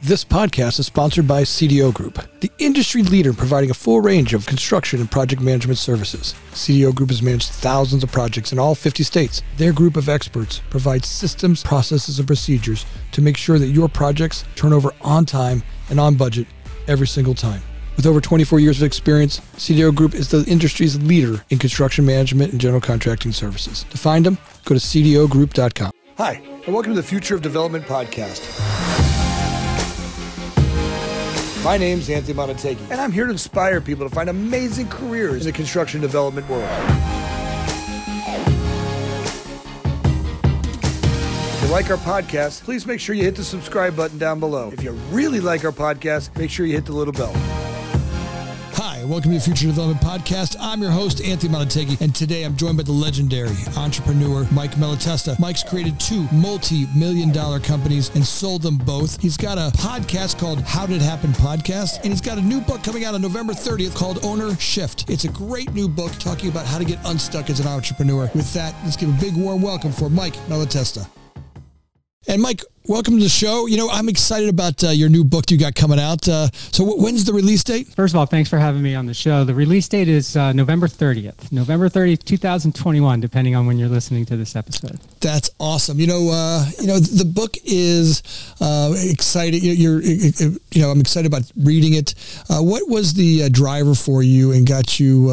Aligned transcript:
This 0.00 0.24
podcast 0.24 0.78
is 0.78 0.86
sponsored 0.86 1.26
by 1.26 1.42
CDO 1.42 1.92
Group, 1.92 2.20
the 2.38 2.52
industry 2.60 3.02
leader 3.02 3.30
in 3.30 3.36
providing 3.36 3.68
a 3.70 3.74
full 3.74 4.00
range 4.00 4.32
of 4.32 4.46
construction 4.46 5.00
and 5.00 5.10
project 5.10 5.42
management 5.42 5.76
services. 5.76 6.36
CDO 6.52 6.94
Group 6.94 7.10
has 7.10 7.20
managed 7.20 7.48
thousands 7.48 8.04
of 8.04 8.12
projects 8.12 8.52
in 8.52 8.60
all 8.60 8.76
50 8.76 9.02
states. 9.02 9.42
Their 9.56 9.72
group 9.72 9.96
of 9.96 10.08
experts 10.08 10.62
provides 10.70 11.08
systems, 11.08 11.64
processes, 11.64 12.20
and 12.20 12.28
procedures 12.28 12.86
to 13.10 13.20
make 13.20 13.36
sure 13.36 13.58
that 13.58 13.66
your 13.66 13.88
projects 13.88 14.44
turn 14.54 14.72
over 14.72 14.92
on 15.02 15.26
time 15.26 15.64
and 15.90 15.98
on 15.98 16.14
budget 16.14 16.46
every 16.86 17.08
single 17.08 17.34
time. 17.34 17.60
With 17.96 18.06
over 18.06 18.20
24 18.20 18.60
years 18.60 18.80
of 18.80 18.86
experience, 18.86 19.40
CDO 19.56 19.96
Group 19.96 20.14
is 20.14 20.28
the 20.28 20.44
industry's 20.44 20.96
leader 21.02 21.44
in 21.50 21.58
construction 21.58 22.06
management 22.06 22.52
and 22.52 22.60
general 22.60 22.80
contracting 22.80 23.32
services. 23.32 23.84
To 23.90 23.98
find 23.98 24.24
them, 24.24 24.38
go 24.64 24.76
to 24.76 24.80
cdogroup.com. 24.80 25.90
Hi, 26.18 26.34
and 26.66 26.72
welcome 26.72 26.92
to 26.94 27.00
the 27.00 27.06
Future 27.06 27.34
of 27.34 27.42
Development 27.42 27.84
podcast. 27.84 28.87
My 31.64 31.76
name's 31.76 32.08
Anthony 32.08 32.34
Montague, 32.34 32.78
and 32.88 33.00
I'm 33.00 33.10
here 33.10 33.24
to 33.24 33.32
inspire 33.32 33.80
people 33.80 34.08
to 34.08 34.14
find 34.14 34.30
amazing 34.30 34.88
careers 34.88 35.44
in 35.44 35.52
the 35.52 35.56
construction 35.56 36.00
development 36.00 36.48
world. 36.48 36.64
If 41.52 41.62
you 41.62 41.68
like 41.68 41.90
our 41.90 41.96
podcast, 41.96 42.62
please 42.62 42.86
make 42.86 43.00
sure 43.00 43.16
you 43.16 43.24
hit 43.24 43.34
the 43.34 43.42
subscribe 43.42 43.96
button 43.96 44.18
down 44.18 44.38
below. 44.38 44.70
If 44.72 44.84
you 44.84 44.92
really 45.10 45.40
like 45.40 45.64
our 45.64 45.72
podcast, 45.72 46.34
make 46.38 46.50
sure 46.50 46.64
you 46.64 46.74
hit 46.74 46.86
the 46.86 46.92
little 46.92 47.12
bell. 47.12 47.34
Welcome 49.08 49.30
to 49.30 49.38
the 49.38 49.42
Future 49.42 49.68
Development 49.68 50.02
Podcast. 50.02 50.54
I'm 50.60 50.82
your 50.82 50.90
host, 50.90 51.22
Anthony 51.22 51.50
Montague, 51.50 51.96
and 52.00 52.14
today 52.14 52.42
I'm 52.42 52.54
joined 52.54 52.76
by 52.76 52.82
the 52.82 52.92
legendary 52.92 53.56
entrepreneur, 53.74 54.46
Mike 54.52 54.72
Malatesta. 54.72 55.38
Mike's 55.38 55.62
created 55.62 55.98
two 55.98 56.28
multi-million 56.30 57.32
dollar 57.32 57.58
companies 57.58 58.14
and 58.14 58.22
sold 58.22 58.60
them 58.60 58.76
both. 58.76 59.18
He's 59.22 59.38
got 59.38 59.56
a 59.56 59.74
podcast 59.78 60.38
called 60.38 60.60
How 60.60 60.84
Did 60.84 60.96
It 60.96 61.02
Happen 61.02 61.30
Podcast, 61.32 62.02
and 62.02 62.12
he's 62.12 62.20
got 62.20 62.36
a 62.36 62.42
new 62.42 62.60
book 62.60 62.84
coming 62.84 63.06
out 63.06 63.14
on 63.14 63.22
November 63.22 63.54
30th 63.54 63.96
called 63.96 64.22
Owner 64.22 64.54
Shift. 64.56 65.08
It's 65.08 65.24
a 65.24 65.28
great 65.28 65.72
new 65.72 65.88
book 65.88 66.12
talking 66.18 66.50
about 66.50 66.66
how 66.66 66.76
to 66.76 66.84
get 66.84 66.98
unstuck 67.06 67.48
as 67.48 67.60
an 67.60 67.66
entrepreneur. 67.66 68.30
With 68.34 68.52
that, 68.52 68.74
let's 68.84 68.98
give 68.98 69.08
a 69.08 69.18
big 69.18 69.34
warm 69.34 69.62
welcome 69.62 69.90
for 69.90 70.10
Mike 70.10 70.34
Malatesta. 70.48 71.08
And 72.28 72.42
Mike, 72.42 72.62
welcome 72.88 73.18
to 73.18 73.22
the 73.22 73.28
show. 73.28 73.66
You 73.66 73.76
know, 73.76 73.90
I'm 73.90 74.08
excited 74.08 74.48
about 74.48 74.82
uh, 74.82 74.88
your 74.88 75.10
new 75.10 75.22
book 75.22 75.50
you 75.50 75.58
got 75.58 75.74
coming 75.74 76.00
out. 76.00 76.26
Uh, 76.26 76.48
so, 76.72 76.84
w- 76.84 77.02
when's 77.02 77.24
the 77.24 77.32
release 77.34 77.62
date? 77.62 77.88
First 77.88 78.14
of 78.14 78.18
all, 78.18 78.26
thanks 78.26 78.48
for 78.48 78.58
having 78.58 78.82
me 78.82 78.94
on 78.94 79.06
the 79.06 79.14
show. 79.14 79.44
The 79.44 79.54
release 79.54 79.86
date 79.88 80.08
is 80.08 80.36
uh, 80.36 80.52
November 80.52 80.88
30th, 80.88 81.52
November 81.52 81.88
30th, 81.88 82.24
2021, 82.24 83.20
depending 83.20 83.54
on 83.54 83.66
when 83.66 83.78
you're 83.78 83.88
listening 83.88 84.24
to 84.26 84.36
this 84.36 84.56
episode. 84.56 84.98
That's 85.20 85.50
awesome. 85.60 86.00
You 86.00 86.06
know, 86.06 86.30
uh, 86.30 86.64
you 86.80 86.86
know, 86.86 86.98
the 86.98 87.26
book 87.26 87.56
is 87.64 88.22
uh, 88.60 88.94
exciting. 88.96 89.60
You're, 89.62 90.00
you 90.02 90.58
know, 90.76 90.90
I'm 90.90 91.00
excited 91.00 91.26
about 91.26 91.50
reading 91.56 91.94
it. 91.94 92.14
Uh, 92.48 92.60
what 92.60 92.88
was 92.88 93.14
the 93.14 93.50
driver 93.50 93.94
for 93.94 94.22
you 94.22 94.52
and 94.52 94.66
got 94.66 94.98
you 94.98 95.30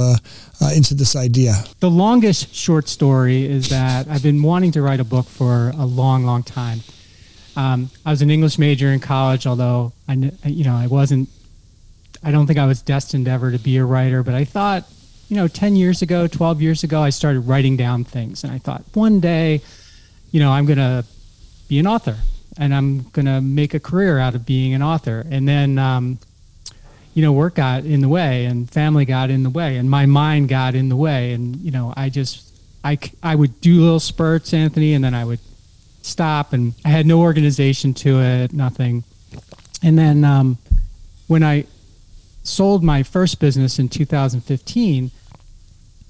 into 0.75 0.93
this 0.93 1.15
idea? 1.15 1.63
The 1.79 1.89
longest 1.89 2.53
short 2.53 2.89
story 2.89 3.45
is 3.45 3.69
that 3.69 4.07
I've 4.09 4.23
been 4.23 4.41
wanting 4.43 4.71
to 4.73 4.81
write 4.81 4.99
a 4.99 5.03
book 5.03 5.27
for 5.27 5.71
a 5.77 5.85
long, 5.85 6.25
long 6.25 6.43
time. 6.43 6.81
Um, 7.55 7.89
I 8.05 8.11
was 8.11 8.21
an 8.21 8.29
English 8.29 8.57
major 8.57 8.91
in 8.91 8.99
college, 8.99 9.47
although 9.47 9.93
I, 10.07 10.13
you 10.45 10.63
know, 10.63 10.75
I 10.75 10.87
wasn't. 10.87 11.29
I 12.23 12.31
don't 12.31 12.47
think 12.47 12.57
I 12.57 12.65
was 12.65 12.81
destined 12.81 13.27
ever 13.27 13.51
to 13.51 13.59
be 13.59 13.77
a 13.77 13.85
writer, 13.85 14.23
but 14.23 14.33
I 14.33 14.45
thought, 14.45 14.85
you 15.29 15.35
know, 15.35 15.47
ten 15.47 15.75
years 15.75 16.01
ago, 16.01 16.27
twelve 16.27 16.61
years 16.61 16.83
ago, 16.83 17.01
I 17.01 17.11
started 17.11 17.41
writing 17.41 17.77
down 17.77 18.03
things, 18.03 18.43
and 18.43 18.51
I 18.51 18.57
thought 18.57 18.83
one 18.93 19.19
day, 19.19 19.61
you 20.31 20.39
know, 20.39 20.51
I'm 20.51 20.65
gonna 20.65 21.05
be 21.67 21.79
an 21.79 21.87
author, 21.87 22.17
and 22.57 22.73
I'm 22.73 23.03
gonna 23.09 23.41
make 23.41 23.73
a 23.73 23.79
career 23.79 24.19
out 24.19 24.35
of 24.35 24.45
being 24.45 24.73
an 24.73 24.81
author, 24.81 25.25
and 25.29 25.47
then. 25.47 25.77
Um, 25.77 26.19
you 27.15 27.21
know, 27.21 27.31
work 27.31 27.55
got 27.55 27.85
in 27.85 28.01
the 28.01 28.09
way 28.09 28.43
and 28.43 28.69
family 28.69 29.05
got 29.05 29.29
in 29.29 29.43
the 29.43 29.49
way 29.49 29.77
and 29.77 29.89
my 29.89 30.05
mind 30.05 30.49
got 30.49 30.75
in 30.75 30.89
the 30.89 30.97
way. 30.97 31.31
And, 31.31 31.55
you 31.61 31.71
know, 31.71 31.93
I 31.95 32.09
just, 32.09 32.53
I, 32.83 32.99
I 33.23 33.35
would 33.35 33.61
do 33.61 33.79
little 33.79 34.01
spurts, 34.01 34.53
Anthony, 34.53 34.93
and 34.93 35.01
then 35.01 35.15
I 35.15 35.23
would 35.23 35.39
stop 36.05 36.53
and 36.53 36.73
I 36.83 36.89
had 36.89 37.05
no 37.05 37.21
organization 37.21 37.93
to 37.95 38.21
it, 38.21 38.53
nothing. 38.53 39.03
And 39.83 39.97
then 39.97 40.23
um, 40.23 40.57
when 41.27 41.43
I 41.43 41.65
sold 42.43 42.83
my 42.83 43.03
first 43.03 43.39
business 43.39 43.79
in 43.79 43.89
2015, 43.89 45.11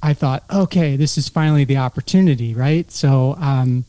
I 0.04 0.14
thought, 0.14 0.44
okay, 0.54 0.96
this 0.96 1.18
is 1.18 1.30
finally 1.30 1.64
the 1.64 1.78
opportunity, 1.78 2.54
right? 2.54 2.92
So 2.92 3.36
um, 3.40 3.86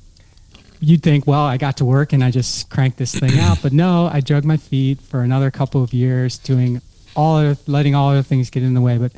you'd 0.81 1.03
think, 1.03 1.27
well, 1.27 1.43
I 1.43 1.57
got 1.57 1.77
to 1.79 1.85
work 1.85 2.13
and 2.13 2.25
I 2.25 2.31
just 2.31 2.71
cranked 2.71 2.99
this 2.99 3.15
thing 3.15 3.39
out. 3.39 3.61
But 3.63 3.73
no, 3.73 4.09
I 4.11 4.21
drug 4.21 4.45
my 4.45 4.57
feet 4.57 5.01
for 5.01 5.21
another 5.21 5.51
couple 5.51 5.83
of 5.83 5.93
years 5.93 6.39
doing 6.39 6.81
all 7.15 7.39
of, 7.39 7.69
letting 7.69 7.95
all 7.95 8.11
other 8.11 8.23
things 8.23 8.51
get 8.51 8.63
in 8.63 8.75
the 8.75 8.81
way. 8.81 8.99
But 8.99 9.13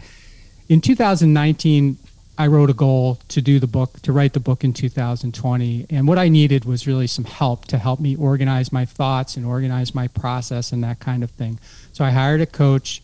in 0.69 0.81
2019, 0.81 1.99
I 2.41 2.47
wrote 2.47 2.71
a 2.71 2.75
goal 2.75 3.19
to 3.29 3.43
do 3.43 3.59
the 3.59 3.67
book, 3.67 4.01
to 4.03 4.13
write 4.13 4.33
the 4.33 4.41
book 4.41 4.63
in 4.63 4.73
2020. 4.73 5.87
And 5.91 6.07
what 6.07 6.19
I 6.19 6.29
needed 6.29 6.65
was 6.65 6.87
really 6.87 7.09
some 7.09 7.25
help 7.25 7.65
to 7.67 7.79
help 7.79 7.99
me 7.99 8.15
organize 8.15 8.73
my 8.73 8.85
thoughts 8.85 9.37
and 9.37 9.45
organize 9.45 9.93
my 9.93 10.07
process 10.07 10.71
and 10.71 10.85
that 10.85 11.01
kind 11.01 11.25
of 11.25 11.33
thing. 11.33 11.59
So 11.93 12.05
I 12.05 12.11
hired 12.11 12.41
a 12.41 12.47
coach 12.47 13.03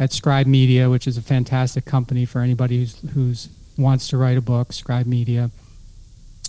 at 0.00 0.12
Scribe 0.12 0.48
Media, 0.48 0.90
which 0.90 1.06
is 1.06 1.16
a 1.16 1.22
fantastic 1.22 1.84
company 1.84 2.24
for 2.24 2.40
anybody 2.40 2.80
who's, 2.80 3.00
who's 3.14 3.48
wants 3.78 4.08
to 4.08 4.16
write 4.16 4.36
a 4.36 4.42
book, 4.42 4.72
Scribe 4.72 5.06
Media. 5.06 5.50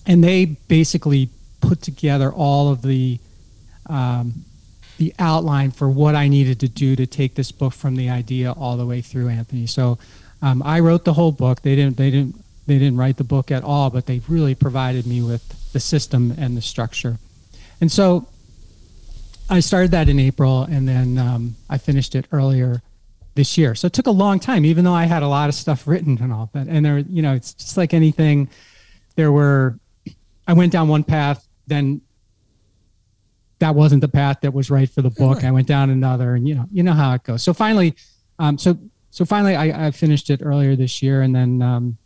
And 0.08 0.24
they 0.24 0.46
basically 0.46 1.30
put 1.62 1.84
together 1.84 2.32
all 2.32 2.72
of 2.72 2.82
the 2.82 3.20
um, 3.86 4.44
the 4.98 5.14
outline 5.20 5.70
for 5.70 5.88
what 5.88 6.16
I 6.16 6.28
needed 6.28 6.60
to 6.62 6.68
do 6.68 6.96
to 6.96 7.06
take 7.06 7.36
this 7.36 7.52
book 7.52 7.74
from 7.74 7.96
the 7.96 8.10
idea 8.10 8.52
all 8.52 8.78
the 8.78 8.86
way 8.86 9.02
through, 9.02 9.30
Anthony. 9.30 9.68
So 9.68 10.00
um, 10.42 10.62
I 10.64 10.80
wrote 10.80 11.06
the 11.06 11.14
whole 11.14 11.32
book. 11.32 11.62
They 11.62 11.76
didn't. 11.76 11.98
They 11.98 12.12
didn't. 12.12 12.36
They 12.68 12.78
didn't 12.78 12.98
write 12.98 13.18
the 13.18 13.24
book 13.24 13.50
at 13.50 13.64
all, 13.64 13.90
but 13.90 14.06
they 14.06 14.22
really 14.28 14.54
provided 14.54 15.08
me 15.08 15.22
with 15.22 15.72
the 15.72 15.80
system 15.80 16.34
and 16.38 16.58
the 16.58 16.62
structure. 16.62 17.18
And 17.80 17.92
so 17.92 18.28
I 19.50 19.62
started 19.62 19.92
that 19.92 20.10
in 20.10 20.20
April, 20.20 20.64
and 20.64 20.88
then 20.88 21.18
um, 21.18 21.56
I 21.70 21.78
finished 21.78 22.14
it 22.16 22.26
earlier 22.32 22.82
this 23.36 23.58
year. 23.58 23.76
So 23.76 23.86
it 23.86 23.94
took 23.94 24.08
a 24.08 24.12
long 24.12 24.40
time, 24.40 24.66
even 24.66 24.84
though 24.84 24.94
I 24.94 25.06
had 25.06 25.24
a 25.24 25.28
lot 25.28 25.48
of 25.48 25.56
stuff 25.56 25.88
written 25.88 26.18
and 26.22 26.34
all 26.34 26.50
that. 26.54 26.68
And 26.68 26.86
there, 26.86 26.98
you 26.98 27.22
know, 27.22 27.34
it's 27.34 27.54
just 27.54 27.78
like 27.78 27.94
anything. 27.94 28.50
There 29.16 29.32
were, 29.32 29.80
I 30.48 30.54
went 30.54 30.74
down 30.74 30.90
one 30.90 31.04
path, 31.04 31.48
then 31.68 32.02
that 33.60 33.76
wasn't 33.76 34.02
the 34.02 34.08
path 34.08 34.42
that 34.42 34.54
was 34.54 34.70
right 34.70 34.90
for 34.90 35.02
the 35.02 35.10
book. 35.10 35.44
I 35.44 35.52
went 35.52 35.68
down 35.68 35.90
another, 35.90 36.36
and 36.36 36.48
you 36.48 36.56
know, 36.56 36.66
you 36.72 36.84
know 36.84 36.94
how 36.94 37.14
it 37.14 37.24
goes. 37.24 37.44
So 37.44 37.54
finally, 37.54 37.96
um, 38.40 38.58
so 38.58 38.78
so 39.18 39.26
finally, 39.26 39.56
I, 39.56 39.88
I, 39.88 39.90
finished 39.90 40.30
it 40.30 40.42
earlier 40.44 40.76
this 40.76 41.02
year, 41.02 41.24
and 41.24 41.36
then 41.36 41.60
um, 41.64 41.98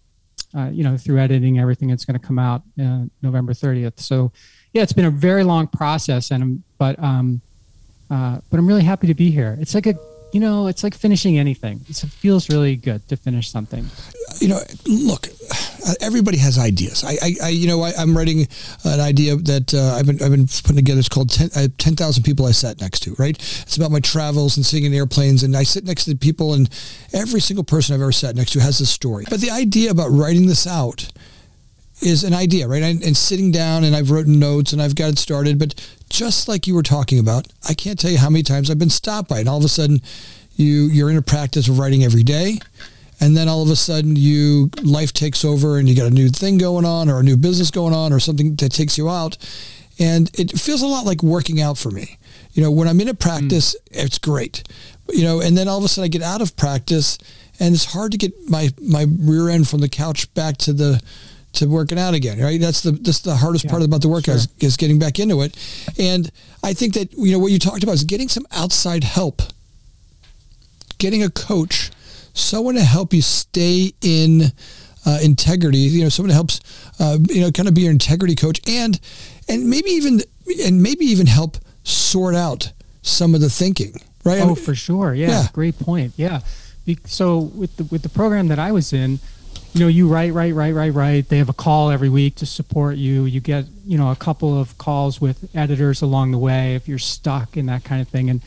uh, 0.56 0.70
you 0.72 0.82
know 0.82 0.96
through 0.96 1.20
editing 1.20 1.60
everything, 1.60 1.90
it's 1.90 2.06
going 2.06 2.18
to 2.18 2.26
come 2.26 2.40
out 2.40 2.62
uh, 2.82 3.02
November 3.22 3.52
30th. 3.52 4.00
So 4.00 4.32
yeah, 4.72 4.82
it's 4.82 4.94
been 4.94 5.04
a 5.04 5.12
very 5.12 5.44
long 5.44 5.68
process, 5.68 6.32
and 6.32 6.64
but 6.78 6.98
um, 7.04 7.42
uh, 8.10 8.40
but 8.50 8.58
I'm 8.58 8.66
really 8.66 8.86
happy 8.86 9.08
to 9.08 9.14
be 9.14 9.30
here. 9.30 9.58
It's 9.60 9.76
like 9.76 9.88
a 9.88 9.96
you 10.32 10.40
know, 10.40 10.68
it's 10.68 10.84
like 10.84 10.96
finishing 10.96 11.38
anything. 11.38 11.82
It 11.90 11.96
feels 11.96 12.50
really 12.50 12.76
good 12.76 13.08
to 13.10 13.18
finish 13.18 13.50
something. 13.50 13.86
You 14.40 14.48
know, 14.48 14.60
look, 14.86 15.28
everybody 16.00 16.38
has 16.38 16.58
ideas. 16.58 17.04
I, 17.04 17.18
I, 17.22 17.36
I 17.44 17.50
you 17.50 17.68
know, 17.68 17.82
I, 17.82 17.92
am 18.02 18.16
writing 18.16 18.48
an 18.86 19.00
idea 19.00 19.36
that 19.36 19.74
uh, 19.74 19.96
I've 19.98 20.06
been, 20.06 20.22
I've 20.22 20.32
been 20.32 20.48
putting 20.48 20.78
together. 20.78 21.00
It's 21.00 21.10
called 21.10 21.32
10,000 21.32 21.78
10, 21.78 22.24
people 22.24 22.46
I 22.46 22.52
sat 22.52 22.80
next 22.80 23.02
to, 23.02 23.14
right? 23.20 23.38
It's 23.38 23.78
about 23.78 23.92
my 23.92 24.00
travels 24.00 24.58
and 24.58 24.66
sitting 24.66 24.86
in 24.86 24.94
airplanes. 24.94 25.44
And 25.44 25.56
I 25.56 25.64
sit 25.64 25.84
next 25.84 26.06
to 26.06 26.16
people 26.16 26.54
and 26.54 26.70
every 27.14 27.42
single 27.42 27.64
person 27.64 27.94
I've 27.94 28.02
ever 28.02 28.12
sat 28.12 28.36
next 28.36 28.52
to 28.52 28.62
has 28.62 28.80
a 28.80 28.86
story. 28.86 29.26
But 29.30 29.42
the 29.42 29.52
idea 29.52 29.92
about 29.92 30.10
writing 30.12 30.48
this 30.48 30.66
out 30.66 31.12
is 32.02 32.24
an 32.24 32.34
idea, 32.34 32.68
right? 32.68 32.82
And, 32.82 33.04
and, 33.04 33.16
sitting 33.16 33.52
down 33.52 33.84
and 33.84 33.96
I've 33.96 34.10
written 34.10 34.40
notes 34.40 34.74
and 34.74 34.82
I've 34.82 34.96
got 34.96 35.12
it 35.12 35.20
started. 35.20 35.60
But 35.60 35.76
just 36.12 36.48
like 36.48 36.68
you 36.68 36.76
were 36.76 36.84
talking 36.84 37.20
about, 37.20 37.48
I 37.68 37.74
can't 37.74 37.98
tell 37.98 38.12
you 38.12 38.18
how 38.18 38.30
many 38.30 38.44
times 38.44 38.70
I've 38.70 38.78
been 38.78 38.90
stopped 38.90 39.30
by 39.30 39.38
it. 39.38 39.42
And 39.42 39.50
all 39.50 39.58
of 39.58 39.64
a 39.64 39.70
sudden, 39.70 40.02
you 40.56 40.84
you're 40.84 41.10
in 41.10 41.18
a 41.18 41.22
practice 41.22 41.68
of 41.68 41.80
writing 41.80 42.04
every 42.04 42.24
day, 42.24 42.60
and 43.20 43.36
then 43.36 43.48
all 43.48 43.64
of 43.64 43.70
a 43.70 43.76
sudden, 43.76 44.16
you 44.16 44.70
life 44.84 45.14
takes 45.14 45.46
over 45.46 45.78
and 45.78 45.88
you 45.88 45.96
got 45.96 46.08
a 46.08 46.14
new 46.14 46.28
thing 46.28 46.58
going 46.58 46.86
on 46.86 47.10
or 47.10 47.22
a 47.22 47.24
new 47.24 47.38
business 47.38 47.72
going 47.72 47.94
on 47.94 48.12
or 48.12 48.20
something 48.20 48.56
that 48.56 48.72
takes 48.72 48.98
you 48.98 49.10
out, 49.10 49.38
and 49.98 50.30
it 50.38 50.60
feels 50.60 50.82
a 50.82 50.88
lot 50.88 51.06
like 51.06 51.24
working 51.24 51.62
out 51.62 51.78
for 51.78 51.90
me. 51.90 52.18
You 52.54 52.62
know, 52.62 52.72
when 52.72 52.90
I'm 52.90 53.00
in 53.00 53.08
a 53.08 53.14
practice, 53.14 53.76
mm. 53.76 54.04
it's 54.04 54.18
great. 54.18 54.64
You 55.10 55.24
know, 55.24 55.42
and 55.42 55.58
then 55.58 55.68
all 55.68 55.78
of 55.78 55.84
a 55.86 55.88
sudden 55.88 56.06
I 56.06 56.10
get 56.10 56.22
out 56.22 56.42
of 56.42 56.58
practice, 56.58 57.18
and 57.60 57.74
it's 57.74 57.86
hard 57.86 58.12
to 58.12 58.18
get 58.18 58.34
my 58.50 58.70
my 58.82 59.06
rear 59.20 59.50
end 59.50 59.70
from 59.70 59.80
the 59.80 59.90
couch 59.90 60.32
back 60.34 60.58
to 60.58 60.74
the 60.74 61.02
to 61.54 61.68
working 61.68 62.00
out 62.00 62.14
again, 62.14 62.40
right? 62.40 62.60
That's 62.60 62.82
the 62.82 62.92
that's 62.92 63.20
the 63.20 63.36
hardest 63.36 63.66
yeah, 63.66 63.72
part 63.72 63.84
about 63.84 64.02
the 64.02 64.10
workout 64.10 64.26
sure. 64.26 64.36
is, 64.36 64.48
is, 64.60 64.78
getting 64.78 65.00
back 65.00 65.20
into 65.20 65.42
it. 65.42 65.58
And 66.00 66.32
I 66.64 66.74
think 66.74 66.94
that 66.94 67.14
you 67.14 67.34
know 67.34 67.40
what 67.40 67.52
you 67.52 67.60
talked 67.60 67.84
about 67.84 67.94
is 67.94 68.04
getting 68.04 68.30
some 68.30 68.46
outside 68.52 69.04
help, 69.04 69.42
getting 70.98 71.24
a 71.24 71.30
coach, 71.30 71.92
someone 72.34 72.76
to 72.76 72.82
help 72.82 73.14
you 73.14 73.22
stay 73.22 73.94
in 74.02 74.44
uh, 75.06 75.20
integrity. 75.22 75.80
You 75.80 76.04
know, 76.04 76.10
someone 76.10 76.30
that 76.30 76.36
helps 76.36 76.60
uh, 77.00 77.18
you 77.30 77.42
know 77.42 77.52
kind 77.52 77.68
of 77.68 77.74
be 77.74 77.82
your 77.82 77.92
integrity 77.92 78.36
coach, 78.36 78.62
and 78.68 79.00
and 79.50 79.70
maybe 79.70 79.90
even 79.92 80.22
and 80.64 80.82
maybe 80.82 81.06
even 81.06 81.28
help 81.28 81.58
sort 81.84 82.36
out 82.36 82.72
some 83.02 83.36
of 83.36 83.42
the 83.42 83.50
thinking, 83.50 83.94
right? 84.24 84.40
Oh, 84.40 84.44
I 84.44 84.46
mean, 84.48 84.56
for 84.56 84.76
sure. 84.76 85.14
Yeah, 85.14 85.30
yeah, 85.30 85.48
great 85.54 85.78
point. 85.78 86.14
Yeah. 86.16 86.42
So 87.06 87.40
with 87.40 87.78
the 87.78 87.84
with 87.86 88.02
the 88.02 88.10
program 88.10 88.48
that 88.50 88.60
I 88.60 88.72
was 88.72 88.92
in, 88.94 89.20
you 89.74 89.80
know, 89.80 89.88
you 89.88 90.08
write, 90.08 90.34
write, 90.34 90.54
write, 90.54 90.74
write, 90.74 90.94
write. 90.94 91.30
They 91.30 91.38
have 91.38 91.50
a 91.50 91.54
call 91.54 91.92
every 91.92 92.10
week 92.10 92.36
to 92.36 92.46
support 92.46 92.98
you. 92.98 93.24
You 93.26 93.40
get, 93.40 93.66
you 93.86 93.98
know, 93.98 94.12
a 94.12 94.16
couple 94.16 94.60
of 94.60 94.78
calls 94.78 95.22
with 95.22 95.50
editors 95.56 96.02
along 96.02 96.32
the 96.32 96.38
way 96.38 96.76
if 96.76 96.88
you're 96.88 97.00
stuck 97.00 97.56
in 97.56 97.68
that 97.68 97.84
kind 97.84 98.02
of 98.02 98.10
thing. 98.10 98.30
And 98.30 98.42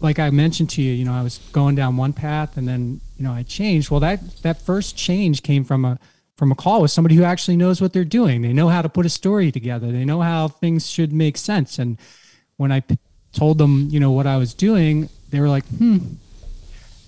like 0.00 0.18
I 0.18 0.30
mentioned 0.30 0.70
to 0.70 0.82
you, 0.82 0.92
you 0.92 1.04
know, 1.04 1.14
I 1.14 1.22
was 1.22 1.38
going 1.52 1.74
down 1.74 1.96
one 1.96 2.12
path 2.12 2.56
and 2.56 2.68
then, 2.68 3.00
you 3.18 3.24
know, 3.24 3.32
I 3.32 3.44
changed. 3.44 3.90
Well, 3.90 4.00
that 4.00 4.42
that 4.42 4.60
first 4.60 4.96
change 4.96 5.42
came 5.42 5.64
from 5.64 5.84
a 5.84 5.98
from 6.36 6.52
a 6.52 6.54
call 6.54 6.82
with 6.82 6.90
somebody 6.90 7.14
who 7.14 7.24
actually 7.24 7.56
knows 7.56 7.80
what 7.80 7.94
they're 7.94 8.04
doing. 8.04 8.42
They 8.42 8.52
know 8.52 8.68
how 8.68 8.82
to 8.82 8.90
put 8.90 9.06
a 9.06 9.10
story 9.10 9.50
together. 9.50 9.90
They 9.90 10.04
know 10.04 10.20
how 10.20 10.48
things 10.48 10.90
should 10.90 11.12
make 11.12 11.38
sense. 11.38 11.78
And 11.78 11.96
when 12.58 12.70
I 12.70 12.80
p- 12.80 12.98
told 13.32 13.56
them, 13.56 13.88
you 13.90 14.00
know, 14.00 14.10
what 14.12 14.26
I 14.26 14.36
was 14.36 14.52
doing, 14.52 15.08
they 15.30 15.40
were 15.40 15.48
like, 15.48 15.64
"Hmm, 15.78 15.98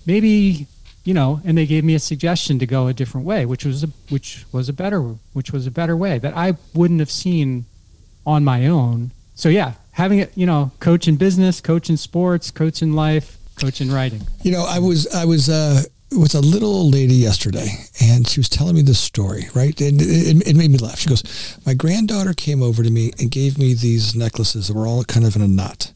maybe 0.07 0.65
you 1.03 1.13
know, 1.13 1.41
and 1.43 1.57
they 1.57 1.65
gave 1.65 1.83
me 1.83 1.95
a 1.95 1.99
suggestion 1.99 2.59
to 2.59 2.65
go 2.65 2.87
a 2.87 2.93
different 2.93 3.25
way, 3.25 3.45
which 3.45 3.65
was 3.65 3.83
a 3.83 3.87
which 4.09 4.45
was 4.51 4.69
a 4.69 4.73
better 4.73 5.01
which 5.33 5.51
was 5.51 5.65
a 5.65 5.71
better 5.71 5.95
way 5.95 6.19
that 6.19 6.35
I 6.35 6.57
wouldn't 6.73 6.99
have 6.99 7.11
seen 7.11 7.65
on 8.25 8.43
my 8.43 8.67
own. 8.67 9.11
So 9.35 9.49
yeah, 9.49 9.73
having 9.91 10.19
it, 10.19 10.31
you 10.35 10.45
know, 10.45 10.71
coach 10.79 11.07
in 11.07 11.15
business, 11.15 11.61
coach 11.61 11.89
in 11.89 11.97
sports, 11.97 12.51
coach 12.51 12.81
in 12.81 12.93
life, 12.93 13.37
coach 13.55 13.81
in 13.81 13.91
writing. 13.91 14.21
You 14.43 14.51
know, 14.51 14.65
I 14.67 14.79
was 14.79 15.07
I 15.13 15.25
was 15.25 15.49
uh 15.49 15.83
with 16.11 16.33
a 16.33 16.39
little 16.39 16.73
old 16.73 16.93
lady 16.93 17.13
yesterday, 17.13 17.67
and 18.01 18.27
she 18.27 18.39
was 18.39 18.49
telling 18.49 18.75
me 18.75 18.81
this 18.81 18.99
story, 18.99 19.47
right? 19.53 19.79
And 19.79 20.01
it, 20.01 20.47
it, 20.47 20.55
made 20.55 20.71
me 20.71 20.79
laugh. 20.79 20.99
She 20.99 21.09
goes, 21.09 21.23
"My 21.65 21.73
granddaughter 21.73 22.33
came 22.33 22.63
over 22.63 22.83
to 22.83 22.89
me 22.89 23.11
and 23.19 23.29
gave 23.29 23.57
me 23.57 23.73
these 23.73 24.15
necklaces 24.15 24.67
that 24.67 24.73
were 24.75 24.87
all 24.87 25.03
kind 25.03 25.25
of 25.25 25.35
in 25.35 25.41
a 25.41 25.47
knot." 25.47 25.93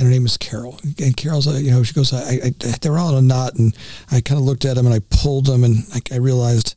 And 0.00 0.08
her 0.08 0.12
name 0.12 0.24
is 0.24 0.38
Carol. 0.38 0.80
And 0.98 1.14
Carol's, 1.14 1.46
uh, 1.46 1.58
you 1.58 1.70
know, 1.70 1.82
she 1.82 1.92
goes, 1.92 2.12
I, 2.12 2.40
I, 2.46 2.50
they 2.80 2.88
were 2.88 2.98
all 2.98 3.10
in 3.10 3.24
a 3.24 3.28
knot, 3.28 3.56
and 3.56 3.76
I 4.10 4.22
kind 4.22 4.40
of 4.40 4.46
looked 4.46 4.64
at 4.64 4.76
them 4.76 4.86
and 4.86 4.94
I 4.94 5.00
pulled 5.10 5.44
them, 5.44 5.62
and 5.62 5.84
I, 5.94 6.00
I 6.14 6.16
realized, 6.16 6.74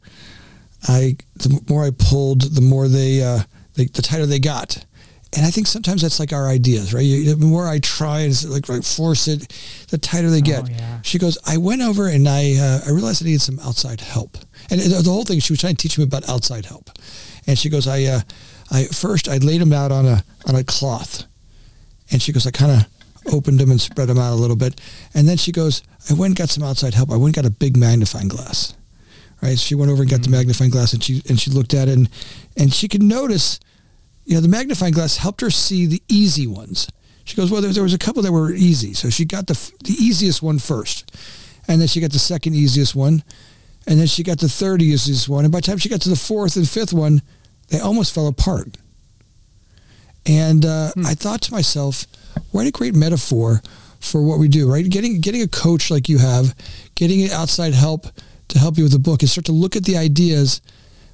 I 0.87 1.15
the 1.35 1.61
more 1.69 1.85
I 1.85 1.91
pulled, 1.97 2.41
the 2.41 2.61
more 2.61 2.87
they, 2.87 3.23
uh, 3.23 3.39
they, 3.75 3.85
the 3.85 4.01
tighter 4.01 4.25
they 4.25 4.39
got. 4.39 4.85
And 5.35 5.45
I 5.45 5.49
think 5.49 5.65
sometimes 5.65 6.03
that's 6.03 6.19
like 6.19 6.31
our 6.31 6.47
ideas, 6.47 6.93
right? 6.93 7.03
You, 7.03 7.33
the 7.33 7.45
more 7.45 7.67
I 7.67 7.79
try 7.79 8.19
and 8.19 8.43
like, 8.49 8.69
like 8.69 8.83
force 8.83 9.27
it, 9.27 9.51
the 9.89 9.97
tighter 9.97 10.29
they 10.29 10.41
get. 10.41 10.65
Oh, 10.65 10.67
yeah. 10.69 11.01
She 11.01 11.17
goes, 11.17 11.39
I 11.47 11.57
went 11.57 11.81
over 11.81 12.07
and 12.07 12.27
I, 12.29 12.53
uh, 12.59 12.81
I 12.85 12.91
realized 12.91 13.23
I 13.23 13.25
needed 13.25 13.41
some 13.41 13.57
outside 13.59 13.99
help. 13.99 14.37
And 14.69 14.79
the 14.79 15.09
whole 15.09 15.25
thing, 15.25 15.39
she 15.39 15.53
was 15.53 15.59
trying 15.59 15.75
to 15.75 15.81
teach 15.81 15.97
me 15.97 16.03
about 16.03 16.29
outside 16.29 16.65
help. 16.65 16.91
And 17.47 17.57
she 17.57 17.69
goes, 17.69 17.87
I, 17.87 18.03
uh, 18.03 18.21
I 18.71 18.85
first 18.85 19.27
I 19.29 19.37
laid 19.37 19.61
them 19.61 19.73
out 19.73 19.91
on 19.91 20.05
a 20.05 20.23
on 20.47 20.55
a 20.55 20.63
cloth, 20.63 21.25
and 22.11 22.21
she 22.21 22.31
goes, 22.31 22.47
I 22.47 22.51
kind 22.51 22.71
of 22.71 22.87
opened 23.31 23.59
them 23.59 23.71
and 23.71 23.79
spread 23.79 24.09
them 24.09 24.19
out 24.19 24.33
a 24.33 24.35
little 24.35 24.55
bit. 24.55 24.79
And 25.13 25.27
then 25.27 25.37
she 25.37 25.51
goes, 25.51 25.83
I 26.09 26.13
went 26.13 26.31
and 26.31 26.37
got 26.37 26.49
some 26.49 26.63
outside 26.63 26.93
help. 26.93 27.11
I 27.11 27.15
went 27.15 27.35
and 27.35 27.43
got 27.43 27.45
a 27.45 27.53
big 27.53 27.77
magnifying 27.77 28.27
glass. 28.27 28.75
Right. 29.41 29.57
So 29.57 29.63
she 29.63 29.75
went 29.75 29.91
over 29.91 30.01
and 30.01 30.09
got 30.09 30.21
mm-hmm. 30.21 30.31
the 30.31 30.37
magnifying 30.37 30.71
glass 30.71 30.93
and 30.93 31.03
she 31.03 31.21
and 31.27 31.39
she 31.39 31.51
looked 31.51 31.73
at 31.73 31.89
it 31.89 31.97
and 31.97 32.09
and 32.55 32.73
she 32.73 32.87
could 32.87 33.03
notice, 33.03 33.59
you 34.25 34.35
know, 34.35 34.41
the 34.41 34.47
magnifying 34.47 34.93
glass 34.93 35.17
helped 35.17 35.41
her 35.41 35.49
see 35.49 35.85
the 35.85 36.01
easy 36.07 36.47
ones. 36.47 36.87
She 37.25 37.35
goes, 37.35 37.51
well, 37.51 37.61
there, 37.61 37.71
there 37.71 37.83
was 37.83 37.93
a 37.93 37.97
couple 37.97 38.21
that 38.21 38.31
were 38.31 38.53
easy. 38.53 38.93
So 38.93 39.09
she 39.09 39.25
got 39.25 39.47
the 39.47 39.53
the 39.83 39.93
easiest 39.93 40.41
one 40.41 40.59
first. 40.59 41.11
And 41.67 41.79
then 41.79 41.87
she 41.87 42.01
got 42.01 42.11
the 42.11 42.19
second 42.19 42.55
easiest 42.55 42.95
one. 42.95 43.23
And 43.85 43.99
then 43.99 44.07
she 44.07 44.23
got 44.23 44.39
the 44.39 44.49
third 44.49 44.81
easiest 44.81 45.27
one. 45.27 45.43
And 45.43 45.51
by 45.51 45.59
the 45.59 45.67
time 45.67 45.77
she 45.77 45.89
got 45.89 46.01
to 46.01 46.09
the 46.09 46.15
fourth 46.15 46.55
and 46.55 46.67
fifth 46.67 46.93
one, 46.93 47.21
they 47.69 47.79
almost 47.79 48.13
fell 48.13 48.27
apart. 48.27 48.77
And 50.25 50.65
uh, 50.65 50.91
hmm. 50.91 51.05
I 51.05 51.13
thought 51.13 51.41
to 51.43 51.51
myself, 51.51 52.05
what 52.51 52.67
a 52.67 52.71
great 52.71 52.95
metaphor 52.95 53.61
for 53.99 54.21
what 54.21 54.39
we 54.39 54.47
do, 54.47 54.71
right? 54.71 54.87
Getting 54.89 55.21
getting 55.21 55.41
a 55.41 55.47
coach 55.47 55.89
like 55.89 56.09
you 56.09 56.17
have, 56.17 56.55
getting 56.95 57.29
outside 57.31 57.73
help 57.73 58.07
to 58.49 58.59
help 58.59 58.77
you 58.77 58.83
with 58.83 58.91
the 58.91 58.99
book, 58.99 59.21
and 59.21 59.29
start 59.29 59.45
to 59.45 59.51
look 59.51 59.75
at 59.75 59.85
the 59.85 59.97
ideas, 59.97 60.61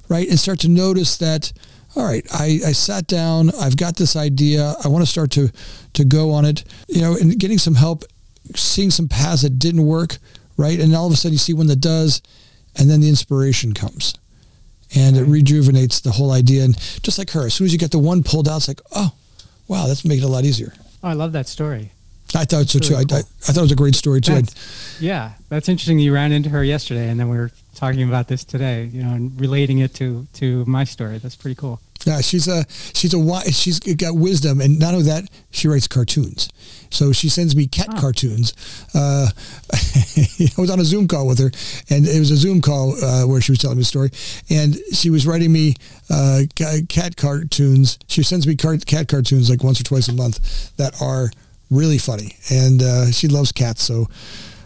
right, 0.08 0.28
and 0.28 0.38
start 0.38 0.60
to 0.60 0.68
notice 0.68 1.16
that. 1.18 1.52
All 1.96 2.04
right, 2.04 2.24
I, 2.32 2.60
I 2.66 2.72
sat 2.72 3.08
down. 3.08 3.50
I've 3.60 3.76
got 3.76 3.96
this 3.96 4.14
idea. 4.14 4.74
I 4.84 4.88
want 4.88 5.04
to 5.04 5.10
start 5.10 5.30
to 5.32 5.50
to 5.94 6.04
go 6.04 6.32
on 6.32 6.44
it. 6.44 6.64
You 6.88 7.00
know, 7.00 7.16
and 7.16 7.38
getting 7.38 7.58
some 7.58 7.74
help, 7.74 8.04
seeing 8.54 8.90
some 8.90 9.08
paths 9.08 9.42
that 9.42 9.58
didn't 9.58 9.86
work, 9.86 10.18
right, 10.56 10.78
and 10.78 10.94
all 10.94 11.06
of 11.06 11.12
a 11.12 11.16
sudden 11.16 11.32
you 11.32 11.38
see 11.38 11.54
one 11.54 11.66
that 11.66 11.80
does, 11.80 12.22
and 12.76 12.90
then 12.90 13.00
the 13.00 13.08
inspiration 13.08 13.74
comes 13.74 14.14
and 14.94 15.16
it 15.16 15.24
rejuvenates 15.24 16.00
the 16.00 16.10
whole 16.10 16.32
idea. 16.32 16.64
And 16.64 16.76
just 17.02 17.18
like 17.18 17.30
her, 17.30 17.46
as 17.46 17.54
soon 17.54 17.66
as 17.66 17.72
you 17.72 17.78
get 17.78 17.90
the 17.90 17.98
one 17.98 18.22
pulled 18.22 18.48
out, 18.48 18.56
it's 18.56 18.68
like, 18.68 18.80
oh, 18.92 19.12
wow, 19.68 19.86
that's 19.86 20.04
making 20.04 20.24
it 20.24 20.26
a 20.26 20.32
lot 20.32 20.44
easier. 20.44 20.72
Oh, 21.02 21.08
I 21.08 21.12
love 21.14 21.32
that 21.32 21.48
story. 21.48 21.92
I 22.34 22.44
thought 22.44 22.68
so 22.68 22.78
too. 22.78 22.94
Cool. 22.94 22.98
I, 22.98 23.00
I, 23.00 23.18
I, 23.18 23.22
thought 23.22 23.56
it 23.56 23.62
was 23.62 23.72
a 23.72 23.76
great 23.76 23.96
story 23.96 24.20
too. 24.20 24.34
That's, 24.34 25.00
yeah, 25.00 25.32
that's 25.48 25.68
interesting. 25.68 25.98
You 25.98 26.14
ran 26.14 26.30
into 26.30 26.48
her 26.50 26.62
yesterday, 26.62 27.08
and 27.08 27.18
then 27.18 27.28
we 27.28 27.36
were 27.36 27.50
talking 27.74 28.08
about 28.08 28.28
this 28.28 28.44
today. 28.44 28.84
You 28.84 29.02
know, 29.02 29.10
and 29.10 29.40
relating 29.40 29.78
it 29.78 29.94
to 29.94 30.26
to 30.34 30.64
my 30.66 30.84
story. 30.84 31.18
That's 31.18 31.34
pretty 31.34 31.56
cool. 31.56 31.80
Yeah, 32.06 32.20
she's 32.20 32.48
a 32.48 32.64
she's 32.94 33.12
a 33.14 33.52
she's 33.52 33.78
got 33.78 34.16
wisdom, 34.16 34.60
and 34.60 34.78
not 34.78 34.94
only 34.94 35.06
that, 35.06 35.24
she 35.50 35.68
writes 35.68 35.86
cartoons. 35.86 36.48
So 36.90 37.12
she 37.12 37.28
sends 37.28 37.54
me 37.54 37.66
cat 37.66 37.88
oh. 37.90 38.00
cartoons. 38.00 38.52
Uh, 38.94 39.28
I 39.72 40.60
was 40.60 40.70
on 40.70 40.80
a 40.80 40.84
Zoom 40.84 41.06
call 41.08 41.26
with 41.26 41.38
her, 41.38 41.50
and 41.94 42.06
it 42.06 42.18
was 42.18 42.30
a 42.30 42.36
Zoom 42.36 42.60
call 42.60 42.96
uh, 43.02 43.26
where 43.26 43.40
she 43.40 43.52
was 43.52 43.58
telling 43.58 43.76
me 43.76 43.82
a 43.82 43.84
story, 43.84 44.10
and 44.48 44.76
she 44.92 45.10
was 45.10 45.26
writing 45.26 45.52
me 45.52 45.74
uh, 46.08 46.42
cat 46.56 47.16
cartoons. 47.16 47.98
She 48.08 48.22
sends 48.22 48.46
me 48.46 48.56
cat 48.56 49.08
cartoons 49.08 49.50
like 49.50 49.62
once 49.62 49.80
or 49.80 49.84
twice 49.84 50.08
a 50.08 50.12
month 50.12 50.74
that 50.76 51.00
are 51.00 51.30
really 51.70 51.98
funny, 51.98 52.36
and 52.50 52.82
uh, 52.82 53.10
she 53.10 53.28
loves 53.28 53.52
cats. 53.52 53.82
So, 53.82 54.06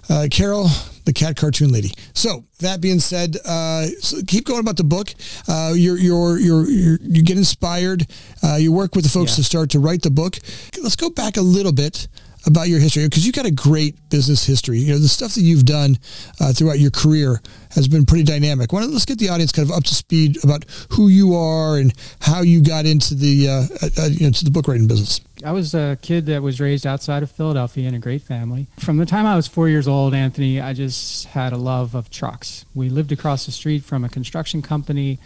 uh, 0.08 0.28
Carol, 0.30 0.68
the 1.04 1.12
cat 1.12 1.36
cartoon 1.36 1.72
lady. 1.72 1.92
So 2.14 2.44
that 2.60 2.80
being 2.80 3.00
said, 3.00 3.36
uh, 3.44 3.86
so 4.00 4.18
keep 4.26 4.44
going 4.44 4.60
about 4.60 4.76
the 4.76 4.84
book. 4.84 5.14
Uh, 5.48 5.72
you're, 5.74 5.98
you're, 5.98 6.38
you're, 6.38 6.68
you're, 6.68 6.98
you 7.00 7.22
get 7.22 7.36
inspired. 7.36 8.06
Uh, 8.42 8.56
you 8.56 8.72
work 8.72 8.94
with 8.94 9.04
the 9.04 9.10
folks 9.10 9.32
yeah. 9.32 9.36
to 9.36 9.44
start 9.44 9.70
to 9.70 9.78
write 9.78 10.02
the 10.02 10.10
book. 10.10 10.38
Let's 10.82 10.96
go 10.96 11.10
back 11.10 11.36
a 11.36 11.42
little 11.42 11.72
bit 11.72 12.08
about 12.46 12.68
your 12.68 12.78
history 12.80 13.04
because 13.04 13.24
you've 13.24 13.34
got 13.34 13.46
a 13.46 13.50
great 13.50 13.96
business 14.10 14.44
history. 14.44 14.78
You 14.78 14.92
know, 14.92 14.98
the 14.98 15.08
stuff 15.08 15.34
that 15.34 15.42
you've 15.42 15.64
done 15.64 15.96
uh, 16.40 16.52
throughout 16.52 16.78
your 16.78 16.90
career 16.90 17.40
has 17.70 17.88
been 17.88 18.04
pretty 18.04 18.24
dynamic. 18.24 18.72
Why 18.72 18.80
don't 18.80 18.92
let's 18.92 19.04
get 19.04 19.18
the 19.18 19.28
audience 19.28 19.52
kind 19.52 19.68
of 19.68 19.74
up 19.74 19.84
to 19.84 19.94
speed 19.94 20.42
about 20.44 20.64
who 20.90 21.08
you 21.08 21.34
are 21.34 21.78
and 21.78 21.92
how 22.20 22.42
you 22.42 22.62
got 22.62 22.86
into 22.86 23.14
the 23.14 23.48
uh, 23.48 23.88
uh, 23.98 24.06
you 24.06 24.26
know, 24.26 24.30
the 24.30 24.50
book 24.50 24.68
writing 24.68 24.86
business. 24.86 25.20
I 25.44 25.52
was 25.52 25.74
a 25.74 25.98
kid 26.00 26.26
that 26.26 26.42
was 26.42 26.60
raised 26.60 26.86
outside 26.86 27.22
of 27.22 27.30
Philadelphia 27.30 27.88
in 27.88 27.94
a 27.94 27.98
great 27.98 28.22
family. 28.22 28.66
From 28.78 28.96
the 28.96 29.06
time 29.06 29.26
I 29.26 29.36
was 29.36 29.46
four 29.46 29.68
years 29.68 29.88
old, 29.88 30.14
Anthony, 30.14 30.60
I 30.60 30.72
just 30.72 31.26
had 31.26 31.52
a 31.52 31.56
love 31.56 31.94
of 31.94 32.08
trucks. 32.10 32.64
We 32.74 32.88
lived 32.88 33.12
across 33.12 33.46
the 33.46 33.52
street 33.52 33.84
from 33.84 34.04
a 34.04 34.08
construction 34.08 34.62
company. 34.62 35.18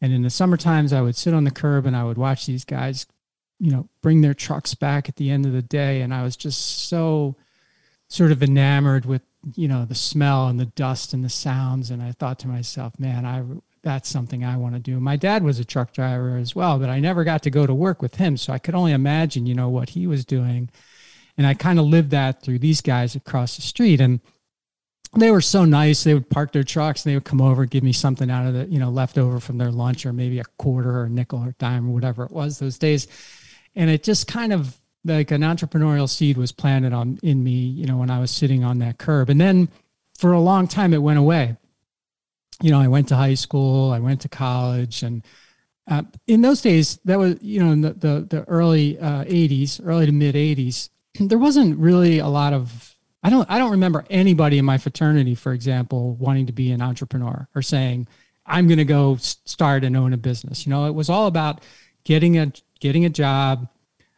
And 0.00 0.12
in 0.12 0.22
the 0.22 0.30
summer 0.30 0.56
times, 0.56 0.92
I 0.92 1.00
would 1.00 1.16
sit 1.16 1.34
on 1.34 1.42
the 1.42 1.50
curb 1.50 1.86
and 1.86 1.96
I 1.96 2.04
would 2.04 2.18
watch 2.18 2.46
these 2.46 2.64
guys 2.64 3.06
you 3.60 3.70
know, 3.70 3.88
bring 4.02 4.20
their 4.20 4.34
trucks 4.34 4.74
back 4.74 5.08
at 5.08 5.16
the 5.16 5.30
end 5.30 5.46
of 5.46 5.52
the 5.52 5.62
day. 5.62 6.00
And 6.00 6.14
I 6.14 6.22
was 6.22 6.36
just 6.36 6.88
so 6.88 7.36
sort 8.08 8.32
of 8.32 8.42
enamored 8.42 9.04
with, 9.04 9.22
you 9.54 9.68
know, 9.68 9.84
the 9.84 9.94
smell 9.94 10.48
and 10.48 10.58
the 10.58 10.66
dust 10.66 11.12
and 11.12 11.24
the 11.24 11.28
sounds. 11.28 11.90
And 11.90 12.02
I 12.02 12.12
thought 12.12 12.38
to 12.40 12.48
myself, 12.48 12.98
man, 12.98 13.26
I, 13.26 13.42
that's 13.82 14.08
something 14.08 14.44
I 14.44 14.56
want 14.56 14.74
to 14.74 14.80
do. 14.80 15.00
My 15.00 15.16
dad 15.16 15.42
was 15.42 15.58
a 15.58 15.64
truck 15.64 15.92
driver 15.92 16.36
as 16.36 16.54
well, 16.54 16.78
but 16.78 16.88
I 16.88 17.00
never 17.00 17.24
got 17.24 17.42
to 17.44 17.50
go 17.50 17.66
to 17.66 17.74
work 17.74 18.00
with 18.00 18.16
him. 18.16 18.36
So 18.36 18.52
I 18.52 18.58
could 18.58 18.74
only 18.74 18.92
imagine, 18.92 19.46
you 19.46 19.54
know, 19.54 19.68
what 19.68 19.90
he 19.90 20.06
was 20.06 20.24
doing. 20.24 20.70
And 21.36 21.46
I 21.46 21.54
kind 21.54 21.78
of 21.78 21.86
lived 21.86 22.10
that 22.10 22.42
through 22.42 22.60
these 22.60 22.80
guys 22.80 23.14
across 23.14 23.56
the 23.56 23.62
street. 23.62 24.00
And 24.00 24.20
they 25.16 25.30
were 25.30 25.40
so 25.40 25.64
nice. 25.64 26.04
They 26.04 26.14
would 26.14 26.30
park 26.30 26.52
their 26.52 26.64
trucks 26.64 27.04
and 27.04 27.10
they 27.10 27.16
would 27.16 27.24
come 27.24 27.40
over, 27.40 27.64
give 27.64 27.82
me 27.82 27.92
something 27.92 28.30
out 28.30 28.46
of 28.46 28.54
the, 28.54 28.66
you 28.66 28.78
know, 28.78 28.90
leftover 28.90 29.40
from 29.40 29.58
their 29.58 29.70
lunch 29.70 30.04
or 30.04 30.12
maybe 30.12 30.38
a 30.38 30.44
quarter 30.58 30.90
or 30.90 31.04
a 31.04 31.10
nickel 31.10 31.40
or 31.40 31.54
dime 31.58 31.88
or 31.88 31.92
whatever 31.92 32.24
it 32.24 32.30
was 32.30 32.58
those 32.58 32.78
days 32.78 33.08
and 33.78 33.88
it 33.88 34.02
just 34.02 34.26
kind 34.26 34.52
of 34.52 34.76
like 35.04 35.30
an 35.30 35.40
entrepreneurial 35.40 36.08
seed 36.08 36.36
was 36.36 36.52
planted 36.52 36.92
on 36.92 37.18
in 37.22 37.42
me 37.42 37.52
you 37.52 37.86
know 37.86 37.96
when 37.96 38.10
i 38.10 38.18
was 38.18 38.30
sitting 38.30 38.64
on 38.64 38.80
that 38.80 38.98
curb. 38.98 39.30
And 39.30 39.40
then 39.40 39.68
for 40.18 40.32
a 40.32 40.40
long 40.40 40.66
time 40.66 40.92
it 40.92 41.00
went 41.00 41.18
away. 41.18 41.56
You 42.60 42.72
know 42.72 42.80
i 42.80 42.88
went 42.88 43.08
to 43.08 43.16
high 43.16 43.34
school 43.34 43.92
i 43.92 44.00
went 44.00 44.20
to 44.22 44.28
college 44.28 45.02
and 45.02 45.22
uh, 45.88 46.02
in 46.26 46.42
those 46.42 46.60
days 46.60 46.98
that 47.04 47.18
was 47.18 47.36
you 47.40 47.60
know 47.60 47.72
in 47.72 47.80
the 47.80 47.92
the, 47.94 48.26
the 48.28 48.44
early 48.48 48.98
uh, 48.98 49.24
80s 49.24 49.80
early 49.82 50.06
to 50.06 50.12
mid 50.12 50.34
80s 50.34 50.90
there 51.20 51.38
wasn't 51.38 51.78
really 51.78 52.18
a 52.18 52.26
lot 52.26 52.52
of 52.52 52.96
i 53.22 53.30
don't 53.30 53.48
i 53.48 53.58
don't 53.58 53.70
remember 53.70 54.04
anybody 54.10 54.58
in 54.58 54.64
my 54.64 54.76
fraternity 54.76 55.36
for 55.36 55.52
example 55.52 56.14
wanting 56.16 56.46
to 56.46 56.52
be 56.52 56.72
an 56.72 56.82
entrepreneur 56.82 57.48
or 57.54 57.62
saying 57.62 58.08
i'm 58.44 58.66
going 58.66 58.78
to 58.78 58.84
go 58.84 59.16
start 59.18 59.84
and 59.84 59.96
own 59.96 60.12
a 60.12 60.16
business. 60.16 60.66
You 60.66 60.70
know 60.70 60.86
it 60.86 60.94
was 60.94 61.08
all 61.08 61.28
about 61.28 61.62
getting 62.04 62.38
a 62.38 62.52
getting 62.80 63.04
a 63.04 63.08
job, 63.08 63.68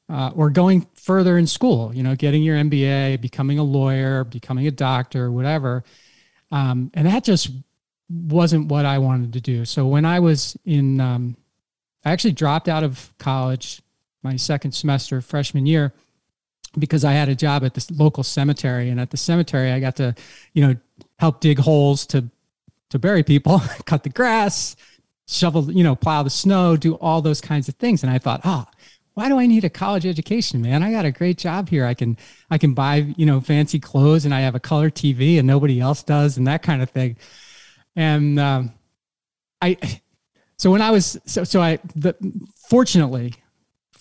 uh, 0.09 0.33
or 0.35 0.51
going 0.51 0.87
further 0.95 1.39
in 1.39 1.47
school, 1.47 1.95
you 1.95 2.03
know, 2.03 2.17
getting 2.17 2.43
your 2.43 2.57
MBA, 2.57 3.21
becoming 3.21 3.59
a 3.59 3.63
lawyer, 3.63 4.25
becoming 4.25 4.67
a 4.67 4.71
doctor, 4.71 5.31
whatever. 5.31 5.85
Um, 6.51 6.91
and 6.95 7.07
that 7.07 7.23
just 7.23 7.51
wasn't 8.09 8.67
what 8.69 8.85
I 8.85 8.99
wanted 8.99 9.33
to 9.35 9.41
do. 9.41 9.65
So 9.65 9.87
when 9.87 10.05
I 10.05 10.19
was 10.19 10.57
in, 10.65 11.01
um, 11.01 11.37
I 12.05 12.11
actually 12.11 12.33
dropped 12.33 12.69
out 12.69 12.83
of 12.83 13.13
college 13.19 13.83
my 14.23 14.37
second 14.37 14.73
semester, 14.73 15.21
freshman 15.21 15.67
year. 15.67 15.93
because 16.79 17.05
I 17.05 17.13
had 17.13 17.29
a 17.29 17.35
job 17.35 17.65
at 17.65 17.75
this 17.75 17.91
local 17.91 18.23
cemetery, 18.23 18.91
and 18.91 19.01
at 19.01 19.11
the 19.11 19.17
cemetery, 19.17 19.73
I 19.73 19.81
got 19.81 19.97
to, 19.97 20.15
you 20.55 20.67
know, 20.67 20.77
help 21.19 21.41
dig 21.41 21.59
holes 21.59 22.07
to 22.07 22.29
to 22.91 22.99
bury 22.99 23.23
people, 23.23 23.61
cut 23.87 24.03
the 24.03 24.09
grass, 24.09 24.77
shovel, 25.31 25.71
you 25.71 25.85
know, 25.85 25.95
plow 25.95 26.23
the 26.23 26.31
snow, 26.31 26.77
do 26.77 26.95
all 26.95 27.23
those 27.23 27.41
kinds 27.41 27.69
of 27.69 27.75
things. 27.77 28.03
And 28.03 28.13
I 28.13 28.19
thought, 28.19 28.41
oh, 28.45 28.67
why 29.15 29.29
do 29.29 29.39
I 29.39 29.47
need 29.47 29.65
a 29.65 29.71
college 29.71 30.07
education, 30.07 30.63
man? 30.63 30.83
I 30.83 30.93
got 30.93 31.05
a 31.05 31.11
great 31.11 31.39
job 31.39 31.69
here. 31.69 31.85
I 31.85 31.95
can 31.95 32.17
I 32.51 32.59
can 32.59 32.75
buy, 32.75 33.15
you 33.17 33.27
know, 33.27 33.41
fancy 33.41 33.79
clothes, 33.79 34.25
and 34.25 34.35
I 34.35 34.41
have 34.41 34.55
a 34.55 34.61
color 34.61 34.91
TV, 34.91 35.39
and 35.39 35.47
nobody 35.47 35.81
else 35.81 36.03
does, 36.03 36.37
and 36.39 36.47
that 36.47 36.63
kind 36.63 36.83
of 36.83 36.91
thing. 36.91 37.17
And 37.97 38.39
um, 38.39 38.73
I, 39.61 39.77
so 40.57 40.71
when 40.71 40.81
I 40.81 40.91
was 40.91 41.19
so 41.27 41.45
so 41.45 41.61
I 41.61 41.79
the 41.95 42.15
fortunately 42.69 43.35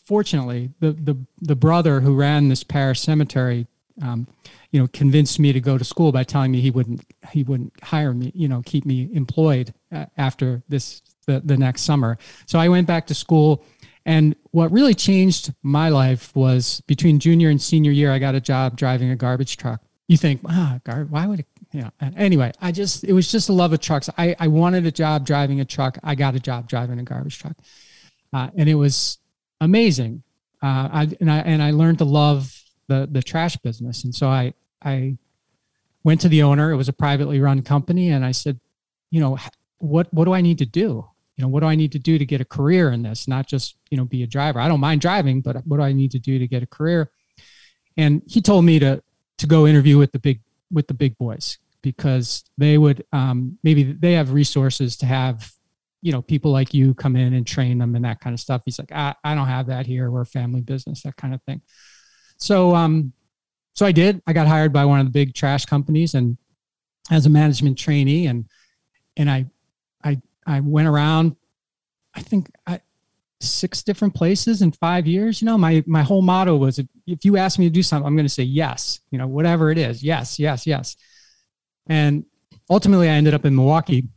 fortunately, 0.09 0.71
the 0.79 0.91
the 0.93 1.15
the 1.39 1.55
brother 1.55 2.01
who 2.01 2.15
ran 2.15 2.49
this 2.49 2.63
parish 2.63 2.99
cemetery, 2.99 3.67
um, 4.01 4.27
you 4.71 4.81
know, 4.81 4.87
convinced 4.87 5.39
me 5.39 5.53
to 5.53 5.61
go 5.61 5.77
to 5.77 5.83
school 5.83 6.11
by 6.11 6.23
telling 6.23 6.51
me 6.51 6.59
he 6.59 6.71
wouldn't 6.71 7.05
he 7.29 7.43
wouldn't 7.43 7.71
hire 7.83 8.11
me, 8.11 8.31
you 8.33 8.47
know, 8.47 8.63
keep 8.65 8.85
me 8.85 9.07
employed 9.13 9.71
uh, 9.91 10.07
after 10.17 10.63
this 10.67 11.03
the 11.29 11.41
the 11.51 11.57
next 11.57 11.81
summer. 11.83 12.17
So 12.45 12.59
I 12.65 12.67
went 12.69 12.87
back 12.87 13.07
to 13.07 13.15
school. 13.15 13.63
And 14.05 14.35
what 14.51 14.71
really 14.71 14.95
changed 14.95 15.53
my 15.61 15.89
life 15.89 16.35
was 16.35 16.81
between 16.87 17.19
junior 17.19 17.49
and 17.49 17.61
senior 17.61 17.91
year, 17.91 18.11
I 18.15 18.19
got 18.19 18.33
a 18.33 18.41
job 18.41 18.77
driving 18.77 19.11
a 19.11 19.15
garbage 19.15 19.55
truck. 19.57 19.81
You 20.07 20.17
think, 20.17 20.41
ah, 20.45 20.79
gar- 20.83 21.07
why 21.09 21.27
would 21.27 21.39
it? 21.41 21.47
You 21.73 21.81
know, 21.81 21.91
anyway, 22.17 22.51
I 22.59 22.71
just, 22.71 23.03
it 23.03 23.13
was 23.13 23.31
just 23.31 23.49
a 23.49 23.53
love 23.53 23.73
of 23.73 23.79
trucks. 23.79 24.09
I, 24.17 24.35
I 24.39 24.47
wanted 24.47 24.85
a 24.85 24.91
job 24.91 25.25
driving 25.25 25.59
a 25.59 25.65
truck. 25.65 25.99
I 26.03 26.15
got 26.15 26.33
a 26.33 26.39
job 26.39 26.67
driving 26.67 26.97
a 26.99 27.03
garbage 27.03 27.37
truck. 27.37 27.57
Uh, 28.33 28.49
and 28.57 28.67
it 28.67 28.75
was, 28.75 29.19
amazing. 29.61 30.23
Uh, 30.61 30.89
I, 30.91 31.07
and 31.19 31.31
I 31.31 31.37
and 31.39 31.61
I 31.61 31.71
learned 31.71 31.97
to 31.99 32.05
love 32.05 32.63
the 32.87 33.07
the 33.11 33.21
trash 33.21 33.57
business, 33.57 34.03
and 34.03 34.13
so 34.13 34.27
I 34.27 34.53
I 34.81 35.17
went 36.03 36.21
to 36.21 36.29
the 36.29 36.43
owner. 36.43 36.71
It 36.71 36.77
was 36.77 36.89
a 36.89 36.93
privately 36.93 37.39
run 37.39 37.61
company, 37.61 38.09
and 38.09 38.25
I 38.25 38.31
said, 38.31 38.59
you 39.11 39.19
know, 39.19 39.37
what 39.79 40.13
what 40.13 40.25
do 40.25 40.33
I 40.33 40.41
need 40.41 40.57
to 40.59 40.65
do? 40.65 41.08
You 41.39 41.45
know, 41.45 41.47
what 41.47 41.61
do 41.61 41.67
I 41.67 41.75
need 41.75 41.93
to 41.93 41.99
do 41.99 42.17
to 42.17 42.25
get 42.25 42.41
a 42.41 42.45
career 42.45 42.91
in 42.91 43.01
this? 43.01 43.25
Not 43.25 43.47
just 43.47 43.77
you 43.89 43.95
know 43.95 44.03
be 44.03 44.23
a 44.23 44.27
driver. 44.27 44.59
I 44.59 44.67
don't 44.67 44.81
mind 44.81 44.99
driving, 44.99 45.39
but 45.39 45.65
what 45.65 45.77
do 45.77 45.83
I 45.83 45.93
need 45.93 46.11
to 46.11 46.19
do 46.19 46.37
to 46.37 46.47
get 46.47 46.63
a 46.63 46.67
career? 46.67 47.11
And 47.95 48.21
he 48.27 48.41
told 48.41 48.65
me 48.65 48.77
to 48.79 49.01
to 49.37 49.47
go 49.47 49.65
interview 49.65 49.97
with 49.97 50.11
the 50.11 50.19
big 50.19 50.41
with 50.69 50.87
the 50.87 50.93
big 50.93 51.17
boys 51.17 51.57
because 51.81 52.43
they 52.57 52.77
would 52.77 53.05
um, 53.13 53.57
maybe 53.63 53.83
they 53.83 54.13
have 54.13 54.33
resources 54.33 54.97
to 54.97 55.05
have 55.05 55.49
you 56.01 56.11
know, 56.11 56.21
people 56.21 56.51
like 56.51 56.73
you 56.73 56.93
come 56.93 57.15
in 57.15 57.33
and 57.33 57.45
train 57.45 57.77
them 57.77 57.95
and 57.95 58.05
that 58.05 58.21
kind 58.21 58.33
of 58.33 58.39
stuff. 58.39 58.61
He's 58.63 58.79
like, 58.79 58.91
I, 58.91 59.15
I 59.23 59.35
don't 59.35 59.47
have 59.47 59.67
that 59.67 59.85
here. 59.85 60.09
We're 60.09 60.21
a 60.21 60.25
family 60.25 60.61
business, 60.61 61.03
that 61.03 61.17
kind 61.17 61.33
of 61.33 61.41
thing. 61.43 61.61
So, 62.37 62.73
um, 62.73 63.11
so 63.73 63.85
I 63.85 63.91
did. 63.91 64.21
I 64.25 64.33
got 64.33 64.47
hired 64.47 64.71
by 64.71 64.85
one 64.85 64.99
of 64.99 65.05
the 65.05 65.11
big 65.11 65.33
trash 65.33 65.65
companies 65.65 66.13
and 66.13 66.37
as 67.11 67.25
a 67.25 67.29
management 67.29 67.77
trainee, 67.77 68.27
and 68.27 68.45
and 69.17 69.29
I, 69.29 69.47
I, 70.03 70.21
I 70.49 70.59
went 70.59 70.87
around. 70.87 71.35
I 72.15 72.21
think 72.21 72.49
I, 72.65 72.81
six 73.39 73.83
different 73.83 74.13
places 74.13 74.61
in 74.61 74.71
five 74.71 75.07
years. 75.07 75.41
You 75.41 75.45
know, 75.45 75.57
my 75.57 75.83
my 75.85 76.01
whole 76.01 76.21
motto 76.21 76.57
was 76.57 76.79
if, 76.79 76.87
if 77.07 77.23
you 77.23 77.37
ask 77.37 77.59
me 77.59 77.65
to 77.65 77.71
do 77.71 77.83
something, 77.83 78.05
I'm 78.05 78.15
going 78.15 78.25
to 78.25 78.33
say 78.33 78.43
yes. 78.43 78.99
You 79.11 79.17
know, 79.17 79.27
whatever 79.27 79.71
it 79.71 79.77
is, 79.77 80.03
yes, 80.03 80.39
yes, 80.39 80.65
yes. 80.65 80.95
And 81.87 82.25
ultimately, 82.69 83.09
I 83.09 83.13
ended 83.13 83.33
up 83.33 83.45
in 83.45 83.55
Milwaukee 83.55 84.07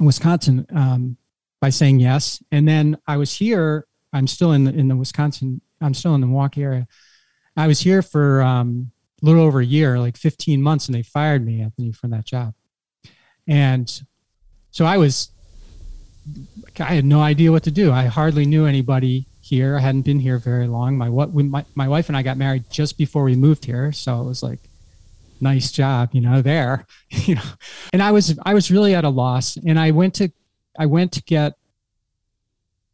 Wisconsin 0.00 0.66
um, 0.74 1.16
by 1.60 1.70
saying 1.70 2.00
yes. 2.00 2.42
And 2.50 2.66
then 2.66 2.98
I 3.06 3.16
was 3.16 3.32
here. 3.32 3.86
I'm 4.12 4.26
still 4.26 4.52
in 4.52 4.64
the 4.64 4.72
in 4.72 4.88
the 4.88 4.96
Wisconsin. 4.96 5.60
I'm 5.80 5.94
still 5.94 6.14
in 6.14 6.20
the 6.20 6.26
Milwaukee 6.26 6.62
area. 6.62 6.86
I 7.56 7.66
was 7.66 7.80
here 7.80 8.02
for 8.02 8.42
um, 8.42 8.90
a 9.22 9.26
little 9.26 9.42
over 9.42 9.60
a 9.60 9.64
year, 9.64 9.98
like 9.98 10.16
15 10.16 10.60
months, 10.60 10.86
and 10.86 10.94
they 10.94 11.02
fired 11.02 11.44
me, 11.44 11.62
Anthony, 11.62 11.92
from 11.92 12.10
that 12.10 12.24
job. 12.24 12.54
And 13.46 13.90
so 14.70 14.84
I 14.84 14.98
was, 14.98 15.30
I 16.78 16.94
had 16.94 17.04
no 17.04 17.20
idea 17.20 17.52
what 17.52 17.62
to 17.64 17.70
do. 17.70 17.92
I 17.92 18.06
hardly 18.06 18.44
knew 18.44 18.66
anybody 18.66 19.26
here. 19.40 19.76
I 19.76 19.80
hadn't 19.80 20.02
been 20.02 20.18
here 20.18 20.38
very 20.38 20.66
long. 20.66 20.98
My 20.98 21.08
what 21.08 21.32
my, 21.34 21.64
my 21.74 21.88
wife 21.88 22.08
and 22.08 22.16
I 22.16 22.22
got 22.22 22.36
married 22.36 22.64
just 22.70 22.98
before 22.98 23.24
we 23.24 23.36
moved 23.36 23.64
here, 23.64 23.92
so 23.92 24.20
it 24.20 24.24
was 24.24 24.42
like 24.42 24.60
nice 25.40 25.70
job, 25.70 26.10
you 26.12 26.20
know, 26.20 26.42
there, 26.42 26.86
you 27.10 27.36
know. 27.36 27.42
And 27.92 28.02
I 28.02 28.10
was 28.12 28.38
I 28.44 28.54
was 28.54 28.70
really 28.70 28.94
at 28.94 29.04
a 29.04 29.08
loss 29.08 29.56
and 29.56 29.78
I 29.78 29.90
went 29.90 30.14
to 30.14 30.30
I 30.78 30.86
went 30.86 31.12
to 31.12 31.22
get 31.22 31.54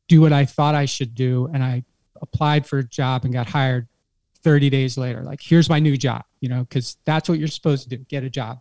do 0.09 0.21
what 0.21 0.33
I 0.33 0.45
thought 0.45 0.75
I 0.75 0.85
should 0.85 1.15
do 1.15 1.49
and 1.53 1.63
I 1.63 1.85
applied 2.21 2.67
for 2.67 2.79
a 2.79 2.85
job 2.85 3.25
and 3.25 3.33
got 3.33 3.49
hired 3.49 3.89
30 4.43 4.71
days 4.71 4.99
later. 4.99 5.23
Like 5.23 5.41
here's 5.41 5.69
my 5.69 5.79
new 5.79 5.97
job, 5.97 6.25
you 6.41 6.49
know, 6.49 6.67
cuz 6.69 6.97
that's 7.05 7.29
what 7.29 7.39
you're 7.39 7.49
supposed 7.49 7.85
to 7.85 7.97
do, 7.97 8.05
get 8.09 8.25
a 8.25 8.31
job. 8.31 8.61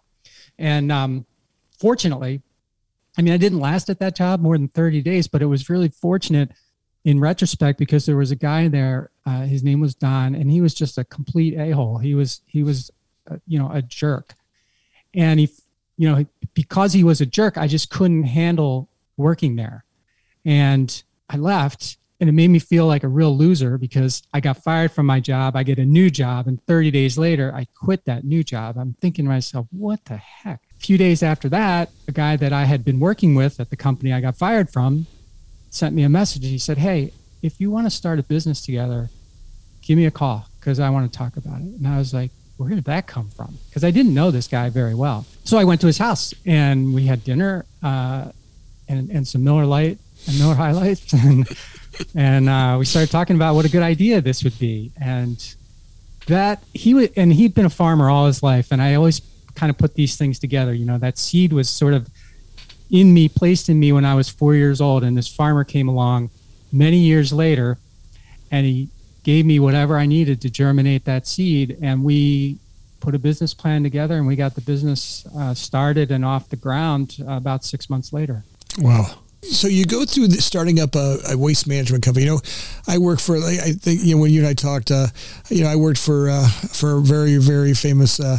And 0.57 0.91
um 0.91 1.25
fortunately, 1.77 2.41
I 3.17 3.21
mean, 3.21 3.33
I 3.33 3.37
didn't 3.37 3.59
last 3.59 3.89
at 3.89 3.99
that 3.99 4.15
job 4.15 4.41
more 4.41 4.57
than 4.57 4.69
30 4.69 5.01
days, 5.01 5.27
but 5.27 5.41
it 5.41 5.47
was 5.47 5.69
really 5.69 5.89
fortunate 5.89 6.51
in 7.03 7.19
retrospect 7.19 7.79
because 7.79 8.05
there 8.05 8.17
was 8.17 8.31
a 8.31 8.35
guy 8.35 8.67
there 8.67 9.09
uh, 9.25 9.41
his 9.41 9.63
name 9.63 9.79
was 9.79 9.95
don 9.95 10.35
and 10.35 10.51
he 10.51 10.61
was 10.61 10.73
just 10.73 10.97
a 10.97 11.03
complete 11.03 11.57
a-hole. 11.57 11.97
He 11.97 12.15
was 12.15 12.41
he 12.45 12.63
was 12.63 12.91
you 13.47 13.59
know 13.59 13.69
a 13.71 13.81
jerk. 13.81 14.33
And 15.13 15.39
he 15.39 15.49
you 15.97 16.09
know 16.09 16.25
because 16.53 16.93
he 16.93 17.03
was 17.03 17.21
a 17.21 17.25
jerk 17.25 17.57
i 17.57 17.67
just 17.67 17.89
couldn't 17.89 18.23
handle 18.23 18.89
working 19.17 19.55
there. 19.55 19.85
And 20.45 21.03
i 21.29 21.37
left 21.37 21.97
and 22.19 22.29
it 22.29 22.33
made 22.33 22.49
me 22.49 22.59
feel 22.59 22.85
like 22.85 23.03
a 23.03 23.07
real 23.07 23.35
loser 23.35 23.77
because 23.77 24.23
i 24.33 24.39
got 24.39 24.63
fired 24.63 24.91
from 24.91 25.05
my 25.05 25.19
job. 25.19 25.55
I 25.55 25.63
get 25.63 25.79
a 25.79 25.85
new 25.85 26.09
job 26.09 26.47
and 26.47 26.63
30 26.65 26.91
days 26.91 27.17
later 27.17 27.53
i 27.55 27.65
quit 27.75 28.05
that 28.05 28.23
new 28.23 28.43
job. 28.43 28.77
I'm 28.77 28.93
thinking 28.93 29.25
to 29.25 29.29
myself 29.29 29.67
what 29.71 30.05
the 30.05 30.17
heck? 30.17 30.61
a 30.70 30.70
few 30.81 30.97
days 30.97 31.21
after 31.21 31.47
that 31.49 31.89
a 32.07 32.11
guy 32.11 32.35
that 32.35 32.51
i 32.51 32.65
had 32.65 32.83
been 32.83 32.99
working 32.99 33.35
with 33.35 33.59
at 33.59 33.69
the 33.69 33.75
company 33.75 34.11
i 34.11 34.19
got 34.19 34.35
fired 34.35 34.69
from 34.69 35.05
sent 35.69 35.95
me 35.95 36.03
a 36.03 36.09
message 36.09 36.43
he 36.43 36.57
said 36.57 36.77
hey 36.77 37.11
if 37.41 37.59
you 37.61 37.69
want 37.69 37.85
to 37.85 37.91
start 37.91 38.19
a 38.19 38.23
business 38.23 38.61
together 38.61 39.09
give 39.81 39.97
me 39.97 40.05
a 40.05 40.11
call 40.11 40.47
because 40.59 40.79
i 40.79 40.89
want 40.89 41.11
to 41.11 41.17
talk 41.17 41.37
about 41.37 41.59
it 41.61 41.73
and 41.77 41.87
i 41.87 41.97
was 41.97 42.13
like 42.13 42.31
where 42.61 42.69
did 42.69 42.83
that 42.85 43.07
come 43.07 43.27
from? 43.29 43.57
Because 43.67 43.83
I 43.83 43.89
didn't 43.89 44.13
know 44.13 44.29
this 44.29 44.47
guy 44.47 44.69
very 44.69 44.93
well. 44.93 45.25
So 45.43 45.57
I 45.57 45.63
went 45.63 45.81
to 45.81 45.87
his 45.87 45.97
house 45.97 46.31
and 46.45 46.93
we 46.93 47.07
had 47.07 47.23
dinner 47.23 47.65
uh, 47.81 48.31
and, 48.87 49.09
and 49.09 49.27
some 49.27 49.43
Miller 49.43 49.65
Lite 49.65 49.97
and 50.27 50.37
Miller 50.37 50.53
High 50.55 50.71
Life. 50.71 51.11
And, 51.23 51.47
and 52.15 52.49
uh, 52.49 52.77
we 52.79 52.85
started 52.85 53.11
talking 53.11 53.35
about 53.35 53.53
what 53.53 53.65
a 53.65 53.69
good 53.69 53.83
idea 53.83 54.21
this 54.21 54.43
would 54.43 54.57
be. 54.59 54.91
And 54.99 55.43
that 56.27 56.63
he 56.73 56.93
would, 56.93 57.11
and 57.17 57.33
he'd 57.33 57.53
been 57.53 57.65
a 57.65 57.69
farmer 57.69 58.09
all 58.09 58.27
his 58.27 58.41
life. 58.41 58.71
And 58.71 58.81
I 58.81 58.93
always 58.93 59.19
kind 59.55 59.69
of 59.69 59.77
put 59.77 59.95
these 59.95 60.15
things 60.15 60.39
together. 60.39 60.73
You 60.73 60.85
know, 60.85 60.97
that 60.97 61.17
seed 61.17 61.53
was 61.53 61.69
sort 61.69 61.93
of 61.93 62.09
in 62.89 63.13
me, 63.13 63.29
placed 63.29 63.69
in 63.69 63.79
me 63.79 63.91
when 63.91 64.05
I 64.05 64.15
was 64.15 64.29
four 64.29 64.55
years 64.55 64.81
old. 64.81 65.03
And 65.03 65.17
this 65.17 65.27
farmer 65.27 65.63
came 65.63 65.87
along 65.87 66.29
many 66.71 66.97
years 66.97 67.31
later 67.31 67.77
and 68.51 68.65
he 68.65 68.89
gave 69.23 69.45
me 69.45 69.59
whatever 69.59 69.97
I 69.97 70.05
needed 70.05 70.41
to 70.41 70.49
germinate 70.49 71.05
that 71.05 71.27
seed. 71.27 71.77
And 71.81 72.03
we 72.03 72.57
put 72.99 73.15
a 73.15 73.19
business 73.19 73.53
plan 73.53 73.83
together 73.83 74.17
and 74.17 74.27
we 74.27 74.35
got 74.35 74.55
the 74.55 74.61
business 74.61 75.25
uh, 75.37 75.53
started 75.53 76.11
and 76.11 76.23
off 76.25 76.49
the 76.49 76.55
ground 76.55 77.17
uh, 77.21 77.31
about 77.33 77.63
six 77.63 77.89
months 77.89 78.13
later. 78.13 78.43
Wow. 78.77 79.19
So 79.43 79.67
you 79.67 79.85
go 79.85 80.05
through 80.05 80.27
the, 80.27 80.41
starting 80.41 80.79
up 80.79 80.93
a, 80.95 81.17
a, 81.31 81.37
waste 81.37 81.67
management 81.67 82.03
company. 82.03 82.25
You 82.25 82.33
know, 82.33 82.41
I 82.87 82.99
work 82.99 83.19
for. 83.19 83.37
I 83.37 83.71
think 83.71 84.03
you 84.03 84.15
know 84.15 84.21
when 84.21 84.29
you 84.29 84.39
and 84.41 84.47
I 84.47 84.53
talked. 84.53 84.91
Uh, 84.91 85.07
you 85.49 85.63
know, 85.63 85.69
I 85.69 85.75
worked 85.75 85.97
for 85.97 86.29
uh, 86.29 86.47
for 86.47 86.97
a 86.97 87.01
very 87.01 87.37
very 87.37 87.73
famous 87.73 88.19
uh, 88.19 88.37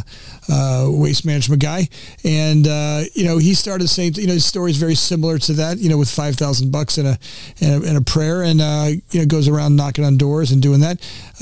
uh 0.49 0.87
waste 0.89 1.25
management 1.25 1.61
guy, 1.61 1.89
and 2.23 2.65
uh, 2.67 3.01
you 3.13 3.25
know 3.25 3.37
he 3.37 3.53
started 3.53 3.83
the 3.83 3.89
same. 3.89 4.13
You 4.15 4.27
know, 4.27 4.33
his 4.33 4.45
story 4.45 4.71
is 4.71 4.77
very 4.77 4.95
similar 4.95 5.37
to 5.39 5.53
that. 5.53 5.77
You 5.77 5.89
know, 5.89 5.97
with 5.97 6.09
five 6.09 6.35
thousand 6.37 6.71
bucks 6.71 6.97
and 6.97 7.09
a, 7.09 7.19
and 7.59 7.97
a 7.97 8.01
prayer, 8.01 8.41
and 8.43 8.61
uh, 8.61 8.87
you 9.11 9.19
know 9.19 9.25
goes 9.25 9.49
around 9.49 9.75
knocking 9.75 10.05
on 10.05 10.15
doors 10.15 10.51
and 10.51 10.61
doing 10.61 10.79
that. 10.79 11.01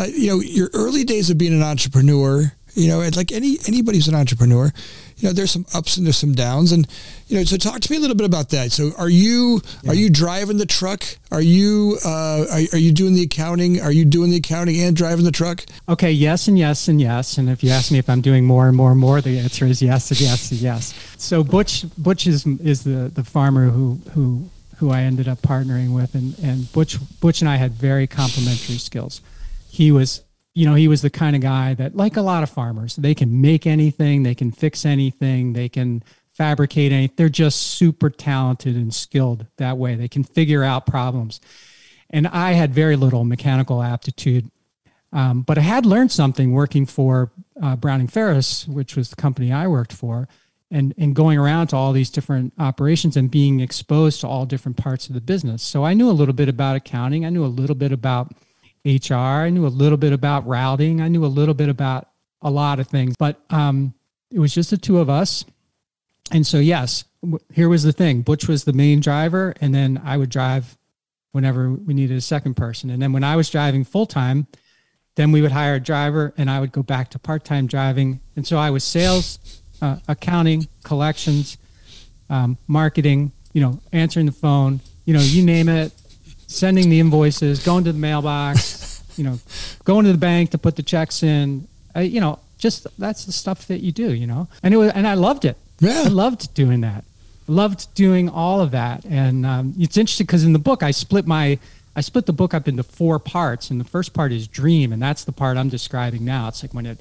you 0.09 0.27
know, 0.27 0.39
your 0.39 0.71
early 0.73 1.03
days 1.03 1.29
of 1.29 1.37
being 1.37 1.53
an 1.53 1.63
entrepreneur. 1.63 2.51
You 2.73 2.87
know, 2.87 2.99
like 3.17 3.33
any 3.33 3.57
anybody 3.67 3.97
who's 3.97 4.07
an 4.07 4.15
entrepreneur, 4.15 4.71
you 5.21 5.29
know, 5.29 5.33
there's 5.33 5.51
some 5.51 5.65
ups 5.75 5.97
and 5.97 6.05
there's 6.05 6.17
some 6.17 6.33
downs, 6.33 6.71
and 6.71 6.87
you 7.27 7.37
know, 7.37 7.43
so 7.43 7.55
talk 7.55 7.79
to 7.79 7.91
me 7.91 7.97
a 7.97 7.99
little 7.99 8.15
bit 8.15 8.25
about 8.25 8.49
that. 8.49 8.71
So, 8.71 8.91
are 8.97 9.09
you 9.09 9.61
yeah. 9.83 9.91
are 9.91 9.93
you 9.93 10.09
driving 10.09 10.57
the 10.57 10.65
truck? 10.65 11.03
Are 11.31 11.41
you 11.41 11.97
uh, 12.03 12.45
are, 12.51 12.61
are 12.73 12.77
you 12.77 12.91
doing 12.91 13.13
the 13.13 13.21
accounting? 13.23 13.79
Are 13.79 13.91
you 13.91 14.03
doing 14.03 14.31
the 14.31 14.37
accounting 14.37 14.81
and 14.81 14.95
driving 14.95 15.23
the 15.23 15.31
truck? 15.31 15.63
Okay, 15.87 16.11
yes, 16.11 16.47
and 16.47 16.57
yes, 16.57 16.87
and 16.87 16.99
yes. 16.99 17.37
And 17.37 17.49
if 17.49 17.63
you 17.63 17.69
ask 17.69 17.91
me 17.91 17.99
if 17.99 18.09
I'm 18.09 18.21
doing 18.21 18.45
more 18.45 18.67
and 18.67 18.75
more 18.75 18.91
and 18.91 18.99
more, 18.99 19.21
the 19.21 19.37
answer 19.37 19.65
is 19.65 19.79
yes, 19.81 20.09
and 20.09 20.19
yes, 20.19 20.51
and 20.51 20.59
yes. 20.59 20.93
So 21.17 21.43
Butch 21.43 21.85
Butch 21.99 22.25
is 22.25 22.47
is 22.47 22.83
the 22.83 23.11
the 23.13 23.23
farmer 23.23 23.69
who 23.69 23.99
who 24.13 24.49
who 24.77 24.89
I 24.89 25.01
ended 25.01 25.27
up 25.27 25.43
partnering 25.43 25.93
with, 25.93 26.15
and 26.15 26.37
and 26.39 26.71
Butch 26.73 26.97
Butch 27.19 27.41
and 27.41 27.49
I 27.49 27.57
had 27.57 27.73
very 27.73 28.07
complementary 28.07 28.79
skills. 28.79 29.21
He 29.69 29.91
was 29.91 30.23
you 30.53 30.65
know, 30.65 30.75
he 30.75 30.87
was 30.87 31.01
the 31.01 31.09
kind 31.09 31.35
of 31.35 31.41
guy 31.41 31.73
that, 31.75 31.95
like 31.95 32.17
a 32.17 32.21
lot 32.21 32.43
of 32.43 32.49
farmers, 32.49 32.95
they 32.95 33.15
can 33.15 33.41
make 33.41 33.65
anything, 33.65 34.23
they 34.23 34.35
can 34.35 34.51
fix 34.51 34.85
anything, 34.85 35.53
they 35.53 35.69
can 35.69 36.03
fabricate 36.33 36.91
anything. 36.91 37.15
They're 37.17 37.29
just 37.29 37.61
super 37.61 38.09
talented 38.09 38.75
and 38.75 38.93
skilled 38.93 39.45
that 39.57 39.77
way. 39.77 39.95
They 39.95 40.07
can 40.07 40.23
figure 40.23 40.63
out 40.63 40.85
problems. 40.85 41.39
And 42.09 42.27
I 42.27 42.53
had 42.53 42.73
very 42.73 42.95
little 42.95 43.23
mechanical 43.23 43.81
aptitude. 43.81 44.49
Um, 45.13 45.41
but 45.41 45.57
I 45.57 45.61
had 45.61 45.85
learned 45.85 46.11
something 46.11 46.51
working 46.51 46.85
for 46.85 47.31
uh, 47.61 47.75
Browning 47.75 48.07
Ferris, 48.07 48.67
which 48.67 48.95
was 48.95 49.09
the 49.09 49.15
company 49.17 49.51
I 49.51 49.67
worked 49.67 49.93
for, 49.93 50.29
and, 50.69 50.93
and 50.97 51.13
going 51.13 51.37
around 51.37 51.67
to 51.67 51.75
all 51.75 51.91
these 51.91 52.09
different 52.09 52.53
operations 52.57 53.17
and 53.17 53.29
being 53.29 53.59
exposed 53.59 54.21
to 54.21 54.27
all 54.27 54.45
different 54.45 54.77
parts 54.77 55.07
of 55.07 55.13
the 55.13 55.21
business. 55.21 55.61
So 55.61 55.83
I 55.83 55.93
knew 55.93 56.09
a 56.09 56.11
little 56.11 56.33
bit 56.33 56.47
about 56.47 56.77
accounting. 56.77 57.25
I 57.25 57.29
knew 57.29 57.43
a 57.43 57.47
little 57.47 57.75
bit 57.75 57.91
about 57.91 58.33
HR. 58.85 59.13
I 59.13 59.49
knew 59.49 59.65
a 59.65 59.69
little 59.69 59.97
bit 59.97 60.13
about 60.13 60.47
routing. 60.47 61.01
I 61.01 61.07
knew 61.07 61.25
a 61.25 61.27
little 61.27 61.53
bit 61.53 61.69
about 61.69 62.07
a 62.41 62.49
lot 62.49 62.79
of 62.79 62.87
things, 62.87 63.15
but 63.17 63.39
um, 63.49 63.93
it 64.31 64.39
was 64.39 64.53
just 64.53 64.71
the 64.71 64.77
two 64.77 64.99
of 64.99 65.09
us. 65.09 65.45
And 66.31 66.45
so, 66.47 66.57
yes, 66.57 67.03
w- 67.21 67.39
here 67.53 67.69
was 67.69 67.83
the 67.83 67.91
thing 67.91 68.21
Butch 68.21 68.47
was 68.47 68.63
the 68.63 68.73
main 68.73 68.99
driver, 68.99 69.53
and 69.61 69.75
then 69.75 70.01
I 70.03 70.17
would 70.17 70.29
drive 70.29 70.77
whenever 71.31 71.71
we 71.71 71.93
needed 71.93 72.17
a 72.17 72.21
second 72.21 72.55
person. 72.55 72.89
And 72.89 73.01
then 73.01 73.13
when 73.13 73.23
I 73.23 73.35
was 73.35 73.49
driving 73.49 73.83
full 73.83 74.05
time, 74.05 74.47
then 75.15 75.31
we 75.31 75.41
would 75.41 75.51
hire 75.51 75.75
a 75.75 75.79
driver 75.79 76.33
and 76.37 76.49
I 76.49 76.59
would 76.59 76.71
go 76.71 76.83
back 76.83 77.09
to 77.11 77.19
part 77.19 77.43
time 77.43 77.67
driving. 77.67 78.19
And 78.35 78.45
so 78.45 78.57
I 78.57 78.69
was 78.69 78.83
sales, 78.83 79.39
uh, 79.81 79.97
accounting, 80.07 80.67
collections, 80.83 81.57
um, 82.29 82.57
marketing, 82.67 83.31
you 83.53 83.61
know, 83.61 83.79
answering 83.91 84.25
the 84.25 84.31
phone, 84.31 84.79
you 85.05 85.13
know, 85.13 85.21
you 85.21 85.43
name 85.43 85.69
it, 85.69 85.91
sending 86.51 86.89
the 86.89 86.99
invoices, 86.99 87.63
going 87.63 87.83
to 87.85 87.91
the 87.91 87.99
mailbox, 87.99 89.03
you 89.17 89.23
know, 89.23 89.39
going 89.83 90.05
to 90.05 90.11
the 90.11 90.17
bank 90.17 90.51
to 90.51 90.57
put 90.57 90.75
the 90.75 90.83
checks 90.83 91.23
in, 91.23 91.67
uh, 91.95 91.99
you 92.01 92.21
know, 92.21 92.39
just 92.57 92.87
that's 92.99 93.25
the 93.25 93.31
stuff 93.31 93.67
that 93.67 93.79
you 93.79 93.91
do, 93.91 94.13
you 94.13 94.27
know, 94.27 94.47
and 94.63 94.73
it 94.73 94.77
was, 94.77 94.91
and 94.91 95.07
I 95.07 95.15
loved 95.15 95.45
it. 95.45 95.57
Yeah. 95.79 96.03
I 96.05 96.09
loved 96.09 96.53
doing 96.53 96.81
that. 96.81 97.03
Loved 97.47 97.93
doing 97.95 98.29
all 98.29 98.61
of 98.61 98.71
that. 98.71 99.03
And 99.05 99.45
um, 99.45 99.73
it's 99.79 99.97
interesting 99.97 100.27
because 100.27 100.43
in 100.43 100.53
the 100.53 100.59
book, 100.59 100.83
I 100.83 100.91
split 100.91 101.25
my, 101.25 101.57
I 101.95 102.01
split 102.01 102.27
the 102.27 102.33
book 102.33 102.53
up 102.53 102.67
into 102.67 102.83
four 102.83 103.17
parts, 103.17 103.71
and 103.71 103.79
the 103.79 103.85
first 103.85 104.13
part 104.13 104.31
is 104.31 104.47
dream, 104.47 104.93
and 104.93 105.01
that's 105.01 105.23
the 105.23 105.31
part 105.31 105.57
I'm 105.57 105.69
describing 105.69 106.23
now. 106.23 106.47
It's 106.47 106.63
like 106.63 106.73
when 106.73 106.85
it, 106.85 106.99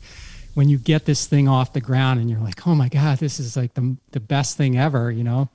when 0.55 0.69
you 0.69 0.79
get 0.79 1.05
this 1.05 1.27
thing 1.27 1.47
off 1.47 1.75
the 1.75 1.81
ground, 1.81 2.21
and 2.21 2.31
you're 2.31 2.41
like, 2.41 2.67
oh 2.67 2.75
my 2.75 2.89
god, 2.89 3.19
this 3.19 3.39
is 3.39 3.57
like 3.57 3.75
the 3.75 3.97
the 4.13 4.21
best 4.21 4.57
thing 4.57 4.79
ever, 4.79 5.11
you 5.11 5.23
know. 5.23 5.49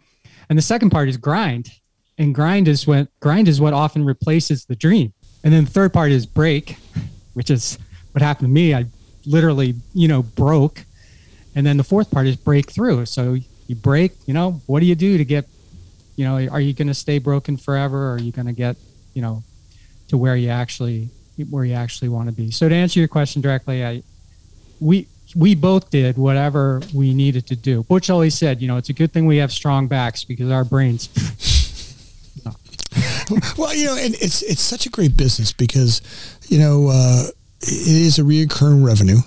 And 0.47 0.57
the 0.57 0.61
second 0.61 0.91
part 0.91 1.09
is 1.09 1.17
grind, 1.17 1.71
and 2.17 2.33
grind 2.33 2.67
is 2.67 2.87
what 2.87 3.07
grind 3.19 3.47
is 3.47 3.59
what 3.59 3.73
often 3.73 4.05
replaces 4.05 4.65
the 4.65 4.75
dream. 4.75 5.13
And 5.43 5.53
then 5.53 5.65
the 5.65 5.71
third 5.71 5.93
part 5.93 6.11
is 6.11 6.25
break, 6.25 6.77
which 7.33 7.49
is 7.49 7.77
what 8.11 8.21
happened 8.21 8.47
to 8.47 8.51
me. 8.51 8.73
I 8.73 8.85
literally, 9.25 9.75
you 9.93 10.07
know, 10.07 10.23
broke. 10.23 10.85
And 11.55 11.65
then 11.65 11.77
the 11.77 11.83
fourth 11.83 12.11
part 12.11 12.27
is 12.27 12.35
breakthrough. 12.35 13.05
So 13.05 13.37
you 13.67 13.75
break, 13.75 14.13
you 14.25 14.33
know, 14.33 14.61
what 14.65 14.81
do 14.81 14.85
you 14.85 14.95
do 14.95 15.17
to 15.17 15.25
get, 15.25 15.45
you 16.15 16.25
know, 16.25 16.35
are 16.49 16.59
you 16.59 16.73
going 16.73 16.87
to 16.87 16.93
stay 16.93 17.17
broken 17.17 17.57
forever? 17.57 18.09
Or 18.09 18.13
are 18.15 18.19
you 18.19 18.31
going 18.31 18.47
to 18.47 18.53
get 18.53 18.75
you 19.15 19.21
know, 19.21 19.41
to 20.09 20.17
where 20.17 20.35
you 20.35 20.49
actually 20.49 21.09
where 21.49 21.65
you 21.65 21.73
actually 21.73 22.09
want 22.09 22.29
to 22.29 22.35
be. 22.35 22.51
So 22.51 22.69
to 22.69 22.75
answer 22.75 22.99
your 22.99 23.07
question 23.07 23.41
directly, 23.41 23.83
I 23.83 24.03
we 24.79 25.07
we 25.35 25.55
both 25.55 25.89
did 25.89 26.17
whatever 26.17 26.81
we 26.93 27.13
needed 27.15 27.47
to 27.47 27.55
do. 27.55 27.83
Butch 27.83 28.11
always 28.11 28.37
said, 28.37 28.61
you 28.61 28.67
know, 28.67 28.77
it's 28.77 28.89
a 28.89 28.93
good 28.93 29.11
thing 29.11 29.25
we 29.25 29.37
have 29.37 29.51
strong 29.51 29.87
backs 29.87 30.23
because 30.23 30.51
our 30.51 30.63
brains. 30.63 31.09
well, 33.57 33.73
you 33.75 33.85
know, 33.85 33.97
and 33.97 34.15
it's 34.15 34.41
it's 34.41 34.61
such 34.61 34.85
a 34.85 34.89
great 34.89 35.17
business 35.17 35.51
because, 35.53 36.01
you 36.47 36.59
know, 36.59 36.89
uh, 36.89 37.27
it 37.61 37.87
is 37.87 38.19
a 38.19 38.23
reoccurring 38.23 38.85
revenue, 38.85 39.19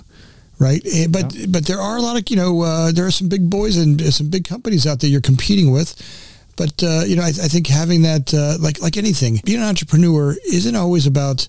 right? 0.58 0.82
But 1.10 1.34
yeah. 1.34 1.46
but 1.48 1.66
there 1.66 1.80
are 1.80 1.96
a 1.96 2.02
lot 2.02 2.16
of 2.16 2.30
you 2.30 2.36
know 2.36 2.60
uh, 2.62 2.92
there 2.92 3.06
are 3.06 3.10
some 3.10 3.28
big 3.28 3.48
boys 3.48 3.76
and 3.76 4.00
some 4.12 4.30
big 4.30 4.46
companies 4.46 4.86
out 4.86 5.00
there 5.00 5.10
you're 5.10 5.20
competing 5.20 5.70
with 5.70 5.94
but 6.58 6.82
uh, 6.82 7.04
you 7.06 7.16
know, 7.16 7.22
I, 7.22 7.28
I, 7.28 7.48
think 7.48 7.68
having 7.68 8.02
that, 8.02 8.34
uh, 8.34 8.58
like 8.60 8.82
like 8.82 8.96
anything, 8.96 9.40
being 9.44 9.58
an 9.58 9.64
entrepreneur 9.64 10.36
isn't 10.44 10.76
always 10.76 11.06
about. 11.06 11.48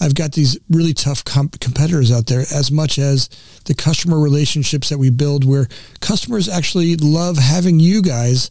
I've 0.00 0.14
got 0.14 0.32
these 0.32 0.56
really 0.70 0.94
tough 0.94 1.24
comp- 1.24 1.58
competitors 1.58 2.12
out 2.12 2.26
there, 2.26 2.42
as 2.54 2.70
much 2.70 3.00
as 3.00 3.28
the 3.64 3.74
customer 3.74 4.20
relationships 4.20 4.90
that 4.90 4.98
we 4.98 5.10
build, 5.10 5.44
where 5.44 5.66
customers 6.00 6.48
actually 6.48 6.94
love 6.96 7.36
having 7.36 7.80
you 7.80 8.02
guys. 8.02 8.48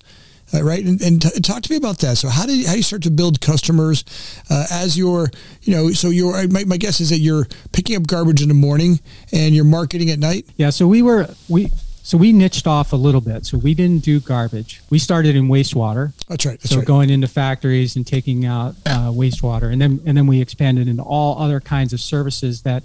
Uh, 0.53 0.63
right, 0.63 0.83
and, 0.83 1.01
and 1.01 1.21
t- 1.21 1.39
talk 1.41 1.61
to 1.63 1.71
me 1.71 1.77
about 1.77 1.99
that. 1.99 2.17
So, 2.17 2.29
how 2.29 2.45
do 2.45 2.57
you, 2.57 2.65
how 2.65 2.71
do 2.71 2.77
you 2.77 2.83
start 2.83 3.03
to 3.03 3.11
build 3.11 3.41
customers 3.41 4.05
uh, 4.49 4.65
as 4.71 4.97
you're, 4.97 5.29
you 5.63 5.75
know, 5.75 5.91
so 5.91 6.09
you're. 6.09 6.47
My, 6.47 6.63
my 6.63 6.77
guess 6.77 7.01
is 7.01 7.09
that 7.09 7.19
you're 7.19 7.47
picking 7.73 7.95
up 7.97 8.07
garbage 8.07 8.41
in 8.41 8.47
the 8.47 8.53
morning 8.53 8.99
and 9.33 9.53
you're 9.53 9.65
marketing 9.65 10.09
at 10.09 10.19
night. 10.19 10.45
Yeah. 10.55 10.69
So 10.69 10.87
we 10.87 11.01
were 11.01 11.27
we 11.49 11.69
so 12.07 12.17
we 12.17 12.31
niched 12.31 12.67
off 12.67 12.93
a 12.93 12.95
little 12.95 13.19
bit. 13.19 13.45
So 13.45 13.57
we 13.57 13.73
didn't 13.73 14.05
do 14.05 14.21
garbage. 14.21 14.81
We 14.89 14.97
started 14.97 15.35
in 15.35 15.49
wastewater. 15.49 16.13
That's 16.29 16.45
right. 16.45 16.57
That's 16.57 16.69
so 16.69 16.77
right. 16.77 16.87
going 16.87 17.09
into 17.09 17.27
factories 17.27 17.97
and 17.97 18.07
taking 18.07 18.45
out 18.45 18.75
uh, 18.85 19.11
wastewater, 19.11 19.73
and 19.73 19.81
then 19.81 19.99
and 20.05 20.15
then 20.15 20.27
we 20.27 20.39
expanded 20.39 20.87
into 20.87 21.03
all 21.03 21.37
other 21.37 21.59
kinds 21.59 21.91
of 21.91 21.99
services 21.99 22.61
that 22.61 22.83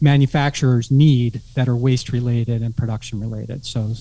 manufacturers 0.00 0.90
need 0.90 1.40
that 1.54 1.68
are 1.68 1.76
waste 1.76 2.12
related 2.12 2.60
and 2.62 2.76
production 2.76 3.20
related. 3.20 3.64
So, 3.64 3.92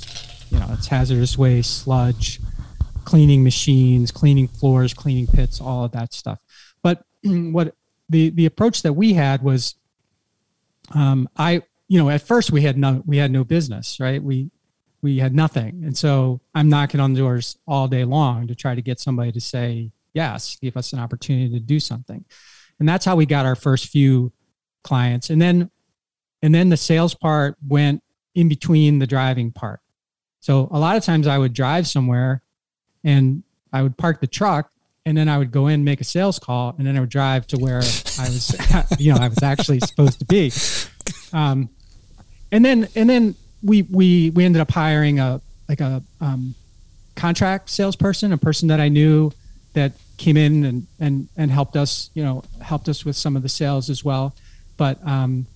you 0.50 0.60
know, 0.60 0.68
it's 0.72 0.88
hazardous 0.88 1.38
waste, 1.38 1.84
sludge, 1.84 2.40
cleaning 3.10 3.44
machines, 3.44 4.12
cleaning 4.12 4.48
floors, 4.48 4.94
cleaning 4.94 5.26
pits, 5.26 5.60
all 5.60 5.84
of 5.84 5.92
that 5.94 6.14
stuff. 6.14 6.38
But 6.84 7.04
what 7.24 7.74
the 8.08 8.30
the 8.30 8.46
approach 8.46 8.84
that 8.84 8.94
we 8.94 9.14
had 9.14 9.42
was, 9.42 9.74
um, 10.94 11.28
I 11.36 11.64
you 11.88 11.98
know, 11.98 12.12
at 12.12 12.22
first 12.22 12.52
we 12.52 12.62
had 12.62 12.78
no 12.78 13.02
we 13.08 13.18
had 13.18 13.32
no 13.32 13.44
business, 13.44 14.00
right? 14.00 14.22
We 14.22 14.52
we 15.02 15.18
had 15.18 15.34
nothing. 15.34 15.84
And 15.84 15.98
so 15.98 16.40
I'm 16.54 16.70
knocking 16.70 17.00
on 17.00 17.16
doors 17.16 17.58
all 17.68 17.88
day 17.88 18.06
long 18.06 18.46
to 18.46 18.54
try 18.54 18.76
to 18.76 18.82
get 18.82 19.00
somebody 19.00 19.32
to 19.32 19.42
say 19.42 19.92
yes, 20.14 20.58
give 20.62 20.78
us 20.78 20.94
an 20.94 21.00
opportunity 21.00 21.52
to 21.54 21.60
do 21.60 21.80
something. 21.80 22.24
And 22.80 22.88
that's 22.88 23.06
how 23.06 23.16
we 23.16 23.26
got 23.26 23.46
our 23.48 23.56
first 23.56 23.88
few 23.88 24.32
clients. 24.84 25.32
And 25.32 25.42
then 25.42 25.72
and 26.44 26.54
then 26.54 26.70
the 26.70 26.78
sales 26.78 27.16
part 27.16 27.58
went 27.68 28.04
in 28.36 28.50
between 28.50 29.00
the 29.00 29.08
driving 29.08 29.52
part. 29.52 29.80
So 30.42 30.68
a 30.70 30.78
lot 30.78 30.96
of 30.96 31.04
times 31.04 31.26
I 31.26 31.40
would 31.40 31.54
drive 31.54 31.88
somewhere 31.88 32.44
and 33.04 33.44
I 33.72 33.82
would 33.82 33.98
park 33.98 34.22
the 34.22 34.28
truck 34.28 34.72
and 35.06 35.18
then 35.18 35.28
I 35.28 35.38
would 35.38 35.52
go 35.52 35.68
in, 35.68 35.84
make 35.84 36.02
a 36.02 36.04
sales 36.04 36.40
call, 36.40 36.76
and 36.78 36.86
then 36.86 36.96
I 36.96 37.00
would 37.00 37.10
drive 37.10 37.48
to 37.48 37.58
where 37.58 37.78
I 37.78 38.30
was, 38.30 38.56
you 39.00 39.14
know, 39.14 39.20
I 39.20 39.28
was 39.28 39.42
actually 39.42 39.80
supposed 39.80 40.20
to 40.20 40.26
be. 40.26 40.52
Um, 41.34 41.70
and 42.52 42.64
then 42.64 42.88
and 42.96 43.10
then 43.10 43.36
we 43.64 43.84
we 43.84 44.32
we 44.32 44.46
ended 44.46 44.62
up 44.62 44.72
hiring 44.72 45.20
a 45.20 45.42
like 45.68 45.82
a 45.82 46.04
um, 46.22 46.56
contract 47.16 47.70
salesperson, 47.70 48.34
a 48.34 48.38
person 48.38 48.68
that 48.70 48.80
I 48.80 48.90
knew 48.90 49.32
that 49.74 49.94
came 50.18 50.38
in 50.38 50.66
and 50.66 50.88
and 51.00 51.28
and 51.38 51.52
helped 51.52 51.76
us, 51.76 52.10
you 52.14 52.24
know, 52.24 52.44
helped 52.62 52.90
us 52.90 53.06
with 53.06 53.16
some 53.16 53.36
of 53.36 53.44
the 53.44 53.50
sales 53.50 53.90
as 53.90 54.04
well. 54.04 54.36
But 54.78 55.00
um, 55.08 55.48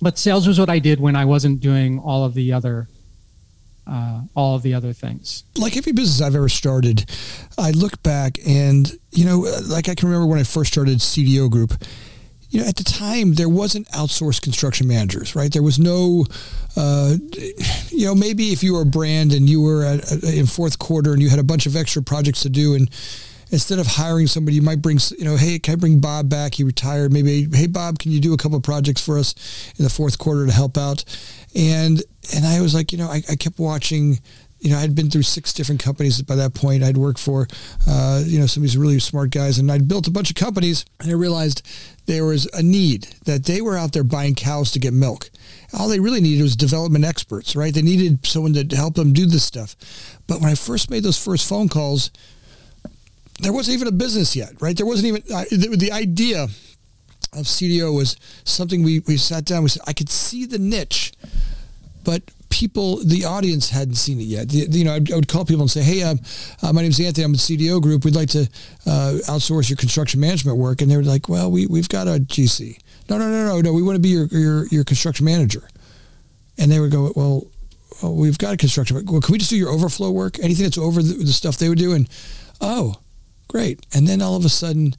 but 0.00 0.18
sales 0.18 0.46
was 0.46 0.58
what 0.58 0.70
I 0.70 0.78
did 0.78 1.00
when 1.00 1.16
I 1.16 1.24
wasn't 1.24 1.60
doing 1.60 1.98
all 1.98 2.24
of 2.24 2.34
the 2.34 2.52
other 2.52 2.88
uh, 3.86 4.22
all 4.34 4.56
of 4.56 4.62
the 4.62 4.74
other 4.74 4.92
things. 4.92 5.44
Like 5.56 5.76
every 5.76 5.92
business 5.92 6.20
I've 6.20 6.34
ever 6.34 6.48
started, 6.48 7.10
I 7.58 7.70
look 7.70 8.02
back 8.02 8.38
and 8.46 8.90
you 9.12 9.24
know, 9.24 9.46
like 9.68 9.88
I 9.88 9.94
can 9.94 10.08
remember 10.08 10.26
when 10.26 10.38
I 10.38 10.44
first 10.44 10.72
started 10.72 10.98
CDO 10.98 11.50
Group 11.50 11.72
you 12.50 12.60
know, 12.60 12.68
at 12.68 12.76
the 12.76 12.84
time 12.84 13.34
there 13.34 13.48
wasn't 13.48 13.88
outsourced 13.88 14.40
construction 14.40 14.86
managers, 14.86 15.34
right? 15.34 15.52
There 15.52 15.62
was 15.62 15.78
no, 15.78 16.24
uh, 16.76 17.16
you 17.88 18.06
know, 18.06 18.14
maybe 18.14 18.52
if 18.52 18.62
you 18.62 18.74
were 18.74 18.82
a 18.82 18.86
brand 18.86 19.32
and 19.32 19.48
you 19.48 19.60
were 19.60 19.84
at, 19.84 20.24
in 20.24 20.46
fourth 20.46 20.78
quarter 20.78 21.12
and 21.12 21.20
you 21.20 21.28
had 21.28 21.38
a 21.38 21.44
bunch 21.44 21.66
of 21.66 21.76
extra 21.76 22.02
projects 22.02 22.42
to 22.42 22.48
do, 22.48 22.74
and 22.74 22.88
instead 23.56 23.78
of 23.78 23.86
hiring 23.86 24.26
somebody, 24.26 24.54
you 24.54 24.60
might 24.60 24.82
bring, 24.82 24.98
you 25.16 25.24
know, 25.24 25.34
hey, 25.34 25.58
can 25.58 25.72
I 25.72 25.76
bring 25.76 25.98
Bob 25.98 26.28
back? 26.28 26.52
He 26.52 26.62
retired. 26.62 27.10
Maybe, 27.10 27.48
hey, 27.50 27.66
Bob, 27.66 27.98
can 27.98 28.12
you 28.12 28.20
do 28.20 28.34
a 28.34 28.36
couple 28.36 28.58
of 28.58 28.62
projects 28.62 29.02
for 29.02 29.18
us 29.18 29.34
in 29.78 29.82
the 29.82 29.88
fourth 29.88 30.18
quarter 30.18 30.44
to 30.44 30.52
help 30.52 30.76
out? 30.76 31.02
And 31.54 32.02
and 32.34 32.44
I 32.44 32.60
was 32.60 32.74
like, 32.74 32.92
you 32.92 32.98
know, 32.98 33.08
I, 33.08 33.22
I 33.30 33.34
kept 33.36 33.58
watching 33.58 34.18
you 34.58 34.70
know, 34.70 34.78
I'd 34.78 34.94
been 34.94 35.10
through 35.10 35.22
six 35.22 35.52
different 35.52 35.82
companies 35.82 36.20
by 36.22 36.34
that 36.36 36.54
point. 36.54 36.82
I'd 36.82 36.96
worked 36.96 37.18
for, 37.18 37.46
uh, 37.86 38.22
you 38.26 38.38
know, 38.38 38.46
some 38.46 38.62
of 38.62 38.62
these 38.62 38.76
really 38.76 38.98
smart 38.98 39.30
guys, 39.30 39.58
and 39.58 39.70
I'd 39.70 39.86
built 39.86 40.06
a 40.06 40.10
bunch 40.10 40.30
of 40.30 40.36
companies. 40.36 40.84
And 41.00 41.10
I 41.10 41.14
realized 41.14 41.62
there 42.06 42.24
was 42.24 42.46
a 42.52 42.62
need 42.62 43.04
that 43.26 43.44
they 43.44 43.60
were 43.60 43.76
out 43.76 43.92
there 43.92 44.04
buying 44.04 44.34
cows 44.34 44.72
to 44.72 44.78
get 44.78 44.92
milk. 44.92 45.30
All 45.78 45.88
they 45.88 46.00
really 46.00 46.20
needed 46.20 46.42
was 46.42 46.56
development 46.56 47.04
experts, 47.04 47.54
right? 47.54 47.72
They 47.72 47.82
needed 47.82 48.26
someone 48.26 48.54
to 48.54 48.76
help 48.76 48.94
them 48.94 49.12
do 49.12 49.26
this 49.26 49.44
stuff. 49.44 49.76
But 50.26 50.40
when 50.40 50.50
I 50.50 50.54
first 50.54 50.90
made 50.90 51.02
those 51.02 51.22
first 51.22 51.48
phone 51.48 51.68
calls, 51.68 52.10
there 53.40 53.52
wasn't 53.52 53.74
even 53.74 53.88
a 53.88 53.92
business 53.92 54.34
yet, 54.34 54.52
right? 54.60 54.76
There 54.76 54.86
wasn't 54.86 55.08
even 55.08 55.22
uh, 55.34 55.44
the, 55.50 55.76
the 55.76 55.92
idea 55.92 56.44
of 57.32 57.44
CDO 57.44 57.94
was 57.94 58.16
something 58.44 58.82
we, 58.82 59.00
we 59.00 59.16
sat 59.16 59.44
down. 59.44 59.62
We 59.62 59.68
said 59.68 59.82
I 59.86 59.92
could 59.92 60.08
see 60.08 60.46
the 60.46 60.58
niche, 60.58 61.12
but 62.04 62.22
people, 62.48 63.04
the 63.04 63.24
audience 63.24 63.70
hadn't 63.70 63.96
seen 63.96 64.20
it 64.20 64.24
yet. 64.24 64.48
The, 64.48 64.66
you 64.70 64.84
know, 64.84 64.92
I, 64.92 65.00
I, 65.12 65.16
would 65.16 65.28
call 65.28 65.44
people 65.44 65.62
and 65.62 65.70
say, 65.70 65.82
"Hey, 65.82 66.02
um, 66.02 66.18
uh, 66.62 66.72
my 66.72 66.82
name's 66.82 66.98
Anthony. 66.98 67.24
I'm 67.24 67.32
with 67.32 67.40
CDO 67.40 67.82
Group. 67.82 68.04
We'd 68.04 68.14
like 68.14 68.30
to 68.30 68.48
uh, 68.86 69.18
outsource 69.26 69.68
your 69.68 69.76
construction 69.76 70.20
management 70.20 70.56
work." 70.56 70.80
And 70.80 70.90
they 70.90 70.96
were 70.96 71.02
like, 71.02 71.28
"Well, 71.28 71.50
we 71.50 71.66
we've 71.66 71.88
got 71.88 72.06
a 72.06 72.18
GC. 72.18 72.78
No, 73.10 73.18
no, 73.18 73.28
no, 73.30 73.46
no, 73.46 73.60
no. 73.60 73.72
We 73.72 73.82
want 73.82 73.96
to 73.96 74.00
be 74.00 74.08
your 74.08 74.26
your 74.26 74.66
your 74.68 74.84
construction 74.84 75.26
manager." 75.26 75.68
And 76.58 76.70
they 76.70 76.80
would 76.80 76.90
go, 76.90 77.12
"Well, 77.14 77.46
well 78.02 78.14
we've 78.14 78.38
got 78.38 78.54
a 78.54 78.56
construction. 78.56 79.04
Well, 79.04 79.20
can 79.20 79.32
we 79.32 79.38
just 79.38 79.50
do 79.50 79.56
your 79.56 79.70
overflow 79.70 80.10
work? 80.10 80.38
Anything 80.38 80.64
that's 80.64 80.78
over 80.78 81.02
the, 81.02 81.14
the 81.14 81.32
stuff 81.32 81.58
they 81.58 81.68
would 81.68 81.78
do?" 81.78 81.92
And 81.92 82.08
oh, 82.60 82.94
great. 83.56 83.86
And 83.94 84.06
then 84.06 84.20
all 84.20 84.36
of 84.36 84.44
a 84.44 84.50
sudden 84.50 84.94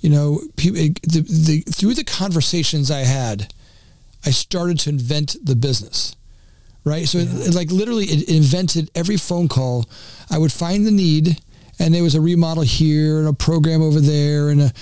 you 0.00 0.10
know, 0.10 0.40
people, 0.56 0.80
the, 1.02 1.20
the, 1.20 1.60
through 1.70 1.94
the 1.94 2.02
conversations 2.02 2.90
I 2.90 3.00
had, 3.00 3.54
I 4.26 4.30
started 4.30 4.80
to 4.80 4.90
invent 4.90 5.36
the 5.42 5.56
business 5.56 6.16
right? 6.84 7.06
So 7.06 7.18
yeah. 7.18 7.24
it, 7.24 7.48
it, 7.48 7.54
like 7.54 7.70
literally 7.70 8.06
it 8.06 8.28
invented 8.28 8.90
every 8.96 9.16
phone 9.16 9.46
call. 9.48 9.86
I 10.30 10.38
would 10.38 10.50
find 10.50 10.84
the 10.84 10.90
need 10.90 11.38
and 11.78 11.94
there 11.94 12.02
was 12.02 12.14
a 12.14 12.20
remodel 12.20 12.64
here 12.64 13.20
and 13.20 13.28
a 13.28 13.32
program 13.32 13.82
over 13.82 14.00
there 14.00 14.48
and 14.48 14.62
a, 14.62 14.72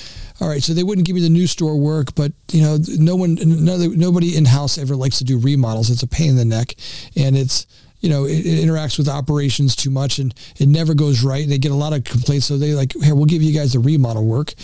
all 0.40 0.48
right, 0.48 0.62
so 0.62 0.72
they 0.72 0.82
wouldn't 0.82 1.06
give 1.06 1.14
me 1.14 1.20
the 1.20 1.28
new 1.28 1.46
store 1.46 1.76
work, 1.76 2.14
but 2.14 2.32
you 2.52 2.62
know, 2.62 2.78
no 2.98 3.16
one, 3.16 3.36
no, 3.42 3.76
nobody 3.76 4.36
in 4.36 4.46
house 4.46 4.78
ever 4.78 4.96
likes 4.96 5.18
to 5.18 5.24
do 5.24 5.38
remodels. 5.38 5.90
It's 5.90 6.02
a 6.02 6.06
pain 6.06 6.30
in 6.30 6.36
the 6.36 6.44
neck, 6.46 6.74
and 7.16 7.36
it's 7.36 7.66
you 8.00 8.08
know, 8.08 8.24
it, 8.24 8.46
it, 8.46 8.66
interacts 8.66 8.98
with 8.98 9.08
operations 9.08 9.76
too 9.76 9.90
much, 9.90 10.18
and 10.18 10.34
it 10.58 10.68
never 10.68 10.94
goes 10.94 11.22
right. 11.22 11.46
They 11.46 11.58
get 11.58 11.70
a 11.70 11.76
lot 11.76 11.92
of 11.92 12.04
complaints, 12.04 12.46
so 12.46 12.56
they 12.56 12.74
like, 12.74 12.92
here, 12.94 13.14
we'll 13.14 13.26
give 13.26 13.42
you 13.42 13.52
guys 13.52 13.74
the 13.74 13.78
remodel 13.78 14.24
work, 14.24 14.54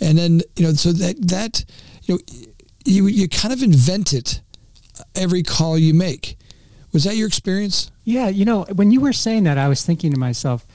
and 0.00 0.16
then 0.16 0.40
you 0.56 0.66
know, 0.66 0.72
so 0.72 0.92
that 0.92 1.28
that 1.28 1.64
you 2.02 2.14
know, 2.14 2.20
you 2.84 3.06
you 3.06 3.28
kind 3.28 3.52
of 3.52 3.62
invent 3.62 4.12
it 4.12 4.40
every 5.14 5.42
call 5.42 5.78
you 5.78 5.94
make. 5.94 6.38
Was 6.92 7.04
that 7.04 7.16
your 7.16 7.28
experience? 7.28 7.90
Yeah, 8.04 8.28
you 8.28 8.44
know, 8.44 8.62
when 8.74 8.90
you 8.90 9.00
were 9.00 9.12
saying 9.12 9.44
that, 9.44 9.58
I 9.58 9.68
was 9.68 9.84
thinking 9.84 10.12
to 10.12 10.18
myself, 10.18 10.66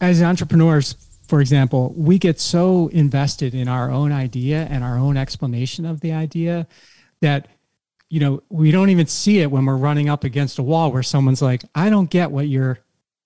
as 0.00 0.22
entrepreneurs, 0.22 0.96
for 1.28 1.40
example, 1.40 1.94
we 1.96 2.18
get 2.18 2.40
so 2.40 2.88
invested 2.88 3.54
in 3.54 3.68
our 3.68 3.90
own 3.90 4.10
idea 4.10 4.66
and 4.68 4.82
our 4.82 4.98
own 4.98 5.16
explanation 5.16 5.86
of 5.86 6.00
the 6.00 6.12
idea 6.12 6.66
that 7.20 7.46
you 8.10 8.20
know 8.20 8.42
we 8.50 8.70
don't 8.72 8.90
even 8.90 9.06
see 9.06 9.38
it 9.38 9.50
when 9.50 9.64
we're 9.64 9.76
running 9.76 10.08
up 10.08 10.24
against 10.24 10.58
a 10.58 10.62
wall 10.62 10.92
where 10.92 11.02
someone's 11.02 11.40
like, 11.40 11.64
"I 11.74 11.88
don't 11.88 12.10
get 12.10 12.30
what 12.30 12.48
you're 12.48 12.80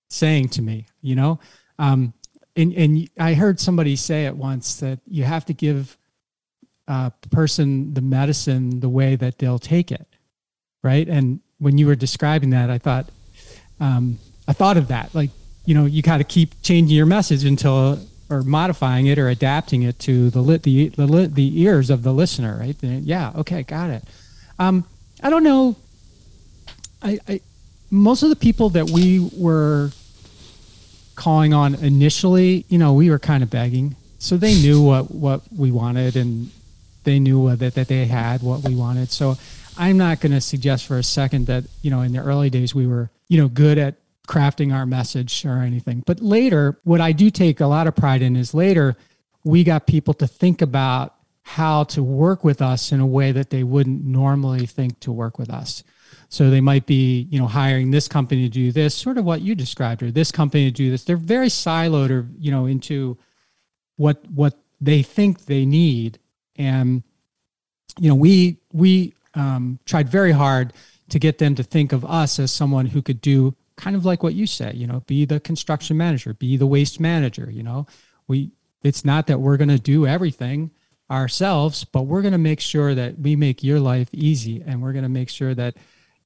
saying 0.09 0.49
to 0.49 0.61
me," 0.61 0.85
you 1.01 1.15
know. 1.15 1.39
Um, 1.77 2.13
and 2.55 2.71
and 2.73 3.09
I 3.19 3.33
heard 3.33 3.59
somebody 3.59 3.95
say 3.95 4.25
it 4.25 4.37
once 4.37 4.75
that 4.75 4.99
you 5.07 5.23
have 5.23 5.45
to 5.45 5.53
give 5.53 5.97
a 6.87 7.11
person 7.31 7.95
the 7.95 8.01
medicine 8.01 8.79
the 8.79 8.89
way 8.89 9.15
that 9.15 9.39
they'll 9.39 9.59
take 9.59 9.91
it, 9.91 10.07
right? 10.83 11.07
And 11.07 11.39
when 11.57 11.79
you 11.79 11.87
were 11.87 11.95
describing 11.95 12.51
that, 12.51 12.69
I 12.69 12.77
thought 12.77 13.09
um, 13.79 14.19
I 14.47 14.53
thought 14.53 14.77
of 14.77 14.87
that 14.89 15.13
like 15.15 15.31
you 15.65 15.73
know 15.73 15.85
you 15.85 16.01
got 16.01 16.17
to 16.19 16.23
keep 16.23 16.61
changing 16.61 16.95
your 16.95 17.07
message 17.07 17.43
until 17.43 17.99
or 18.29 18.43
modifying 18.43 19.07
it 19.07 19.17
or 19.17 19.29
adapting 19.29 19.83
it 19.83 19.99
to 19.99 20.29
the 20.29 20.41
the 20.59 20.89
the, 20.89 21.27
the 21.33 21.61
ears 21.61 21.89
of 21.89 22.03
the 22.03 22.13
listener 22.13 22.57
right 22.59 22.75
yeah 22.81 23.31
okay 23.35 23.63
got 23.63 23.89
it 23.89 24.03
um, 24.59 24.85
i 25.23 25.29
don't 25.29 25.43
know. 25.43 25.75
I, 27.01 27.19
I 27.27 27.41
most 27.91 28.23
of 28.23 28.29
the 28.29 28.35
people 28.35 28.69
that 28.71 28.89
we 28.89 29.29
were 29.37 29.91
calling 31.15 31.53
on 31.53 31.75
initially 31.75 32.65
you 32.67 32.77
know 32.77 32.93
we 32.93 33.09
were 33.09 33.19
kind 33.19 33.43
of 33.43 33.49
begging. 33.49 33.95
So 34.17 34.37
they 34.37 34.55
knew 34.55 34.81
what 34.81 35.11
what 35.11 35.41
we 35.55 35.71
wanted 35.71 36.15
and 36.15 36.49
they 37.03 37.19
knew 37.19 37.55
that, 37.55 37.75
that 37.75 37.87
they 37.87 38.05
had 38.05 38.41
what 38.41 38.63
we 38.63 38.75
wanted. 38.75 39.11
So 39.11 39.37
i'm 39.77 39.97
not 39.97 40.21
going 40.21 40.31
to 40.31 40.41
suggest 40.41 40.85
for 40.87 40.97
a 40.97 41.03
second 41.03 41.47
that 41.47 41.65
you 41.81 41.91
know 41.91 42.01
in 42.01 42.13
the 42.13 42.19
early 42.19 42.49
days 42.49 42.73
we 42.73 42.87
were 42.87 43.09
you 43.27 43.39
know 43.39 43.47
good 43.47 43.77
at 43.77 43.95
crafting 44.25 44.73
our 44.73 44.85
message 44.85 45.45
or 45.45 45.59
anything. 45.59 46.03
But 46.05 46.19
later, 46.19 46.79
what 46.83 47.01
I 47.01 47.11
do 47.11 47.29
take 47.29 47.59
a 47.59 47.67
lot 47.67 47.87
of 47.87 47.95
pride 47.95 48.21
in 48.21 48.35
is 48.35 48.53
later 48.53 48.95
we 49.43 49.63
got 49.63 49.85
people 49.85 50.13
to 50.15 50.27
think 50.27 50.61
about 50.61 51.14
how 51.47 51.83
to 51.83 52.01
work 52.01 52.43
with 52.43 52.59
us 52.59 52.91
in 52.91 52.99
a 52.99 53.05
way 53.05 53.31
that 53.31 53.51
they 53.51 53.63
wouldn't 53.63 54.03
normally 54.03 54.65
think 54.65 54.99
to 54.99 55.11
work 55.11 55.37
with 55.37 55.51
us. 55.51 55.83
So 56.27 56.49
they 56.49 56.59
might 56.59 56.87
be, 56.87 57.27
you 57.29 57.39
know, 57.39 57.45
hiring 57.45 57.91
this 57.91 58.07
company 58.07 58.49
to 58.49 58.49
do 58.49 58.71
this, 58.71 58.95
sort 58.95 59.19
of 59.19 59.25
what 59.25 59.41
you 59.41 59.53
described, 59.53 60.01
or 60.01 60.09
this 60.09 60.31
company 60.31 60.65
to 60.65 60.71
do 60.71 60.89
this. 60.89 61.03
They're 61.03 61.17
very 61.17 61.49
siloed 61.49 62.09
or, 62.09 62.27
you 62.39 62.49
know, 62.49 62.65
into 62.65 63.19
what 63.95 64.25
what 64.31 64.57
they 64.81 65.03
think 65.03 65.45
they 65.45 65.65
need. 65.65 66.17
And, 66.55 67.03
you 67.99 68.09
know, 68.09 68.15
we 68.15 68.57
we 68.73 69.13
um, 69.35 69.77
tried 69.85 70.09
very 70.09 70.31
hard 70.31 70.73
to 71.09 71.19
get 71.19 71.37
them 71.37 71.53
to 71.55 71.63
think 71.63 71.93
of 71.93 72.03
us 72.03 72.39
as 72.39 72.51
someone 72.51 72.87
who 72.87 73.03
could 73.03 73.21
do 73.21 73.55
kind 73.75 73.95
of 73.95 74.03
like 74.03 74.23
what 74.23 74.33
you 74.33 74.47
say, 74.47 74.71
you 74.73 74.87
know, 74.87 75.01
be 75.05 75.25
the 75.25 75.39
construction 75.39 75.95
manager, 75.95 76.33
be 76.33 76.57
the 76.57 76.65
waste 76.65 76.99
manager, 76.99 77.51
you 77.51 77.61
know. 77.61 77.85
We 78.27 78.49
it's 78.83 79.05
not 79.05 79.27
that 79.27 79.39
we're 79.39 79.57
to 79.57 79.77
do 79.77 80.07
everything 80.07 80.71
ourselves, 81.09 81.83
but 81.83 82.03
we're 82.03 82.21
going 82.21 82.31
to 82.31 82.37
make 82.37 82.59
sure 82.59 82.95
that 82.95 83.19
we 83.19 83.35
make 83.35 83.63
your 83.63 83.79
life 83.79 84.09
easy 84.11 84.63
and 84.65 84.81
we're 84.81 84.93
going 84.93 85.03
to 85.03 85.09
make 85.09 85.29
sure 85.29 85.53
that 85.53 85.75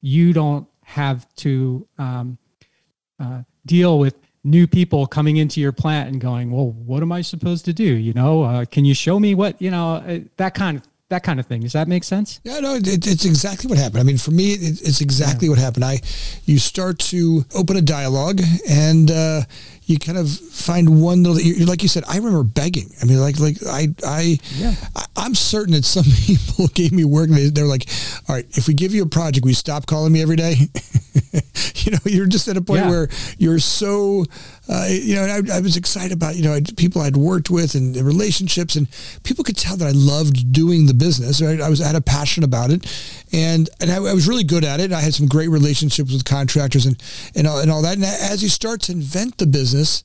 you 0.01 0.33
don't 0.33 0.67
have 0.83 1.27
to 1.35 1.87
um, 1.97 2.37
uh, 3.19 3.41
deal 3.65 3.99
with 3.99 4.15
new 4.43 4.65
people 4.65 5.05
coming 5.05 5.37
into 5.37 5.59
your 5.59 5.71
plant 5.71 6.09
and 6.09 6.21
going, 6.21 6.49
well, 6.49 6.71
what 6.71 7.03
am 7.03 7.11
I 7.11 7.21
supposed 7.21 7.65
to 7.65 7.73
do? 7.73 7.83
You 7.83 8.13
know, 8.13 8.43
uh, 8.43 8.65
can 8.65 8.85
you 8.85 8.93
show 8.93 9.19
me 9.19 9.35
what, 9.35 9.61
you 9.61 9.69
know, 9.69 9.95
uh, 9.95 10.19
that 10.37 10.53
kind 10.55 10.77
of 10.77 10.83
that 11.09 11.23
kind 11.23 11.39
of 11.39 11.45
thing. 11.47 11.61
Does 11.61 11.73
that 11.73 11.87
make 11.87 12.03
sense? 12.03 12.39
Yeah, 12.43 12.59
no, 12.59 12.75
it, 12.75 12.87
it's 12.87 13.25
exactly 13.25 13.67
what 13.67 13.77
happened. 13.77 13.99
I 13.99 14.03
mean, 14.03 14.17
for 14.17 14.31
me, 14.31 14.53
it, 14.53 14.81
it's 14.81 15.01
exactly 15.01 15.47
yeah. 15.47 15.51
what 15.51 15.59
happened. 15.59 15.83
I, 15.83 16.01
you 16.45 16.59
start 16.59 16.99
to 16.99 17.45
open 17.55 17.77
a 17.77 17.81
dialogue, 17.81 18.41
and 18.69 19.09
uh, 19.09 19.41
you 19.89 19.97
kind 19.97 20.19
of 20.19 20.29
find 20.29 21.01
one 21.01 21.23
little 21.23 21.65
like 21.65 21.81
you 21.81 21.89
said 21.89 22.03
i 22.07 22.15
remember 22.15 22.43
begging 22.43 22.91
i 23.01 23.05
mean 23.05 23.19
like 23.19 23.39
like 23.39 23.57
i 23.67 23.87
i, 24.05 24.37
yeah. 24.55 24.73
I 24.95 25.25
am 25.25 25.33
certain 25.33 25.73
that 25.73 25.83
some 25.83 26.03
people 26.25 26.67
gave 26.67 26.91
me 26.91 27.03
work 27.03 27.29
they, 27.29 27.49
they're 27.49 27.65
like 27.65 27.89
all 28.27 28.35
right 28.35 28.45
if 28.51 28.67
we 28.67 28.75
give 28.75 28.93
you 28.93 29.01
a 29.03 29.09
project 29.09 29.43
we 29.43 29.53
stop 29.53 29.87
calling 29.87 30.13
me 30.13 30.21
every 30.21 30.35
day 30.35 30.53
you 31.75 31.91
know 31.91 31.97
you're 32.05 32.27
just 32.27 32.47
at 32.47 32.55
a 32.55 32.61
point 32.61 32.81
yeah. 32.81 32.89
where 32.89 33.09
you're 33.39 33.59
so 33.59 34.25
uh, 34.69 34.85
you 34.87 35.15
know 35.15 35.23
I, 35.23 35.57
I, 35.57 35.59
was 35.61 35.75
excited 35.75 36.11
about 36.11 36.35
you 36.35 36.43
know 36.43 36.59
people 36.77 37.01
i'd 37.01 37.17
worked 37.17 37.49
with 37.49 37.73
and 37.73 37.95
relationships 37.97 38.75
and 38.75 38.87
people 39.23 39.43
could 39.43 39.57
tell 39.57 39.75
that 39.77 39.87
i 39.87 39.91
loved 39.91 40.53
doing 40.53 40.85
the 40.85 40.93
business. 40.93 41.41
Right 41.41 41.59
i 41.59 41.69
was 41.69 41.81
I 41.81 41.87
had 41.87 41.95
a 41.95 42.01
passion 42.01 42.43
about 42.43 42.69
it 42.69 42.85
and 43.31 43.69
and 43.79 43.91
I, 43.91 43.95
I 43.95 44.13
was 44.13 44.27
really 44.27 44.43
good 44.43 44.63
at 44.63 44.79
it. 44.79 44.91
I 44.91 45.01
had 45.01 45.13
some 45.13 45.27
great 45.27 45.49
relationships 45.49 46.11
with 46.11 46.25
contractors 46.25 46.85
and 46.85 47.01
and 47.35 47.47
all, 47.47 47.59
and 47.59 47.71
all 47.71 47.81
that. 47.81 47.95
And 47.95 48.05
as 48.05 48.43
you 48.43 48.49
start 48.49 48.81
to 48.83 48.91
invent 48.91 49.37
the 49.37 49.47
business 49.47 50.03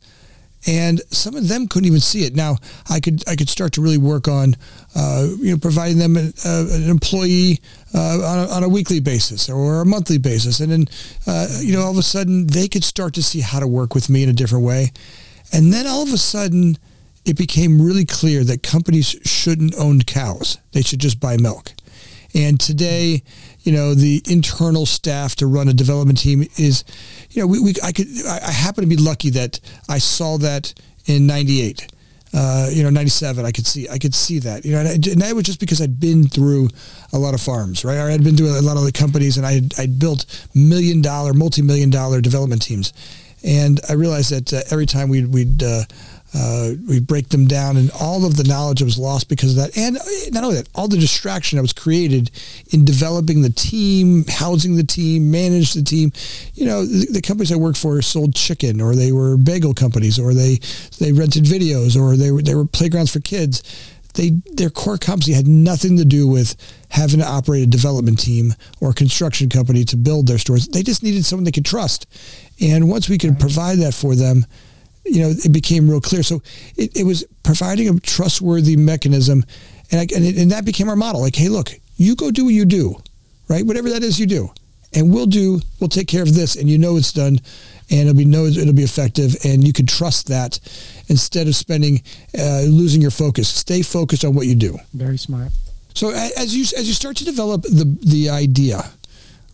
and 0.66 1.00
some 1.10 1.34
of 1.36 1.48
them 1.48 1.68
couldn't 1.68 1.86
even 1.86 2.00
see 2.00 2.24
it. 2.24 2.34
Now 2.34 2.56
I 2.88 3.00
could 3.00 3.26
I 3.28 3.36
could 3.36 3.48
start 3.48 3.72
to 3.74 3.82
really 3.82 3.98
work 3.98 4.28
on 4.28 4.54
uh, 4.94 5.28
you 5.38 5.52
know 5.52 5.58
providing 5.58 5.98
them 5.98 6.16
an, 6.16 6.32
uh, 6.44 6.66
an 6.70 6.88
employee 6.88 7.60
uh, 7.94 7.98
on, 7.98 8.38
a, 8.38 8.50
on, 8.50 8.62
a, 8.64 8.68
weekly 8.68 9.00
basis 9.00 9.48
or 9.48 9.82
a 9.82 9.86
monthly 9.86 10.18
basis, 10.18 10.60
and 10.60 10.72
then 10.72 10.86
uh, 11.26 11.48
you 11.60 11.72
know 11.72 11.82
all 11.82 11.90
of 11.90 11.98
a 11.98 12.02
sudden 12.02 12.46
they 12.46 12.68
could 12.68 12.84
start 12.84 13.14
to 13.14 13.22
see 13.22 13.40
how 13.40 13.60
to 13.60 13.66
work 13.66 13.94
with 13.94 14.08
me 14.08 14.22
in 14.22 14.28
a 14.28 14.32
different 14.32 14.64
way, 14.64 14.92
and 15.52 15.72
then 15.72 15.86
all 15.86 16.02
of 16.02 16.12
a 16.12 16.18
sudden 16.18 16.76
it 17.24 17.36
became 17.36 17.80
really 17.80 18.04
clear 18.04 18.44
that 18.44 18.62
companies 18.62 19.16
shouldn't 19.24 19.74
own 19.76 20.00
cows; 20.02 20.58
they 20.72 20.82
should 20.82 21.00
just 21.00 21.20
buy 21.20 21.36
milk. 21.36 21.72
And 22.34 22.58
today, 22.58 23.22
you 23.64 23.72
know, 23.72 23.94
the 23.94 24.22
internal 24.28 24.86
staff 24.86 25.34
to 25.36 25.46
run 25.46 25.68
a 25.68 25.72
development 25.72 26.20
team 26.20 26.46
is, 26.56 26.84
you 27.30 27.42
know, 27.42 27.46
we, 27.46 27.60
we 27.60 27.74
I 27.82 27.92
could 27.92 28.06
I 28.26 28.50
happen 28.50 28.82
to 28.82 28.88
be 28.88 28.96
lucky 28.96 29.30
that 29.30 29.58
I 29.88 29.98
saw 29.98 30.38
that 30.38 30.72
in 31.06 31.26
'98. 31.26 31.88
Uh, 32.36 32.68
you 32.72 32.82
know, 32.82 32.90
97, 32.90 33.44
I 33.44 33.52
could 33.52 33.64
see, 33.64 33.88
I 33.88 33.96
could 33.96 34.12
see 34.12 34.40
that, 34.40 34.64
you 34.64 34.72
know, 34.72 34.80
and, 34.80 34.88
I, 34.88 34.92
and, 34.94 35.22
that 35.22 35.32
was 35.36 35.44
just 35.44 35.60
because 35.60 35.80
I'd 35.80 36.00
been 36.00 36.26
through 36.26 36.68
a 37.12 37.18
lot 37.18 37.32
of 37.32 37.40
farms, 37.40 37.84
right? 37.84 37.96
I 37.96 38.10
had 38.10 38.24
been 38.24 38.36
through 38.36 38.58
a 38.58 38.60
lot 38.60 38.76
of 38.76 38.82
the 38.82 38.90
companies 38.90 39.36
and 39.36 39.46
I 39.46 39.52
had, 39.52 39.72
I'd 39.78 40.00
built 40.00 40.26
million 40.52 41.00
dollar, 41.00 41.32
multi-million 41.32 41.90
dollar 41.90 42.20
development 42.20 42.62
teams. 42.62 42.92
And 43.44 43.78
I 43.88 43.92
realized 43.92 44.32
that 44.32 44.52
uh, 44.52 44.62
every 44.72 44.86
time 44.86 45.08
we'd, 45.10 45.32
we'd, 45.32 45.62
uh, 45.62 45.82
uh, 46.36 46.70
we 46.88 46.98
break 46.98 47.28
them 47.28 47.46
down 47.46 47.76
and 47.76 47.90
all 48.00 48.24
of 48.24 48.36
the 48.36 48.44
knowledge 48.44 48.80
that 48.80 48.84
was 48.84 48.98
lost 48.98 49.28
because 49.28 49.56
of 49.56 49.56
that. 49.56 49.78
And 49.78 49.98
not 50.32 50.42
only 50.42 50.56
that 50.56 50.68
all 50.74 50.88
the 50.88 50.96
distraction 50.96 51.56
that 51.56 51.62
was 51.62 51.72
created 51.72 52.30
in 52.72 52.84
developing 52.84 53.42
the 53.42 53.50
team 53.50 54.24
housing 54.28 54.74
the 54.74 54.84
team 54.84 55.30
manage 55.30 55.74
the 55.74 55.82
team. 55.82 56.12
You 56.54 56.66
know 56.66 56.84
the, 56.84 57.06
the, 57.06 57.20
companies 57.20 57.52
i 57.52 57.56
worked 57.56 57.78
for 57.78 58.00
sold 58.02 58.34
chicken 58.34 58.80
or 58.80 58.94
they 58.94 59.12
were 59.12 59.36
bagel 59.36 59.74
companies 59.74 60.18
or 60.18 60.34
they 60.34 60.56
they 60.98 61.12
rented 61.12 61.44
videos 61.44 61.96
or 61.96 62.16
they 62.16 62.30
were 62.32 62.42
they 62.42 62.54
were 62.54 62.66
playgrounds 62.66 63.12
for 63.12 63.20
kids. 63.20 63.62
They 64.14 64.30
their 64.54 64.70
core 64.70 64.98
competency 64.98 65.32
had 65.34 65.46
nothing 65.46 65.96
to 65.98 66.04
do 66.04 66.26
with 66.26 66.56
having 66.90 67.20
to 67.20 67.26
operate 67.26 67.62
a 67.62 67.66
development 67.66 68.18
team 68.18 68.54
or 68.80 68.90
a 68.90 68.94
construction 68.94 69.48
company 69.48 69.84
to 69.84 69.96
build 69.96 70.26
their 70.26 70.38
stores. 70.38 70.66
They 70.66 70.82
just 70.82 71.02
needed 71.02 71.24
someone 71.24 71.44
they 71.44 71.52
could 71.52 71.64
trust. 71.64 72.06
And 72.60 72.88
once 72.88 73.08
we 73.08 73.18
could 73.18 73.38
provide 73.38 73.78
that 73.78 73.94
for 73.94 74.14
them 74.14 74.46
you 75.04 75.20
know, 75.20 75.30
it 75.30 75.52
became 75.52 75.88
real 75.88 76.00
clear. 76.00 76.22
So 76.22 76.42
it, 76.76 76.96
it 76.96 77.04
was 77.04 77.24
providing 77.42 77.88
a 77.88 78.00
trustworthy 78.00 78.76
mechanism. 78.76 79.44
And, 79.90 80.00
I, 80.00 80.14
and, 80.14 80.24
it, 80.24 80.38
and 80.38 80.50
that 80.50 80.64
became 80.64 80.88
our 80.88 80.96
model. 80.96 81.20
Like, 81.20 81.36
hey, 81.36 81.48
look, 81.48 81.70
you 81.96 82.16
go 82.16 82.30
do 82.30 82.46
what 82.46 82.54
you 82.54 82.64
do, 82.64 82.96
right? 83.48 83.64
Whatever 83.64 83.90
that 83.90 84.02
is, 84.02 84.18
you 84.18 84.26
do. 84.26 84.50
And 84.96 85.12
we'll 85.12 85.26
do, 85.26 85.60
we'll 85.80 85.88
take 85.88 86.06
care 86.06 86.22
of 86.22 86.34
this. 86.34 86.56
And 86.56 86.68
you 86.68 86.78
know 86.78 86.96
it's 86.96 87.12
done 87.12 87.40
and 87.90 88.00
it'll 88.00 88.14
be 88.14 88.24
know 88.24 88.46
it'll 88.46 88.72
be 88.72 88.82
effective 88.82 89.36
and 89.44 89.66
you 89.66 89.72
can 89.72 89.86
trust 89.86 90.28
that 90.28 90.58
instead 91.08 91.46
of 91.46 91.54
spending 91.54 92.02
uh, 92.38 92.62
losing 92.62 93.00
your 93.00 93.10
focus 93.10 93.48
stay 93.48 93.82
focused 93.82 94.24
on 94.24 94.34
what 94.34 94.46
you 94.46 94.54
do 94.54 94.78
very 94.94 95.18
smart 95.18 95.50
so 95.94 96.10
as 96.10 96.54
you 96.56 96.62
as 96.78 96.88
you 96.88 96.94
start 96.94 97.16
to 97.16 97.24
develop 97.24 97.62
the 97.62 97.96
the 98.02 98.30
idea 98.30 98.90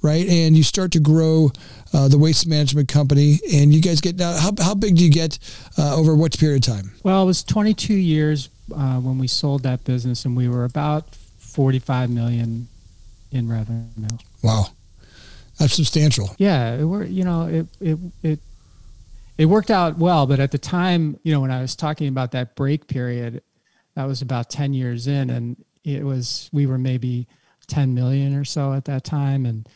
right? 0.02 0.26
And 0.28 0.56
you 0.56 0.62
start 0.62 0.92
to 0.92 1.00
grow 1.00 1.50
uh, 1.92 2.08
the 2.08 2.18
waste 2.18 2.46
management 2.46 2.88
company, 2.88 3.38
and 3.52 3.74
you 3.74 3.80
guys 3.80 4.00
get 4.00 4.16
now. 4.16 4.36
How, 4.36 4.52
how 4.58 4.74
big 4.74 4.96
do 4.96 5.04
you 5.04 5.10
get 5.10 5.38
uh, 5.78 5.96
over 5.96 6.14
what 6.14 6.38
period 6.38 6.66
of 6.66 6.74
time? 6.74 6.92
Well, 7.02 7.22
it 7.22 7.26
was 7.26 7.42
22 7.42 7.94
years 7.94 8.48
uh, 8.74 9.00
when 9.00 9.18
we 9.18 9.26
sold 9.26 9.62
that 9.64 9.84
business, 9.84 10.24
and 10.24 10.36
we 10.36 10.48
were 10.48 10.64
about 10.64 11.14
45 11.38 12.10
million 12.10 12.68
in 13.32 13.48
revenue. 13.48 13.84
Wow, 14.42 14.66
that's 15.58 15.74
substantial. 15.74 16.30
Yeah, 16.38 16.74
it 16.74 16.84
were 16.84 17.04
you 17.04 17.24
know 17.24 17.46
it 17.46 17.66
it 17.80 17.98
it 18.22 18.40
it 19.38 19.46
worked 19.46 19.70
out 19.70 19.98
well, 19.98 20.26
but 20.26 20.38
at 20.38 20.50
the 20.50 20.58
time, 20.58 21.18
you 21.22 21.32
know, 21.32 21.40
when 21.40 21.50
I 21.50 21.62
was 21.62 21.74
talking 21.74 22.08
about 22.08 22.32
that 22.32 22.54
break 22.56 22.86
period, 22.86 23.42
that 23.94 24.04
was 24.04 24.20
about 24.20 24.50
10 24.50 24.74
years 24.74 25.06
in, 25.06 25.30
and 25.30 25.56
it 25.82 26.04
was 26.04 26.50
we 26.52 26.66
were 26.66 26.78
maybe 26.78 27.26
10 27.66 27.94
million 27.94 28.36
or 28.36 28.44
so 28.44 28.72
at 28.72 28.84
that 28.84 29.02
time, 29.04 29.46
and 29.46 29.66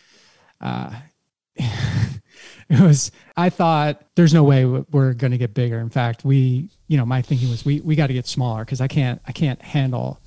uh, 0.60 0.92
it 1.56 2.80
was 2.80 3.12
i 3.36 3.48
thought 3.48 4.02
there's 4.16 4.34
no 4.34 4.42
way 4.42 4.64
we're 4.64 5.14
going 5.14 5.30
to 5.30 5.38
get 5.38 5.54
bigger. 5.54 5.78
In 5.78 5.90
fact 5.90 6.24
we 6.24 6.68
you 6.88 6.96
know 6.96 7.06
my 7.06 7.22
thinking 7.22 7.50
was 7.50 7.64
we 7.64 7.80
we 7.80 7.96
got 7.96 8.08
to 8.08 8.14
get 8.14 8.26
smaller 8.26 8.64
because 8.64 8.80
i 8.80 8.88
can't 8.88 9.20
i 9.26 9.32
can't 9.32 9.60
handle 9.62 10.20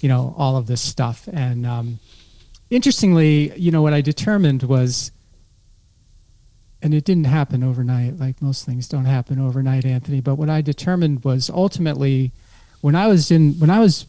you 0.00 0.08
know 0.08 0.34
all 0.36 0.56
of 0.56 0.66
this 0.66 0.80
stuff. 0.80 1.28
And 1.32 1.64
um, 1.66 1.98
interestingly 2.70 3.56
you 3.56 3.70
know 3.70 3.82
what 3.82 3.94
i 3.94 4.00
determined 4.00 4.62
was 4.64 5.12
and 6.82 6.92
it 6.92 7.04
didn't 7.04 7.24
happen 7.24 7.62
overnight 7.62 8.18
like 8.18 8.42
most 8.42 8.66
things 8.66 8.88
don't 8.88 9.04
happen 9.04 9.38
overnight 9.38 9.84
anthony 9.84 10.20
but 10.20 10.34
what 10.34 10.50
i 10.50 10.60
determined 10.60 11.22
was 11.24 11.48
ultimately 11.48 12.32
when 12.80 12.94
i 12.94 13.06
was 13.06 13.30
in 13.30 13.52
when 13.54 13.70
i 13.70 13.78
was 13.78 14.06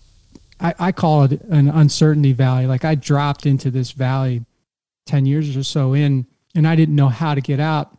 I, 0.60 0.74
I 0.80 0.92
call 0.92 1.24
it 1.26 1.42
an 1.44 1.70
uncertainty 1.70 2.34
valley 2.34 2.66
like 2.66 2.84
i 2.84 2.96
dropped 2.96 3.46
into 3.46 3.70
this 3.70 3.92
valley 3.92 4.44
10 5.08 5.26
years 5.26 5.56
or 5.56 5.64
so 5.64 5.94
in 5.94 6.28
and 6.56 6.68
I 6.68 6.76
didn't 6.76 6.96
know 6.96 7.10
how 7.10 7.36
to 7.36 7.42
get 7.42 7.60
out. 7.60 7.96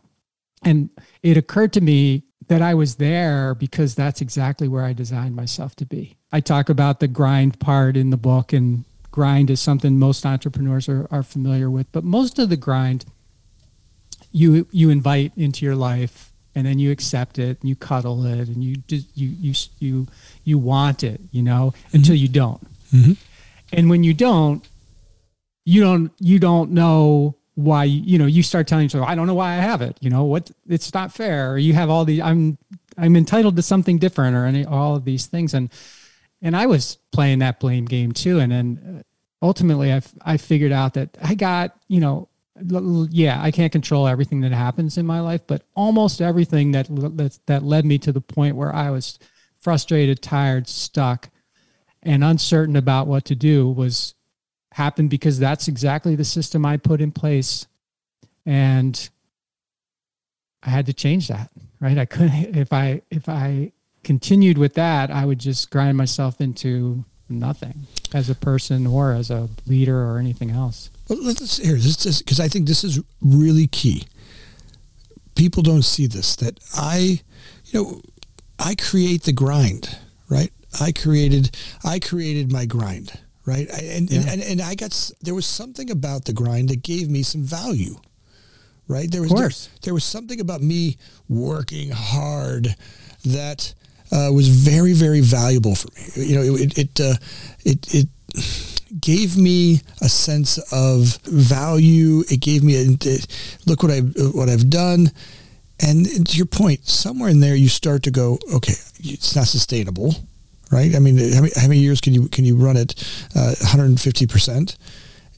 And 0.63 0.89
it 1.23 1.37
occurred 1.37 1.73
to 1.73 1.81
me 1.81 2.23
that 2.47 2.61
I 2.61 2.73
was 2.73 2.95
there 2.95 3.55
because 3.55 3.95
that's 3.95 4.21
exactly 4.21 4.67
where 4.67 4.83
I 4.83 4.91
designed 4.91 5.35
myself 5.35 5.75
to 5.77 5.85
be. 5.85 6.17
I 6.31 6.41
talk 6.41 6.67
about 6.67 6.99
the 6.99 7.07
grind 7.07 7.59
part 7.59 7.95
in 7.95 8.09
the 8.09 8.17
book, 8.17 8.51
and 8.51 8.83
grind 9.11 9.49
is 9.49 9.61
something 9.61 9.97
most 9.97 10.25
entrepreneurs 10.25 10.89
are, 10.89 11.07
are 11.09 11.23
familiar 11.23 11.69
with. 11.69 11.89
But 11.91 12.03
most 12.03 12.37
of 12.37 12.49
the 12.49 12.57
grind 12.57 13.05
you 14.31 14.67
you 14.71 14.89
invite 14.89 15.31
into 15.35 15.65
your 15.65 15.75
life 15.75 16.31
and 16.53 16.67
then 16.67 16.77
you 16.77 16.91
accept 16.91 17.39
it 17.39 17.59
and 17.61 17.69
you 17.69 17.75
cuddle 17.75 18.25
it 18.25 18.47
and 18.47 18.63
you 18.63 18.75
just 18.87 19.07
you 19.15 19.29
you 19.39 19.53
you 19.79 20.07
you 20.43 20.57
want 20.59 21.03
it 21.03 21.19
you 21.31 21.41
know 21.41 21.73
mm-hmm. 21.75 21.97
until 21.97 22.13
you 22.13 22.27
don't 22.27 22.63
mm-hmm. 22.93 23.13
and 23.73 23.89
when 23.89 24.03
you 24.03 24.13
don't 24.13 24.67
you 25.69 25.81
don't 25.81 26.11
you 26.19 26.39
don't 26.39 26.71
know 26.71 27.35
why 27.53 27.83
you 27.83 28.17
know 28.17 28.25
you 28.25 28.41
start 28.41 28.67
telling 28.67 28.85
yourself 28.85 29.07
i 29.07 29.13
don't 29.13 29.27
know 29.27 29.35
why 29.35 29.51
i 29.51 29.57
have 29.57 29.81
it. 29.81 29.97
You 29.99 30.09
know 30.09 30.23
what 30.23 30.49
it's 30.67 30.93
not 30.93 31.11
fair. 31.11 31.51
Or 31.51 31.57
you 31.57 31.73
have 31.73 31.89
all 31.89 32.05
these 32.05 32.21
i'm 32.21 32.57
i'm 32.97 33.15
entitled 33.15 33.55
to 33.57 33.61
something 33.61 33.99
different 33.99 34.35
or 34.35 34.45
any 34.45 34.65
all 34.65 34.95
of 34.95 35.05
these 35.05 35.27
things. 35.27 35.53
And 35.53 35.69
and 36.41 36.55
i 36.55 36.65
was 36.65 36.97
playing 37.11 37.39
that 37.39 37.59
blame 37.59 37.85
game 37.85 38.13
too. 38.13 38.39
And 38.39 38.51
then 38.51 38.95
uh, 38.97 39.45
ultimately 39.45 39.93
i 39.93 40.01
i 40.23 40.37
figured 40.37 40.71
out 40.71 40.95
that 40.95 41.17
i 41.23 41.35
got 41.35 41.77
you 41.87 41.99
know 41.99 42.27
yeah 43.11 43.41
i 43.41 43.51
can't 43.51 43.71
control 43.71 44.07
everything 44.07 44.41
that 44.41 44.51
happens 44.51 44.97
in 44.97 45.05
my 45.05 45.21
life 45.21 45.41
but 45.47 45.63
almost 45.75 46.21
everything 46.21 46.73
that 46.73 46.87
that, 46.89 47.39
that 47.45 47.63
led 47.63 47.85
me 47.85 47.97
to 47.97 48.11
the 48.11 48.19
point 48.19 48.57
where 48.57 48.75
i 48.75 48.89
was 48.89 49.17
frustrated 49.61 50.21
tired 50.21 50.67
stuck 50.67 51.29
and 52.03 52.21
uncertain 52.21 52.75
about 52.75 53.07
what 53.07 53.23
to 53.23 53.33
do 53.33 53.69
was 53.69 54.13
happened 54.79 55.09
because 55.09 55.37
that's 55.37 55.67
exactly 55.67 56.15
the 56.15 56.23
system 56.23 56.65
I 56.65 56.77
put 56.77 57.01
in 57.01 57.11
place. 57.11 57.67
And 58.45 59.09
I 60.63 60.69
had 60.69 60.85
to 60.85 60.93
change 60.93 61.27
that, 61.27 61.51
right? 61.81 61.97
I 61.97 62.05
couldn't, 62.05 62.55
if 62.55 62.71
I, 62.71 63.01
if 63.11 63.27
I 63.27 63.73
continued 64.03 64.57
with 64.57 64.75
that, 64.75 65.11
I 65.11 65.25
would 65.25 65.39
just 65.39 65.69
grind 65.69 65.97
myself 65.97 66.39
into 66.39 67.03
nothing 67.27 67.87
as 68.13 68.29
a 68.29 68.35
person 68.35 68.87
or 68.87 69.11
as 69.11 69.29
a 69.29 69.49
leader 69.67 70.01
or 70.01 70.17
anything 70.17 70.49
else. 70.49 70.89
Well, 71.09 71.21
let's 71.21 71.57
hear 71.57 71.75
this 71.75 72.05
is 72.05 72.19
because 72.21 72.39
I 72.39 72.47
think 72.47 72.67
this 72.67 72.83
is 72.83 73.01
really 73.21 73.67
key. 73.67 74.07
People 75.35 75.61
don't 75.61 75.83
see 75.83 76.07
this 76.07 76.37
that 76.37 76.57
I, 76.73 77.21
you 77.65 77.73
know, 77.73 78.01
I 78.57 78.75
create 78.75 79.23
the 79.23 79.33
grind, 79.33 79.97
right? 80.29 80.51
I 80.79 80.91
created, 80.91 81.55
I 81.83 81.99
created 81.99 82.51
my 82.51 82.65
grind 82.65 83.19
right? 83.49 83.67
And, 83.69 84.09
yeah. 84.11 84.31
and, 84.31 84.41
and 84.41 84.61
I 84.61 84.75
got 84.75 85.11
there 85.21 85.33
was 85.33 85.45
something 85.45 85.89
about 85.89 86.25
the 86.25 86.33
grind 86.33 86.69
that 86.69 86.83
gave 86.83 87.09
me 87.09 87.23
some 87.23 87.41
value, 87.41 87.95
right? 88.87 89.09
There 89.11 89.23
was 89.23 89.31
there, 89.31 89.49
there, 89.83 89.93
was 89.93 90.03
something 90.03 90.39
about 90.39 90.61
me 90.61 90.97
working 91.27 91.89
hard 91.89 92.75
that 93.25 93.73
uh, 94.11 94.29
was 94.31 94.47
very 94.47 94.93
very 94.93 95.21
valuable 95.21 95.75
for 95.75 95.89
me. 95.95 96.27
You 96.27 96.35
know, 96.35 96.55
it 96.55 96.77
it 96.77 96.99
uh, 96.99 97.15
it, 97.65 97.93
it 97.93 98.07
gave 99.01 99.35
me 99.35 99.81
a 100.01 100.09
sense 100.09 100.59
of 100.71 101.17
value. 101.25 102.23
It 102.29 102.41
gave 102.41 102.63
me 102.63 102.75
a 102.75 102.85
look 103.65 103.81
what 103.81 103.91
I 103.91 103.99
what 103.99 104.47
I've 104.49 104.69
done. 104.69 105.11
And 105.81 106.27
to 106.27 106.37
your 106.37 106.45
point, 106.45 106.85
somewhere 106.85 107.29
in 107.29 107.39
there, 107.39 107.55
you 107.55 107.69
start 107.69 108.03
to 108.03 108.11
go, 108.11 108.37
okay, 108.53 108.73
it's 108.99 109.33
not 109.33 109.47
sustainable 109.47 110.13
right? 110.71 110.95
I 110.95 110.99
mean, 110.99 111.17
how 111.17 111.41
many, 111.41 111.51
how 111.55 111.67
many 111.67 111.79
years 111.79 112.01
can 112.01 112.13
you 112.13 112.27
can 112.29 112.45
you 112.45 112.55
run 112.55 112.77
it 112.77 112.95
uh, 113.35 113.55
150 113.59 114.27
percent? 114.27 114.77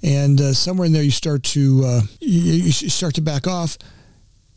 And 0.03 0.41
uh, 0.41 0.53
somewhere 0.53 0.87
in 0.87 0.93
there, 0.93 1.03
you 1.03 1.11
start 1.11 1.43
to 1.43 1.83
uh, 1.85 2.01
you, 2.19 2.53
you, 2.53 2.71
start 2.71 3.15
to 3.15 3.21
back 3.21 3.47
off, 3.47 3.77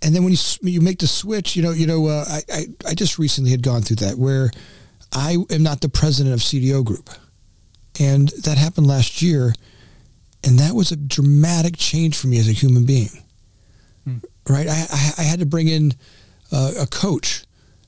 and 0.03 0.15
then 0.15 0.25
when 0.25 0.33
you 0.33 0.39
you 0.63 0.81
make 0.81 0.99
the 0.99 1.07
switch, 1.07 1.55
you 1.57 1.63
know, 1.63 1.73
you 1.73 1.87
know, 1.87 2.07
uh, 2.07 2.25
I, 2.27 2.43
I 2.53 2.67
I 2.89 2.95
just 2.95 3.19
recently 3.19 3.51
had 3.51 3.63
gone 3.63 3.83
through 3.83 3.97
that 3.97 4.17
where 4.17 4.51
I 5.13 5.37
am 5.51 5.63
not 5.63 5.81
the 5.81 5.89
president 5.89 6.35
of 6.35 6.41
CDO 6.41 6.85
Group, 6.85 7.11
and 8.01 8.29
that 8.43 8.59
happened 8.59 8.87
last 8.87 9.23
year, 9.23 9.55
and 10.43 10.59
that 10.59 10.75
was 10.75 10.93
a 10.93 10.97
dramatic 10.97 11.77
change 11.77 12.17
for 12.17 12.27
me 12.27 12.39
as 12.39 12.49
a 12.49 12.53
human 12.53 12.85
being. 12.85 13.11
Hmm. 14.05 14.19
Right, 14.49 14.69
I, 14.69 14.87
I, 14.91 15.13
I 15.19 15.23
had 15.23 15.41
to 15.41 15.47
bring 15.47 15.69
in 15.69 15.93
uh, 16.53 16.73
a 16.81 16.87
coach 16.87 17.45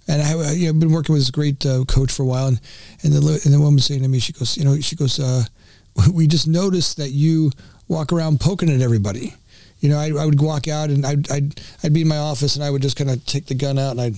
and 0.08 0.22
I, 0.22 0.52
you 0.52 0.64
know, 0.64 0.70
I've 0.70 0.80
been 0.80 0.92
working 0.92 1.12
with 1.12 1.22
this 1.22 1.30
great 1.30 1.64
uh, 1.66 1.84
coach 1.84 2.12
for 2.12 2.22
a 2.22 2.26
while, 2.26 2.46
and 2.48 2.60
and 3.02 3.12
the 3.12 3.40
and 3.44 3.52
the 3.52 3.60
woman 3.60 3.80
saying 3.80 4.02
to 4.02 4.08
me, 4.08 4.18
she 4.18 4.32
goes, 4.32 4.56
you 4.56 4.64
know, 4.64 4.78
she 4.80 4.96
goes, 4.96 5.18
uh, 5.18 5.44
we 6.12 6.26
just 6.26 6.46
noticed 6.46 6.96
that 6.98 7.10
you 7.10 7.50
walk 7.88 8.12
around 8.12 8.40
poking 8.40 8.70
at 8.70 8.80
everybody. 8.80 9.34
You 9.80 9.90
know, 9.90 9.98
I, 9.98 10.06
I 10.06 10.24
would 10.24 10.40
walk 10.40 10.68
out 10.68 10.88
and 10.90 11.04
I'd, 11.04 11.30
I'd 11.30 11.60
I'd 11.82 11.92
be 11.92 12.02
in 12.02 12.08
my 12.08 12.18
office 12.18 12.56
and 12.56 12.64
I 12.64 12.70
would 12.70 12.82
just 12.82 12.96
kind 12.96 13.10
of 13.10 13.24
take 13.26 13.46
the 13.46 13.54
gun 13.54 13.78
out 13.78 13.92
and 13.92 14.00
I'd 14.00 14.14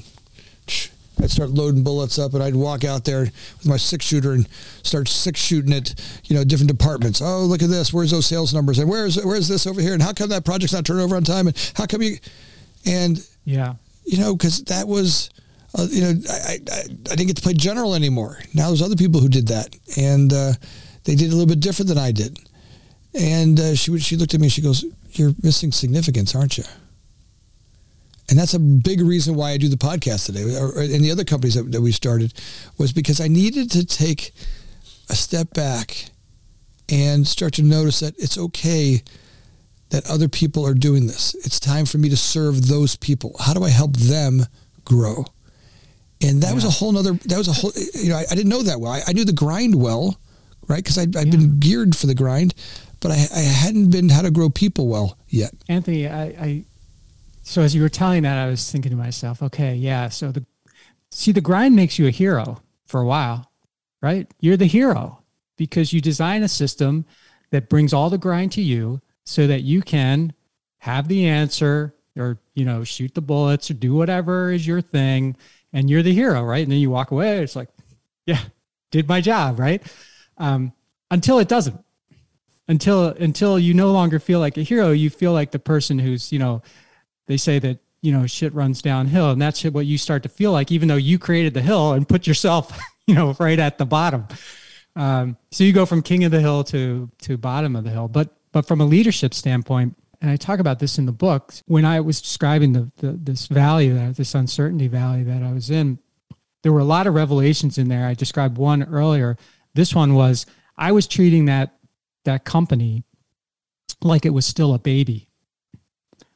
I'd 1.21 1.31
start 1.31 1.51
loading 1.51 1.83
bullets 1.83 2.17
up 2.17 2.35
and 2.35 2.43
I'd 2.43 2.55
walk 2.55 2.85
out 2.85 3.05
there 3.05 3.23
with 3.23 3.67
my 3.67 3.77
six 3.77 4.05
shooter 4.05 4.33
and 4.33 4.49
start 4.85 5.09
six 5.09 5.41
shooting 5.41 5.73
at, 5.73 5.95
you 6.27 6.37
know, 6.37 6.45
different 6.45 6.71
departments. 6.71 7.21
Oh, 7.21 7.41
look 7.41 7.61
at 7.61 7.69
this. 7.69 7.93
Where's 7.93 8.13
those 8.13 8.27
sales 8.27 8.55
numbers? 8.55 8.79
And 8.79 8.89
where's, 8.89 9.17
where's 9.25 9.49
this 9.49 9.67
over 9.67 9.81
here? 9.81 9.95
And 9.95 10.03
how 10.03 10.13
come 10.13 10.29
that 10.29 10.45
project's 10.45 10.75
not 10.75 10.85
turning 10.85 11.03
over 11.03 11.17
on 11.17 11.25
time? 11.25 11.49
And 11.49 11.73
how 11.75 11.87
come 11.87 12.03
you, 12.03 12.19
and 12.87 13.27
yeah, 13.45 13.75
you 14.05 14.19
know, 14.19 14.37
cause 14.37 14.63
that 14.65 14.87
was, 14.87 15.31
uh, 15.77 15.87
you 15.91 16.01
know, 16.01 16.15
I, 16.31 16.59
I, 16.71 16.81
I, 16.81 17.15
didn't 17.15 17.27
get 17.27 17.37
to 17.37 17.43
play 17.43 17.53
general 17.53 17.95
anymore. 17.95 18.39
Now 18.55 18.69
there's 18.69 18.83
other 18.83 18.97
people 18.97 19.21
who 19.21 19.29
did 19.29 19.49
that, 19.49 19.77
and 19.97 20.33
uh, 20.33 20.53
they 21.05 21.15
did 21.15 21.29
a 21.29 21.33
little 21.33 21.47
bit 21.47 21.61
different 21.61 21.89
than 21.89 21.99
I 21.99 22.13
did. 22.13 22.39
And 23.15 23.59
uh, 23.61 23.75
she 23.75 23.99
she 23.99 24.17
looked 24.17 24.35
at 24.35 24.41
me. 24.41 24.47
and 24.47 24.53
She 24.53 24.63
goes, 24.63 24.85
"You're 25.13 25.35
missing 25.43 25.73
significance, 25.73 26.35
aren't 26.35 26.57
you?" 26.57 26.65
And 28.31 28.39
that's 28.39 28.55
a 28.55 28.59
big 28.59 29.01
reason 29.01 29.35
why 29.35 29.53
I 29.53 29.57
do 29.57 29.69
the 29.69 29.77
podcast 29.77 30.27
today, 30.27 30.43
or, 30.59 30.83
in 30.83 31.03
the 31.03 31.11
other 31.11 31.25
companies 31.25 31.55
that, 31.55 31.73
that 31.73 31.81
we 31.81 31.93
started, 31.93 32.35
was 32.77 32.93
because 32.93 33.21
I 33.21 33.29
needed 33.29 33.71
to 33.73 33.87
take 33.87 34.33
a 35.09 35.15
step 35.15 35.55
back 35.55 36.11
and 36.91 37.27
start 37.27 37.55
to 37.55 37.63
notice 37.63 38.01
that 38.01 38.15
it's 38.19 38.37
okay 38.37 39.03
that 39.91 40.09
other 40.11 40.29
people 40.29 40.67
are 40.67 40.75
doing 40.75 41.07
this. 41.07 41.35
It's 41.47 41.59
time 41.59 41.87
for 41.87 41.97
me 41.97 42.11
to 42.11 42.17
serve 42.17 42.69
those 42.69 42.97
people. 42.97 43.35
How 43.41 43.55
do 43.55 43.65
I 43.65 43.71
help 43.71 43.97
them 43.97 44.45
grow? 44.85 45.25
And 46.21 46.43
that 46.43 46.49
yeah. 46.49 46.55
was 46.55 46.65
a 46.65 46.71
whole 46.71 46.93
nother, 46.93 47.13
that 47.13 47.39
was 47.39 47.49
a 47.49 47.53
whole, 47.53 47.73
you 47.95 48.11
know, 48.11 48.17
I, 48.17 48.25
I 48.31 48.35
didn't 48.35 48.49
know 48.49 48.63
that 48.63 48.81
well. 48.81 48.93
I, 48.93 49.03
I, 49.07 49.13
knew 49.13 49.25
the 49.25 49.33
grind 49.33 49.75
well, 49.75 50.19
right? 50.67 50.83
Because 50.83 50.99
I'd, 50.99 51.17
I'd 51.17 51.27
yeah. 51.27 51.33
been 51.33 51.61
geared 51.61 51.95
for 51.95 52.07
the 52.07 52.15
grind, 52.15 52.55
but 53.01 53.13
I, 53.13 53.27
I 53.35 53.41
hadn't 53.41 53.91
been 53.91 54.09
how 54.09 54.23
to 54.23 54.31
grow 54.31 54.51
people 54.51 54.89
well 54.89 55.17
yet. 55.29 55.55
Anthony, 55.69 56.09
I, 56.09 56.25
I, 56.25 56.65
so 57.43 57.63
as 57.63 57.75
you 57.75 57.83
were 57.83 57.89
telling 57.89 58.25
that, 58.25 58.37
I 58.37 58.49
was 58.49 58.71
thinking 58.71 58.91
to 58.91 58.97
myself, 58.97 59.43
okay, 59.43 59.75
yeah. 59.75 60.09
So 60.09 60.33
the, 60.33 60.45
see, 61.11 61.31
the 61.31 61.41
grind 61.41 61.77
makes 61.77 61.99
you 61.99 62.09
a 62.09 62.11
hero 62.11 62.63
for 62.87 63.01
a 63.01 63.07
while, 63.07 63.53
right? 64.03 64.29
You're 64.41 64.57
the 64.57 64.67
hero 64.67 65.23
because 65.57 65.93
you 65.93 66.01
design 66.01 66.43
a 66.43 66.49
system 66.49 67.05
that 67.51 67.69
brings 67.69 67.93
all 67.93 68.11
the 68.11 68.19
grind 68.19 68.53
to 68.53 68.63
you 68.63 69.01
so 69.25 69.47
that 69.47 69.63
you 69.63 69.83
can 69.83 70.33
have 70.79 71.07
the 71.09 71.27
answer 71.27 71.95
or, 72.17 72.39
you 72.55 72.65
know, 72.65 72.83
shoot 72.83 73.15
the 73.15 73.21
bullets 73.21 73.71
or 73.71 73.75
do 73.75 73.95
whatever 73.95 74.51
is 74.51 74.67
your 74.67 74.81
thing 74.81 75.37
and 75.73 75.89
you're 75.91 76.03
the 76.03 76.15
hero, 76.15 76.43
right? 76.43 76.63
And 76.63 76.73
then 76.73 76.79
you 76.79 76.91
walk 76.91 77.11
away. 77.11 77.39
It's 77.43 77.57
like, 77.57 77.69
yeah, 78.27 78.41
did 78.91 79.09
my 79.09 79.21
job, 79.21 79.59
right? 79.59 79.83
Um, 80.39 80.73
until 81.11 81.39
it 81.39 81.49
doesn't. 81.49 81.79
until 82.69 83.07
until 83.07 83.59
you 83.59 83.73
no 83.73 83.91
longer 83.93 84.19
feel 84.19 84.41
like 84.41 84.59
a 84.59 84.63
hero 84.63 84.91
you 84.93 85.09
feel 85.09 85.33
like 85.33 85.51
the 85.53 85.59
person 85.59 85.99
who's 85.99 86.31
you 86.31 86.39
know 86.39 86.61
they 87.27 87.39
say 87.39 87.59
that 87.59 87.79
you 88.03 88.13
know 88.13 88.27
shit 88.27 88.53
runs 88.55 88.83
downhill 88.83 89.31
and 89.31 89.41
that's 89.41 89.65
what 89.65 89.87
you 89.87 89.97
start 89.97 90.23
to 90.23 90.29
feel 90.29 90.53
like 90.53 90.71
even 90.71 90.87
though 90.87 90.97
you 90.97 91.19
created 91.19 91.55
the 91.55 91.63
hill 91.63 91.95
and 91.95 92.07
put 92.07 92.27
yourself 92.27 92.79
you 93.07 93.15
know 93.15 93.35
right 93.41 93.59
at 93.59 93.79
the 93.79 93.87
bottom 93.87 94.27
um, 94.97 95.37
so 95.51 95.65
you 95.65 95.73
go 95.73 95.87
from 95.87 96.03
king 96.03 96.25
of 96.25 96.31
the 96.31 96.41
hill 96.41 96.63
to 96.63 97.11
to 97.23 97.39
bottom 97.39 97.75
of 97.75 97.85
the 97.85 97.91
hill 97.91 98.07
but 98.07 98.37
but 98.53 98.67
from 98.67 98.83
a 98.83 98.85
leadership 98.85 99.33
standpoint 99.33 99.97
and 100.21 100.31
i 100.31 100.37
talk 100.37 100.59
about 100.59 100.79
this 100.79 100.99
in 100.99 101.07
the 101.07 101.13
book 101.13 101.55
when 101.67 101.85
i 101.85 102.01
was 102.01 102.21
describing 102.21 102.73
the, 102.73 102.91
the 102.99 103.13
this 103.13 103.47
valley 103.47 103.89
that 103.89 104.17
this 104.17 104.35
uncertainty 104.35 104.89
valley 104.89 105.23
that 105.23 105.43
i 105.43 105.53
was 105.53 105.71
in 105.71 105.99
there 106.63 106.73
were 106.73 106.81
a 106.81 106.85
lot 106.85 107.07
of 107.07 107.15
revelations 107.15 107.79
in 107.79 107.89
there 107.89 108.07
i 108.07 108.15
described 108.15 108.59
one 108.59 108.83
earlier 108.85 109.37
this 109.75 109.95
one 109.95 110.15
was 110.15 110.47
i 110.77 110.93
was 110.93 111.07
treating 111.07 111.47
that 111.47 111.75
that 112.25 112.45
company 112.45 113.05
like 114.03 114.25
it 114.25 114.31
was 114.31 114.47
still 114.47 114.75
a 114.75 114.79
baby 114.79 115.29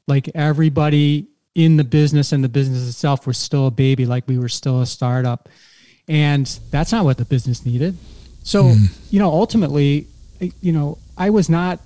like 0.09 0.29
everybody 0.35 1.29
in 1.55 1.77
the 1.77 1.85
business 1.85 2.33
and 2.33 2.43
the 2.43 2.49
business 2.49 2.89
itself 2.89 3.27
was 3.27 3.39
still 3.39 3.67
a 3.67 3.71
baby, 3.71 4.07
like 4.07 4.27
we 4.27 4.39
were 4.39 4.49
still 4.49 4.81
a 4.81 4.87
startup. 4.87 5.49
And 6.09 6.47
that's 6.71 6.93
not 6.93 7.05
what 7.05 7.19
the 7.19 7.25
business 7.25 7.65
needed. 7.65 7.97
So, 8.43 8.65
mm. 8.65 9.13
you 9.13 9.19
know, 9.19 9.31
ultimately, 9.31 10.07
you 10.61 10.73
know, 10.73 10.99
I 11.17 11.31
was 11.31 11.49
not 11.49 11.81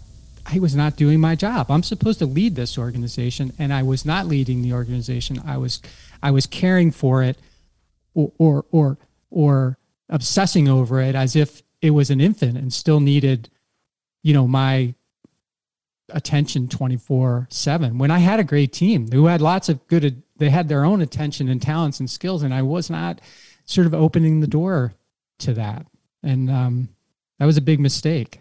I 0.49 0.59
was 0.59 0.77
not 0.77 0.97
doing 0.97 1.21
my 1.21 1.35
job. 1.35 1.71
I'm 1.71 1.83
supposed 1.83 2.21
to 2.21 2.27
lead 2.27 2.55
this 2.55 2.79
organization 2.79 3.53
and 3.59 3.73
I 3.73 3.83
was 3.83 4.05
not 4.05 4.27
leading 4.27 4.63
the 4.63 4.73
organization. 4.73 5.43
I 5.45 5.57
was 5.57 5.81
I 6.23 6.31
was 6.31 6.47
caring 6.47 6.91
for 6.91 7.23
it 7.23 7.39
or 8.15 8.33
or 8.39 8.65
or, 8.71 8.99
or 9.31 9.79
obsessing 10.09 10.69
over 10.69 11.01
it 11.01 11.15
as 11.15 11.37
if 11.37 11.63
it 11.83 11.91
was 11.91 12.11
an 12.11 12.21
infant 12.21 12.57
and 12.57 12.73
still 12.73 13.01
needed 13.01 13.49
you 14.23 14.33
know 14.33 14.47
my 14.47 14.95
attention 16.11 16.69
24 16.69 17.49
7 17.51 17.99
when 17.99 18.13
i 18.13 18.19
had 18.19 18.39
a 18.39 18.45
great 18.45 18.73
team 18.73 19.11
who 19.11 19.27
had 19.27 19.41
lots 19.41 19.69
of 19.69 19.85
good 19.89 20.23
they 20.37 20.51
had 20.51 20.69
their 20.69 20.85
own 20.85 21.01
attention 21.01 21.49
and 21.49 21.61
talents 21.61 21.99
and 21.99 22.09
skills 22.09 22.45
and 22.45 22.55
i 22.55 22.63
was 22.63 22.89
not 22.89 23.21
sort 23.65 23.87
of 23.87 23.95
opening 23.95 24.41
the 24.41 24.47
door 24.47 24.95
to 25.39 25.53
that 25.53 25.85
and 26.23 26.49
um, 26.49 26.89
that 27.39 27.47
was 27.47 27.57
a 27.57 27.63
big 27.63 27.81
mistake 27.81 28.41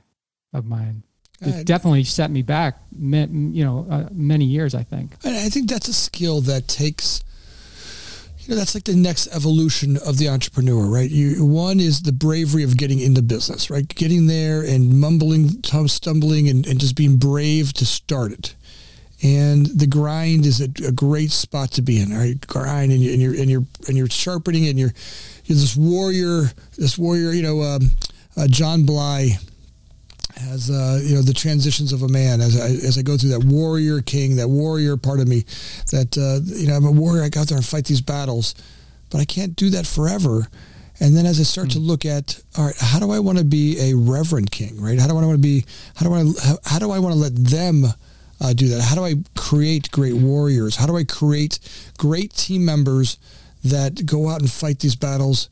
of 0.54 0.66
mine 0.66 1.02
it 1.42 1.54
uh, 1.54 1.64
definitely 1.64 2.04
set 2.04 2.32
me 2.32 2.42
back 2.42 2.78
you 2.98 3.66
know 3.66 3.86
uh, 3.90 4.08
many 4.12 4.46
years 4.46 4.74
i 4.74 4.84
think. 4.84 5.12
I 5.26 5.50
think 5.50 5.70
that's 5.70 5.88
a 5.88 5.94
skill 5.94 6.42
that 6.42 6.68
takes 6.68 7.24
you 8.46 8.54
know 8.54 8.60
that's 8.60 8.76
like 8.76 8.84
the 8.84 8.96
next 8.96 9.28
evolution 9.36 9.98
of 9.98 10.18
the 10.18 10.30
entrepreneur 10.30 10.88
right? 10.88 11.10
You 11.10 11.44
one 11.46 11.80
is 11.80 12.04
the 12.04 12.12
bravery 12.12 12.64
of 12.64 12.78
getting 12.78 13.00
into 13.00 13.22
business 13.22 13.70
right? 13.70 13.88
Getting 13.88 14.28
there 14.28 14.62
and 14.62 15.00
mumbling 15.00 15.64
stumbling 15.64 16.48
and, 16.48 16.66
and 16.68 16.80
just 16.80 16.96
being 16.96 17.18
brave 17.18 17.74
to 17.74 17.86
start 17.86 18.32
it. 18.32 18.56
And 19.24 19.66
the 19.68 19.88
grind 19.88 20.46
is 20.46 20.62
a, 20.62 20.66
a 20.86 20.92
great 20.92 21.32
spot 21.32 21.72
to 21.72 21.82
be 21.82 22.00
in 22.00 22.14
right? 22.14 22.40
Grind 22.46 22.92
and, 22.92 23.02
you, 23.02 23.14
and 23.14 23.22
you're 23.22 23.36
and 23.36 23.50
you're 23.50 23.66
and 23.88 23.98
you're 23.98 24.10
sharpening 24.10 24.68
and 24.68 24.78
you're 24.78 24.94
you're 25.46 25.58
this 25.58 25.76
warrior 25.76 26.52
this 26.78 26.98
warrior 26.98 27.32
you 27.32 27.42
know 27.42 27.62
um, 27.62 27.92
uh, 28.38 28.48
john 28.48 28.86
bly 28.86 29.38
as 30.52 30.70
uh, 30.70 31.00
you 31.04 31.16
know 31.16 31.22
the 31.22 31.34
transitions 31.34 31.94
of 31.94 32.04
a 32.04 32.08
man 32.08 32.42
as 32.42 32.60
I, 32.60 32.66
as 32.66 32.98
I 32.98 33.02
go 33.02 33.18
through 33.18 33.30
that 33.32 33.46
warrior 33.46 34.02
king 34.02 34.36
that 34.36 34.50
warrior 34.50 34.98
part 34.98 35.20
of 35.20 35.28
me 35.28 35.46
that 35.92 36.18
uh, 36.18 36.44
you 36.46 36.68
know 36.68 36.76
I'm 36.76 36.86
a 36.86 36.92
warrior 36.92 37.24
I 37.24 37.30
go 37.30 37.42
out 37.42 37.48
there 37.48 37.58
and 37.58 37.66
fight 37.66 37.86
these 37.86 38.02
battles 38.02 38.56
but 39.10 39.22
I 39.22 39.26
can't 39.26 39.56
do 39.56 39.70
that 39.72 39.88
forever 39.88 40.48
and 41.00 41.16
then 41.16 41.26
as 41.26 41.40
I 41.40 41.44
start 41.44 41.70
mm. 41.70 41.74
to 41.74 41.80
hmm. 41.80 41.86
look 41.86 42.06
at 42.06 42.42
all 42.58 42.66
right 42.66 42.76
how 42.78 43.00
do 43.00 43.12
I 43.12 43.20
want 43.20 43.38
to 43.38 43.44
be 43.44 43.80
a 43.80 43.94
reverend 43.96 44.52
king 44.52 44.82
right 44.82 45.00
how 45.00 45.08
do 45.08 45.18
I 45.18 45.24
want 45.24 45.36
to 45.36 45.38
be 45.38 45.66
how 45.96 46.06
do 46.06 46.14
I 46.14 46.24
how, 46.44 46.58
how 46.66 46.80
do 46.80 46.92
I 46.92 47.00
want 47.00 47.14
to 47.14 47.20
let 47.20 47.36
them 47.36 47.86
uh, 48.42 48.54
do 48.54 48.68
that 48.70 48.82
how 48.82 48.96
do 48.96 49.06
I 49.06 49.16
create 49.36 49.90
great 49.92 50.16
warriors 50.16 50.76
how 50.76 50.86
do 50.86 50.98
I 50.98 51.06
create 51.06 51.60
great 51.98 52.34
team 52.34 52.66
members 52.66 53.18
that 53.64 54.06
go 54.06 54.30
out 54.30 54.42
and 54.42 54.52
fight 54.52 54.80
these 54.80 54.96
battles 54.96 55.50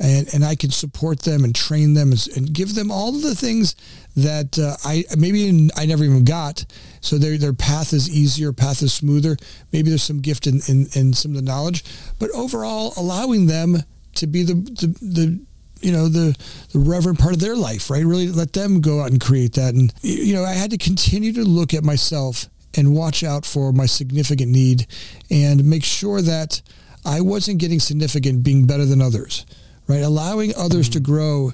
and, 0.00 0.32
and 0.34 0.44
I 0.44 0.54
can 0.54 0.70
support 0.70 1.20
them 1.20 1.44
and 1.44 1.54
train 1.54 1.94
them 1.94 2.12
and 2.36 2.52
give 2.52 2.74
them 2.74 2.90
all 2.90 3.12
the 3.12 3.34
things 3.34 3.76
that 4.16 4.58
uh, 4.58 4.76
I 4.84 5.04
maybe 5.16 5.70
I 5.76 5.86
never 5.86 6.04
even 6.04 6.24
got. 6.24 6.64
So 7.00 7.18
their 7.18 7.38
their 7.38 7.52
path 7.52 7.92
is 7.92 8.10
easier, 8.10 8.52
path 8.52 8.82
is 8.82 8.92
smoother. 8.92 9.36
Maybe 9.72 9.90
there's 9.90 10.02
some 10.02 10.20
gift 10.20 10.46
in, 10.46 10.60
in, 10.68 10.86
in 10.94 11.12
some 11.12 11.32
of 11.32 11.36
the 11.36 11.42
knowledge, 11.42 11.84
but 12.18 12.30
overall 12.30 12.92
allowing 12.96 13.46
them 13.46 13.78
to 14.16 14.26
be 14.26 14.42
the, 14.42 14.54
the, 14.54 14.86
the 15.00 15.40
you 15.80 15.92
know 15.92 16.08
the 16.08 16.36
the 16.72 16.78
reverent 16.78 17.18
part 17.18 17.34
of 17.34 17.40
their 17.40 17.56
life, 17.56 17.90
right? 17.90 18.04
Really 18.04 18.28
let 18.28 18.52
them 18.52 18.80
go 18.80 19.00
out 19.00 19.10
and 19.10 19.20
create 19.20 19.54
that. 19.54 19.74
And 19.74 19.92
you 20.02 20.34
know 20.34 20.44
I 20.44 20.52
had 20.52 20.70
to 20.70 20.78
continue 20.78 21.32
to 21.34 21.44
look 21.44 21.74
at 21.74 21.84
myself 21.84 22.48
and 22.76 22.94
watch 22.94 23.22
out 23.22 23.46
for 23.46 23.72
my 23.72 23.86
significant 23.86 24.50
need 24.50 24.86
and 25.30 25.64
make 25.64 25.84
sure 25.84 26.20
that 26.20 26.60
I 27.04 27.20
wasn't 27.20 27.58
getting 27.58 27.78
significant 27.78 28.42
being 28.42 28.66
better 28.66 28.84
than 28.84 29.00
others 29.00 29.46
right? 29.88 30.02
Allowing 30.02 30.54
others 30.56 30.86
mm-hmm. 30.86 30.92
to 30.92 31.00
grow. 31.00 31.52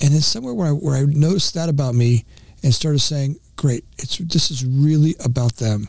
And 0.00 0.12
then 0.12 0.20
somewhere 0.20 0.54
where 0.54 0.68
I, 0.68 0.72
where 0.72 0.96
I 0.96 1.04
noticed 1.04 1.54
that 1.54 1.68
about 1.68 1.94
me 1.94 2.24
and 2.62 2.74
started 2.74 3.00
saying, 3.00 3.36
great, 3.56 3.84
it's, 3.98 4.18
this 4.18 4.50
is 4.50 4.64
really 4.64 5.14
about 5.24 5.56
them. 5.56 5.88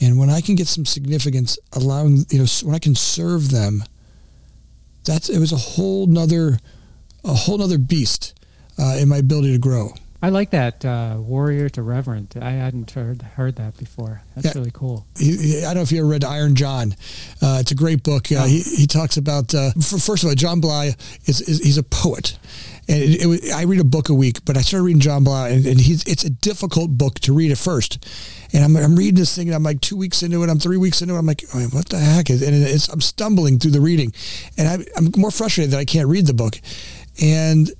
And 0.00 0.18
when 0.18 0.30
I 0.30 0.40
can 0.40 0.54
get 0.54 0.66
some 0.66 0.84
significance, 0.84 1.58
allowing, 1.72 2.24
you 2.30 2.40
know, 2.40 2.46
when 2.62 2.74
I 2.74 2.78
can 2.78 2.94
serve 2.94 3.50
them, 3.50 3.82
that's, 5.04 5.28
it 5.28 5.38
was 5.38 5.52
a 5.52 5.56
whole 5.56 6.06
nother, 6.06 6.58
a 7.24 7.34
whole 7.34 7.58
nother 7.58 7.78
beast 7.78 8.38
uh, 8.78 8.96
in 8.98 9.08
my 9.08 9.18
ability 9.18 9.52
to 9.52 9.58
grow. 9.58 9.92
I 10.24 10.30
like 10.30 10.52
that 10.52 10.82
uh, 10.86 11.16
warrior 11.18 11.68
to 11.68 11.82
reverend. 11.82 12.34
I 12.40 12.52
hadn't 12.52 12.90
heard 12.92 13.20
heard 13.20 13.56
that 13.56 13.76
before. 13.76 14.22
That's 14.34 14.46
yeah. 14.46 14.52
really 14.54 14.70
cool. 14.72 15.06
He, 15.18 15.58
I 15.58 15.64
don't 15.64 15.74
know 15.74 15.82
if 15.82 15.92
you 15.92 15.98
ever 15.98 16.08
read 16.08 16.24
Iron 16.24 16.54
John. 16.54 16.94
Uh, 17.42 17.58
it's 17.60 17.72
a 17.72 17.74
great 17.74 18.02
book. 18.02 18.32
Uh, 18.32 18.36
oh. 18.38 18.46
he, 18.46 18.62
he 18.62 18.86
talks 18.86 19.18
about 19.18 19.54
uh, 19.54 19.72
first 19.72 20.24
of 20.24 20.30
all, 20.30 20.34
John 20.34 20.60
Bly 20.60 20.94
is, 21.26 21.42
is 21.42 21.60
he's 21.60 21.76
a 21.76 21.82
poet, 21.82 22.38
and 22.88 23.02
it, 23.02 23.20
it, 23.22 23.52
I 23.52 23.64
read 23.64 23.80
a 23.80 23.84
book 23.84 24.08
a 24.08 24.14
week. 24.14 24.46
But 24.46 24.56
I 24.56 24.62
started 24.62 24.84
reading 24.84 25.00
John 25.00 25.24
Bly, 25.24 25.50
and, 25.50 25.66
and 25.66 25.78
he's 25.78 26.02
it's 26.04 26.24
a 26.24 26.30
difficult 26.30 26.96
book 26.96 27.20
to 27.20 27.34
read 27.34 27.52
at 27.52 27.58
first. 27.58 28.08
And 28.54 28.64
I'm, 28.64 28.74
I'm 28.82 28.96
reading 28.96 29.16
this 29.16 29.36
thing, 29.36 29.48
and 29.48 29.54
I'm 29.54 29.62
like 29.62 29.82
two 29.82 29.96
weeks 29.98 30.22
into 30.22 30.42
it. 30.42 30.48
I'm 30.48 30.58
three 30.58 30.78
weeks 30.78 31.02
into 31.02 31.16
it. 31.16 31.18
I'm 31.18 31.26
like, 31.26 31.44
oh, 31.54 31.66
what 31.72 31.90
the 31.90 31.98
heck? 31.98 32.30
Is 32.30 32.40
and 32.40 32.54
it's, 32.54 32.88
I'm 32.88 33.02
stumbling 33.02 33.58
through 33.58 33.72
the 33.72 33.80
reading, 33.82 34.14
and 34.56 34.68
I, 34.68 34.86
I'm 34.96 35.10
more 35.18 35.30
frustrated 35.30 35.72
that 35.72 35.80
I 35.80 35.84
can't 35.84 36.08
read 36.08 36.26
the 36.26 36.32
book. 36.32 36.58
And 37.20 37.70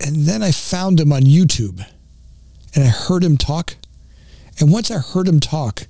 and 0.00 0.16
then 0.26 0.42
I 0.42 0.50
found 0.50 1.00
him 1.00 1.12
on 1.12 1.22
YouTube 1.22 1.84
and 2.74 2.84
I 2.84 2.88
heard 2.88 3.22
him 3.24 3.36
talk. 3.36 3.76
And 4.58 4.72
once 4.72 4.90
I 4.90 4.98
heard 4.98 5.26
him 5.26 5.40
talk, 5.40 5.86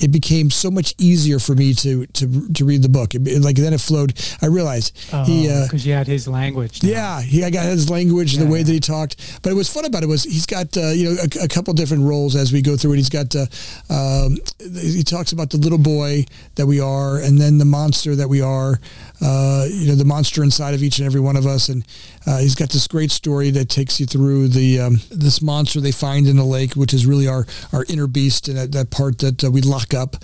it 0.00 0.10
became 0.10 0.50
so 0.50 0.70
much 0.70 0.94
easier 0.98 1.38
for 1.38 1.54
me 1.54 1.72
to 1.74 2.06
to 2.06 2.48
to 2.52 2.64
read 2.64 2.82
the 2.82 2.88
book. 2.88 3.14
It, 3.14 3.42
like 3.42 3.56
then 3.56 3.72
it 3.72 3.80
flowed. 3.80 4.12
I 4.42 4.46
realized 4.46 4.96
oh, 5.12 5.24
he 5.24 5.42
because 5.46 5.86
uh, 5.86 5.88
you 5.88 5.92
had 5.94 6.06
his 6.06 6.26
language. 6.26 6.82
Now. 6.82 6.88
Yeah, 6.88 7.22
he 7.22 7.44
I 7.44 7.50
got 7.50 7.66
his 7.66 7.88
language, 7.88 8.34
yeah, 8.34 8.44
the 8.44 8.50
way 8.50 8.58
yeah. 8.58 8.64
that 8.64 8.72
he 8.72 8.80
talked. 8.80 9.42
But 9.42 9.52
it 9.52 9.54
was 9.54 9.72
fun 9.72 9.84
about 9.84 10.02
it 10.02 10.08
was 10.08 10.24
he's 10.24 10.46
got 10.46 10.76
uh, 10.76 10.88
you 10.88 11.10
know 11.10 11.16
a, 11.22 11.44
a, 11.44 11.48
couple 11.48 11.72
different 11.74 12.04
roles 12.04 12.34
as 12.34 12.52
we 12.52 12.60
go 12.60 12.76
through 12.76 12.94
it. 12.94 12.96
He's 12.96 13.08
got 13.08 13.34
uh, 13.36 13.46
um, 13.88 14.36
he 14.58 15.04
talks 15.04 15.32
about 15.32 15.50
the 15.50 15.58
little 15.58 15.78
boy 15.78 16.26
that 16.56 16.66
we 16.66 16.80
are, 16.80 17.18
and 17.18 17.40
then 17.40 17.58
the 17.58 17.64
monster 17.64 18.16
that 18.16 18.28
we 18.28 18.40
are. 18.40 18.80
Uh, 19.24 19.66
you 19.70 19.86
know 19.86 19.94
the 19.94 20.04
monster 20.04 20.42
inside 20.42 20.74
of 20.74 20.82
each 20.82 20.98
and 20.98 21.06
every 21.06 21.20
one 21.20 21.34
of 21.34 21.46
us, 21.46 21.70
and 21.70 21.82
uh, 22.26 22.38
he's 22.38 22.54
got 22.54 22.68
this 22.68 22.86
great 22.86 23.10
story 23.10 23.50
that 23.50 23.70
takes 23.70 23.98
you 23.98 24.04
through 24.04 24.48
the 24.48 24.78
um, 24.78 25.00
this 25.10 25.40
monster 25.40 25.80
they 25.80 25.92
find 25.92 26.26
in 26.26 26.36
the 26.36 26.44
lake, 26.44 26.74
which 26.74 26.92
is 26.92 27.06
really 27.06 27.26
our 27.26 27.46
our 27.72 27.86
inner 27.88 28.06
beast, 28.06 28.48
and 28.48 28.58
that, 28.58 28.72
that 28.72 28.90
part 28.90 29.18
that 29.20 29.42
uh, 29.42 29.50
we 29.50 29.62
lock 29.62 29.94
up, 29.94 30.16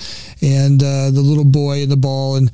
and 0.43 0.83
uh, 0.83 1.11
the 1.11 1.23
little 1.23 1.47
boy 1.47 1.83
and 1.83 1.91
the 1.91 1.97
ball, 1.97 2.37
and 2.37 2.51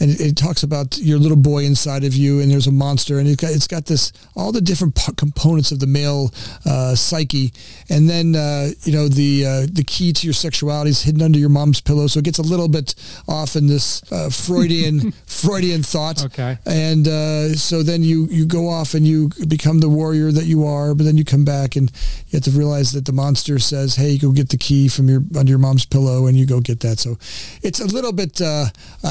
and 0.00 0.10
it, 0.10 0.20
it, 0.20 0.36
talks 0.36 0.62
about 0.62 0.98
your 0.98 1.18
little 1.18 1.36
boy 1.36 1.64
inside 1.64 2.04
of 2.04 2.14
you, 2.14 2.40
and 2.40 2.50
there's 2.50 2.66
a 2.66 2.72
monster, 2.72 3.18
and 3.18 3.28
it's 3.28 3.40
got, 3.40 3.50
it's 3.52 3.66
got 3.66 3.84
this 3.84 4.12
all 4.34 4.50
the 4.50 4.60
different 4.60 4.94
p- 4.94 5.12
components 5.16 5.70
of 5.70 5.78
the 5.78 5.86
male 5.86 6.30
uh, 6.64 6.94
psyche, 6.94 7.52
and 7.90 8.08
then 8.08 8.34
uh, 8.34 8.70
you 8.82 8.92
know 8.92 9.08
the 9.08 9.44
uh, 9.46 9.66
the 9.70 9.84
key 9.86 10.12
to 10.12 10.26
your 10.26 10.32
sexuality 10.32 10.90
is 10.90 11.02
hidden 11.02 11.20
under 11.20 11.38
your 11.38 11.50
mom's 11.50 11.80
pillow, 11.80 12.06
so 12.06 12.18
it 12.18 12.24
gets 12.24 12.38
a 12.38 12.42
little 12.42 12.68
bit 12.68 12.94
off 13.28 13.56
in 13.56 13.66
this 13.66 14.02
uh, 14.10 14.30
Freudian 14.30 15.12
Freudian 15.26 15.82
thought. 15.82 16.24
Okay, 16.24 16.56
and 16.64 17.06
uh, 17.06 17.54
so 17.54 17.82
then 17.82 18.02
you 18.02 18.26
you 18.30 18.46
go 18.46 18.68
off 18.68 18.94
and 18.94 19.06
you 19.06 19.30
become 19.46 19.80
the 19.80 19.88
warrior 19.88 20.32
that 20.32 20.44
you 20.44 20.64
are, 20.64 20.94
but 20.94 21.04
then 21.04 21.18
you 21.18 21.24
come 21.24 21.44
back 21.44 21.76
and 21.76 21.90
you 22.28 22.38
have 22.38 22.44
to 22.44 22.50
realize 22.50 22.92
that 22.92 23.04
the 23.04 23.12
monster 23.12 23.58
says, 23.58 23.96
"Hey, 23.96 24.16
go 24.16 24.32
get 24.32 24.48
the 24.48 24.58
key 24.58 24.88
from 24.88 25.08
your 25.08 25.22
under 25.36 25.50
your 25.50 25.58
mom's 25.58 25.84
pillow," 25.84 26.26
and 26.26 26.38
you 26.38 26.46
go 26.46 26.60
get 26.60 26.80
that. 26.80 26.98
So 26.98 27.18
it's 27.62 27.80
a 27.80 27.86
little 27.86 28.12
bit 28.12 28.40
uh, 28.40 28.66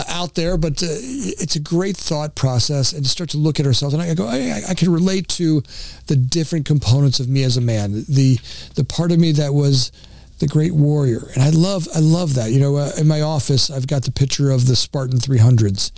out 0.07 0.33
there, 0.33 0.57
but 0.57 0.78
uh, 0.83 0.87
it's 0.91 1.55
a 1.55 1.59
great 1.59 1.97
thought 1.97 2.35
process 2.35 2.93
and 2.93 3.03
to 3.03 3.09
start 3.09 3.29
to 3.31 3.37
look 3.37 3.59
at 3.59 3.65
ourselves. 3.65 3.93
And 3.93 4.03
I 4.03 4.13
go, 4.13 4.27
I, 4.27 4.61
I 4.69 4.73
can 4.73 4.91
relate 4.91 5.27
to 5.29 5.63
the 6.07 6.15
different 6.15 6.65
components 6.65 7.19
of 7.19 7.29
me 7.29 7.43
as 7.43 7.57
a 7.57 7.61
man. 7.61 8.05
The 8.07 8.37
the 8.75 8.83
part 8.83 9.11
of 9.11 9.19
me 9.19 9.31
that 9.33 9.53
was 9.53 9.91
the 10.39 10.47
great 10.47 10.73
warrior, 10.73 11.29
and 11.33 11.43
I 11.43 11.49
love 11.49 11.87
I 11.93 11.99
love 11.99 12.35
that. 12.35 12.51
You 12.51 12.59
know, 12.59 12.77
uh, 12.77 12.91
in 12.97 13.07
my 13.07 13.21
office, 13.21 13.69
I've 13.69 13.87
got 13.87 14.03
the 14.03 14.11
picture 14.11 14.51
of 14.51 14.67
the 14.67 14.75
Spartan 14.75 15.19
300s, 15.19 15.91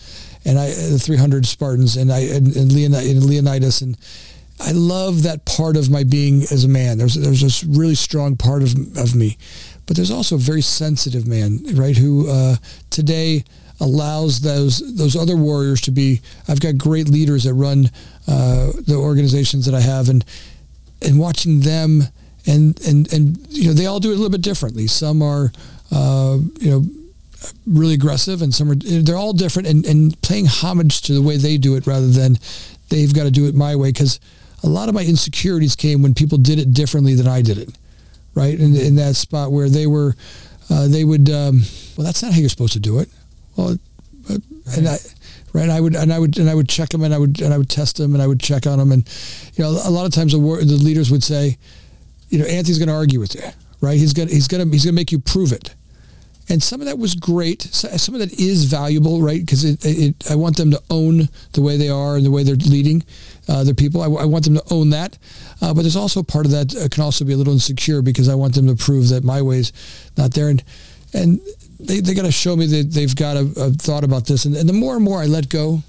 and 0.46 0.58
I 0.58 0.68
the 0.68 1.00
300 1.00 1.46
Spartans, 1.46 1.96
and 1.96 2.12
I 2.12 2.20
and, 2.20 2.56
and, 2.56 2.72
Leon, 2.72 2.94
and 2.94 3.24
Leonidas, 3.24 3.82
and 3.82 3.98
I 4.60 4.72
love 4.72 5.24
that 5.24 5.46
part 5.46 5.78
of 5.78 5.90
my 5.90 6.04
being 6.04 6.44
as 6.44 6.64
a 6.64 6.68
man. 6.68 6.98
There's 6.98 7.16
there's 7.16 7.42
this 7.42 7.64
really 7.64 7.96
strong 7.96 8.36
part 8.36 8.64
of 8.64 8.74
of 8.98 9.16
me, 9.16 9.38
but 9.86 9.96
there's 9.96 10.12
also 10.12 10.36
a 10.36 10.40
very 10.40 10.62
sensitive 10.62 11.28
man, 11.28 11.60
right? 11.74 11.98
Who 11.98 12.30
uh, 12.30 12.56
today 12.90 13.44
allows 13.82 14.40
those 14.40 14.96
those 14.96 15.16
other 15.16 15.36
warriors 15.36 15.82
to 15.82 15.92
be. 15.92 16.22
I've 16.48 16.62
got 16.62 16.78
great 16.78 17.10
leaders 17.10 17.44
that 17.44 17.54
run 17.54 17.90
uh, 18.28 18.72
the 18.88 18.96
organizations 18.96 19.66
that 19.66 19.76
I 19.76 19.82
have, 19.82 20.08
and 20.08 20.24
and 21.02 21.20
watching 21.20 21.62
them 21.62 22.04
and 22.48 22.80
and 22.88 23.12
and 23.12 23.38
you 23.50 23.68
know 23.68 23.74
they 23.74 23.88
all 23.88 24.00
do 24.00 24.12
it 24.12 24.14
a 24.14 24.18
little 24.18 24.32
bit 24.32 24.42
differently. 24.42 24.88
Some 24.88 25.22
are 25.22 25.52
uh, 25.92 26.38
you 26.60 26.72
know 26.72 26.86
really 27.68 27.94
aggressive, 27.94 28.42
and 28.42 28.54
some 28.54 28.72
are 28.72 28.76
they're 28.76 29.18
all 29.18 29.34
different, 29.34 29.68
and 29.68 29.86
and 29.86 30.22
paying 30.22 30.46
homage 30.46 31.02
to 31.02 31.14
the 31.14 31.22
way 31.22 31.38
they 31.38 31.58
do 31.58 31.76
it 31.76 31.86
rather 31.86 32.08
than 32.08 32.38
they've 32.90 33.14
got 33.14 33.24
to 33.24 33.32
do 33.32 33.48
it 33.48 33.56
my 33.56 33.76
way 33.76 33.90
because 33.90 34.20
a 34.64 34.68
lot 34.68 34.90
of 34.90 34.96
my 34.96 35.04
insecurities 35.04 35.76
came 35.76 36.02
when 36.02 36.14
people 36.14 36.38
did 36.38 36.60
it 36.60 36.74
differently 36.74 37.16
than 37.16 37.28
I 37.28 37.42
did 37.42 37.58
it, 37.58 37.70
right? 38.36 38.60
In, 38.60 38.76
in 38.76 38.96
that 38.96 39.16
spot 39.16 39.52
where 39.52 39.70
they 39.70 39.88
were, 39.88 40.16
uh, 40.70 40.88
they 40.88 41.04
would, 41.04 41.30
um, 41.30 41.62
well, 41.98 42.06
that's 42.06 42.22
not 42.22 42.34
how 42.34 42.40
you're 42.40 42.50
supposed 42.50 42.74
to 42.74 42.80
do 42.80 43.00
it. 43.00 43.10
Well, 43.56 43.78
right. 44.30 44.40
and 44.78 44.88
I, 44.88 44.98
right, 45.54 45.70
I 45.70 45.82
would, 45.82 45.96
and 45.96 46.12
I 46.14 46.20
would, 46.20 46.38
and 46.38 46.50
I 46.50 46.56
would 46.56 46.70
check 46.70 46.90
them, 46.90 47.04
and 47.04 47.14
I 47.14 47.18
would, 47.18 47.42
and 47.42 47.54
I 47.54 47.58
would 47.58 47.70
test 47.70 47.98
them, 47.98 48.14
and 48.14 48.22
I 48.22 48.28
would 48.28 48.40
check 48.40 48.66
on 48.68 48.80
them, 48.80 48.92
and 48.92 49.08
you 49.56 49.64
know, 49.64 49.70
a 49.70 49.92
lot 49.92 50.06
of 50.06 50.14
times 50.14 50.34
the, 50.34 50.40
war, 50.40 50.58
the 50.58 50.66
leaders 50.66 51.12
would 51.12 51.24
say, 51.24 51.58
you 52.30 52.40
know, 52.40 52.46
Anthony's 52.46 52.78
going 52.78 52.90
to 52.90 52.96
argue 52.96 53.20
with 53.20 53.36
you, 53.36 53.44
right? 53.82 53.98
He's 53.98 54.14
going, 54.14 54.30
to 54.30 54.34
he's 54.34 54.48
going 54.48 54.66
to, 54.66 54.72
he's 54.72 54.86
going 54.86 54.96
to 54.96 55.00
make 55.00 55.12
you 55.12 55.20
prove 55.20 55.52
it 55.52 55.76
and 56.52 56.62
some 56.62 56.82
of 56.82 56.88
that 56.88 57.00
was 57.00 57.16
great. 57.16 57.62
Some 57.62 58.14
of 58.14 58.20
that 58.20 58.34
is 58.38 58.66
valuable, 58.66 59.22
right? 59.22 59.40
Because 59.40 59.64
it, 59.64 59.80
it, 59.86 60.30
I 60.30 60.36
want 60.36 60.58
them 60.58 60.72
to 60.72 60.82
own 60.90 61.30
the 61.54 61.62
way 61.62 61.78
they 61.78 61.88
are 61.88 62.18
and 62.18 62.26
the 62.26 62.32
way 62.32 62.44
they're 62.44 62.56
leading 62.56 63.06
uh, 63.48 63.64
their 63.64 63.74
people. 63.74 64.02
I, 64.02 64.24
I, 64.24 64.26
want 64.26 64.44
them 64.44 64.56
to 64.56 64.64
own 64.70 64.90
that. 64.90 65.18
Uh, 65.62 65.74
but 65.74 65.84
there's 65.84 65.96
also 65.96 66.24
part 66.24 66.46
of 66.46 66.52
that 66.52 66.76
uh, 66.76 66.90
can 66.90 67.04
also 67.04 67.24
be 67.24 67.32
a 67.32 67.38
little 67.38 67.54
insecure 67.54 68.02
because 68.02 68.28
I 68.28 68.36
want 68.36 68.56
them 68.56 68.68
to 68.68 68.76
prove 68.76 69.08
that 69.10 69.24
my 69.24 69.42
way's 69.42 69.72
not 70.18 70.34
there. 70.34 70.50
And 70.50 70.62
and 71.14 71.40
they, 71.86 72.00
they 72.00 72.14
got 72.14 72.24
to 72.24 72.32
show 72.32 72.56
me 72.56 72.66
that 72.68 72.92
they've 72.92 73.16
got 73.16 73.38
a, 73.38 73.52
a 73.58 73.72
thought 73.72 74.04
about 74.04 74.26
this. 74.26 74.46
And, 74.46 74.56
and 74.56 74.68
the 74.68 74.74
more 74.74 74.96
and 74.96 75.04
more 75.04 75.22
I 75.22 75.26
let 75.26 75.50
go, 75.50 75.84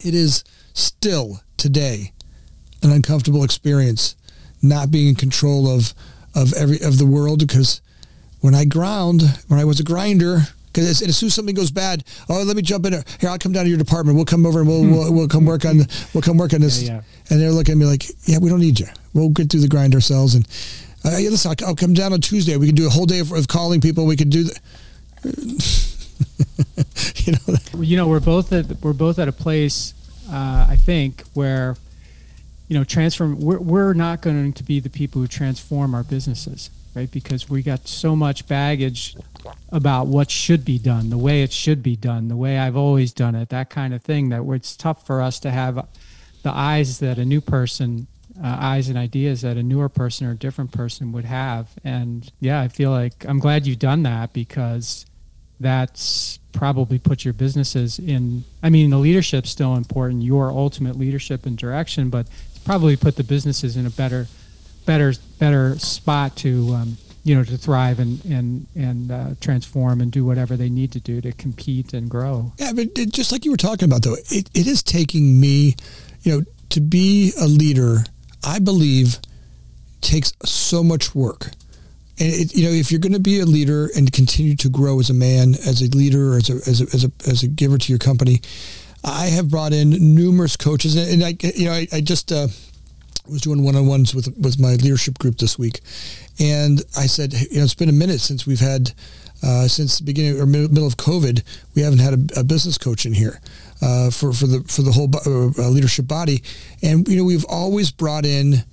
it 0.00 0.14
is 0.14 0.44
still 0.72 1.40
today 1.56 2.12
an 2.82 2.90
uncomfortable 2.90 3.44
experience 3.44 4.16
not 4.60 4.90
being 4.90 5.08
in 5.08 5.14
control 5.14 5.68
of 5.68 5.94
of 6.34 6.52
every 6.54 6.80
of 6.82 6.98
the 6.98 7.06
world 7.06 7.38
because 7.38 7.80
when 8.40 8.54
I 8.54 8.64
ground, 8.64 9.22
when 9.48 9.58
I 9.58 9.64
was 9.64 9.80
a 9.80 9.84
grinder, 9.84 10.40
because 10.66 10.86
as, 10.86 11.08
as, 11.08 11.16
soon 11.16 11.28
as 11.28 11.34
something 11.34 11.54
goes 11.54 11.70
bad, 11.70 12.04
oh, 12.28 12.42
let 12.42 12.56
me 12.56 12.62
jump 12.62 12.84
in 12.84 12.92
here. 12.92 13.04
Here, 13.20 13.30
I'll 13.30 13.38
come 13.38 13.52
down 13.52 13.64
to 13.64 13.70
your 13.70 13.78
department. 13.78 14.16
We'll 14.16 14.26
come 14.26 14.44
over 14.44 14.60
and 14.60 14.68
we'll 14.68 14.82
hmm. 14.82 14.92
we'll, 14.92 15.12
we'll 15.14 15.28
come 15.28 15.46
work 15.46 15.64
on 15.64 15.86
we'll 16.12 16.22
come 16.22 16.36
work 16.36 16.52
on 16.52 16.60
this. 16.60 16.82
Yeah, 16.82 16.94
yeah. 16.94 17.02
And 17.30 17.40
they're 17.40 17.52
looking 17.52 17.72
at 17.72 17.78
me 17.78 17.86
like, 17.86 18.04
yeah, 18.26 18.38
we 18.38 18.50
don't 18.50 18.60
need 18.60 18.80
you. 18.80 18.86
We'll 19.14 19.30
get 19.30 19.50
through 19.50 19.60
the 19.60 19.68
grind 19.68 19.94
ourselves. 19.94 20.34
And 20.34 20.46
uh, 21.04 21.16
yeah, 21.18 21.30
listen, 21.30 21.50
I'll, 21.50 21.68
I'll, 21.68 21.76
come 21.76 21.94
down 21.94 22.12
on 22.12 22.20
Tuesday. 22.20 22.56
We 22.56 22.66
can 22.66 22.74
do 22.74 22.86
a 22.86 22.90
whole 22.90 23.06
day 23.06 23.20
of, 23.20 23.32
of 23.32 23.48
calling 23.48 23.80
people. 23.80 24.06
We 24.06 24.16
could 24.16 24.30
do 24.30 24.44
that. 24.44 24.60
you 27.24 27.32
know, 27.32 27.82
you 27.82 27.96
know, 27.96 28.08
we're 28.08 28.20
both 28.20 28.52
at 28.52 28.66
we're 28.82 28.92
both 28.92 29.18
at 29.18 29.28
a 29.28 29.32
place, 29.32 29.94
uh, 30.30 30.66
I 30.68 30.76
think, 30.76 31.22
where 31.34 31.76
you 32.68 32.78
know, 32.78 32.84
transform. 32.84 33.40
We're 33.40 33.58
we're 33.58 33.94
not 33.94 34.22
going 34.22 34.52
to 34.52 34.62
be 34.62 34.80
the 34.80 34.90
people 34.90 35.20
who 35.20 35.28
transform 35.28 35.94
our 35.94 36.02
businesses 36.02 36.70
right? 36.94 37.10
Because 37.10 37.50
we 37.50 37.62
got 37.62 37.88
so 37.88 38.14
much 38.14 38.46
baggage 38.46 39.16
about 39.70 40.06
what 40.06 40.30
should 40.30 40.64
be 40.64 40.78
done, 40.78 41.10
the 41.10 41.18
way 41.18 41.42
it 41.42 41.52
should 41.52 41.82
be 41.82 41.96
done, 41.96 42.28
the 42.28 42.36
way 42.36 42.58
I've 42.58 42.76
always 42.76 43.12
done 43.12 43.34
it, 43.34 43.48
that 43.48 43.70
kind 43.70 43.92
of 43.92 44.02
thing. 44.02 44.28
That 44.28 44.42
it's 44.42 44.76
tough 44.76 45.06
for 45.06 45.20
us 45.20 45.40
to 45.40 45.50
have 45.50 45.86
the 46.42 46.50
eyes 46.50 47.00
that 47.00 47.18
a 47.18 47.24
new 47.24 47.40
person, 47.40 48.06
uh, 48.42 48.56
eyes 48.60 48.88
and 48.88 48.98
ideas 48.98 49.42
that 49.42 49.56
a 49.56 49.62
newer 49.62 49.88
person 49.88 50.26
or 50.26 50.32
a 50.32 50.36
different 50.36 50.72
person 50.72 51.12
would 51.12 51.24
have. 51.24 51.70
And 51.84 52.30
yeah, 52.40 52.60
I 52.60 52.68
feel 52.68 52.90
like 52.90 53.24
I'm 53.26 53.38
glad 53.38 53.66
you've 53.66 53.78
done 53.78 54.02
that 54.04 54.32
because 54.32 55.06
that's 55.60 56.38
probably 56.52 56.98
put 56.98 57.24
your 57.24 57.34
businesses 57.34 57.98
in. 57.98 58.44
I 58.62 58.70
mean, 58.70 58.90
the 58.90 58.98
leadership's 58.98 59.50
still 59.50 59.76
important, 59.76 60.22
your 60.22 60.50
ultimate 60.50 60.96
leadership 60.96 61.46
and 61.46 61.56
direction, 61.56 62.10
but 62.10 62.26
it's 62.50 62.64
probably 62.64 62.96
put 62.96 63.16
the 63.16 63.24
businesses 63.24 63.76
in 63.76 63.86
a 63.86 63.90
better 63.90 64.26
better 64.86 65.14
better 65.38 65.78
spot 65.78 66.36
to 66.36 66.74
um, 66.74 66.96
you 67.24 67.34
know 67.34 67.42
to 67.42 67.56
thrive 67.56 67.98
and 67.98 68.24
and 68.24 68.66
and 68.74 69.10
uh, 69.10 69.30
transform 69.40 70.00
and 70.00 70.12
do 70.12 70.24
whatever 70.24 70.56
they 70.56 70.68
need 70.68 70.92
to 70.92 71.00
do 71.00 71.20
to 71.20 71.32
compete 71.32 71.94
and 71.94 72.08
grow. 72.08 72.52
Yeah, 72.58 72.72
but 72.72 72.94
just 73.10 73.32
like 73.32 73.44
you 73.44 73.50
were 73.50 73.56
talking 73.56 73.86
about 73.86 74.02
though, 74.02 74.16
it, 74.30 74.50
it 74.54 74.66
is 74.66 74.82
taking 74.82 75.40
me, 75.40 75.76
you 76.22 76.32
know, 76.32 76.44
to 76.70 76.80
be 76.80 77.32
a 77.40 77.46
leader. 77.46 78.04
I 78.44 78.58
believe 78.58 79.18
takes 80.00 80.32
so 80.44 80.82
much 80.82 81.14
work. 81.14 81.46
And 82.18 82.32
it, 82.32 82.54
you 82.54 82.64
know, 82.64 82.70
if 82.70 82.92
you're 82.92 83.00
going 83.00 83.14
to 83.14 83.18
be 83.18 83.40
a 83.40 83.46
leader 83.46 83.88
and 83.96 84.12
continue 84.12 84.54
to 84.56 84.68
grow 84.68 85.00
as 85.00 85.10
a 85.10 85.14
man, 85.14 85.54
as 85.54 85.82
a 85.82 85.86
leader, 85.96 86.36
as 86.36 86.48
a, 86.48 86.54
as 86.68 86.80
a, 86.80 86.84
as 86.94 87.04
a, 87.04 87.10
as 87.28 87.42
a 87.42 87.48
giver 87.48 87.78
to 87.78 87.92
your 87.92 87.98
company, 87.98 88.40
I 89.02 89.26
have 89.26 89.50
brought 89.50 89.72
in 89.72 90.14
numerous 90.14 90.56
coaches, 90.56 90.96
and 90.96 91.22
I, 91.24 91.36
you 91.54 91.66
know, 91.66 91.72
I, 91.72 91.86
I 91.92 92.00
just 92.00 92.32
uh, 92.32 92.48
was 93.28 93.42
doing 93.42 93.62
one-on-ones 93.62 94.14
with 94.14 94.34
with 94.38 94.58
my 94.58 94.76
leadership 94.76 95.18
group 95.18 95.36
this 95.36 95.58
week, 95.58 95.80
and 96.40 96.82
I 96.96 97.06
said, 97.06 97.34
you 97.34 97.58
know, 97.58 97.64
it's 97.64 97.74
been 97.74 97.90
a 97.90 97.92
minute 97.92 98.20
since 98.20 98.46
we've 98.46 98.60
had 98.60 98.92
uh, 99.42 99.68
since 99.68 99.98
the 99.98 100.04
beginning 100.04 100.40
or 100.40 100.46
middle 100.46 100.86
of 100.86 100.96
COVID, 100.96 101.42
we 101.74 101.82
haven't 101.82 101.98
had 101.98 102.14
a, 102.14 102.40
a 102.40 102.44
business 102.44 102.78
coach 102.78 103.04
in 103.04 103.12
here 103.12 103.40
uh, 103.84 104.10
for 104.10 104.32
for 104.32 104.46
the 104.46 104.64
for 104.64 104.82
the 104.82 104.92
whole 104.92 105.10
uh, 105.26 105.68
leadership 105.68 106.08
body, 106.08 106.42
and 106.82 107.06
you 107.06 107.16
know 107.16 107.24
we've 107.24 107.44
always 107.44 107.90
brought 107.90 108.24
in. 108.24 108.64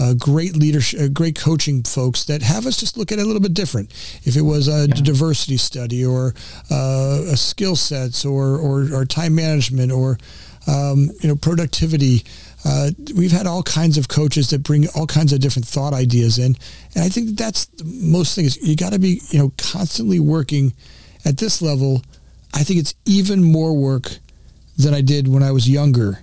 Uh, 0.00 0.14
great 0.14 0.54
leadership, 0.54 1.00
uh, 1.00 1.08
great 1.08 1.34
coaching 1.34 1.82
folks 1.82 2.22
that 2.22 2.40
have 2.40 2.66
us 2.66 2.76
just 2.76 2.96
look 2.96 3.10
at 3.10 3.18
it 3.18 3.22
a 3.22 3.24
little 3.24 3.42
bit 3.42 3.52
different. 3.52 3.90
If 4.22 4.36
it 4.36 4.42
was 4.42 4.68
a 4.68 4.86
yeah. 4.86 4.94
diversity 4.94 5.56
study 5.56 6.06
or 6.06 6.36
uh, 6.70 7.24
a 7.26 7.36
skill 7.36 7.74
sets 7.74 8.24
or, 8.24 8.58
or, 8.58 8.94
or 8.94 9.04
time 9.04 9.34
management 9.34 9.90
or 9.90 10.16
um, 10.68 11.10
you 11.20 11.28
know 11.28 11.34
productivity, 11.34 12.22
uh, 12.64 12.90
we've 13.16 13.32
had 13.32 13.48
all 13.48 13.64
kinds 13.64 13.98
of 13.98 14.06
coaches 14.06 14.50
that 14.50 14.62
bring 14.62 14.86
all 14.94 15.08
kinds 15.08 15.32
of 15.32 15.40
different 15.40 15.66
thought 15.66 15.92
ideas 15.92 16.38
in, 16.38 16.54
and 16.94 17.02
I 17.02 17.08
think 17.08 17.36
that's 17.36 17.64
the 17.66 17.82
most 17.84 18.36
things. 18.36 18.56
You 18.56 18.76
got 18.76 18.92
to 18.92 19.00
be, 19.00 19.20
you 19.30 19.40
know, 19.40 19.52
constantly 19.58 20.20
working 20.20 20.74
at 21.24 21.38
this 21.38 21.60
level. 21.60 22.04
I 22.54 22.62
think 22.62 22.78
it's 22.78 22.94
even 23.04 23.42
more 23.42 23.76
work 23.76 24.20
than 24.78 24.94
I 24.94 25.02
did 25.02 25.28
when 25.28 25.42
I 25.42 25.52
was 25.52 25.68
younger. 25.68 26.20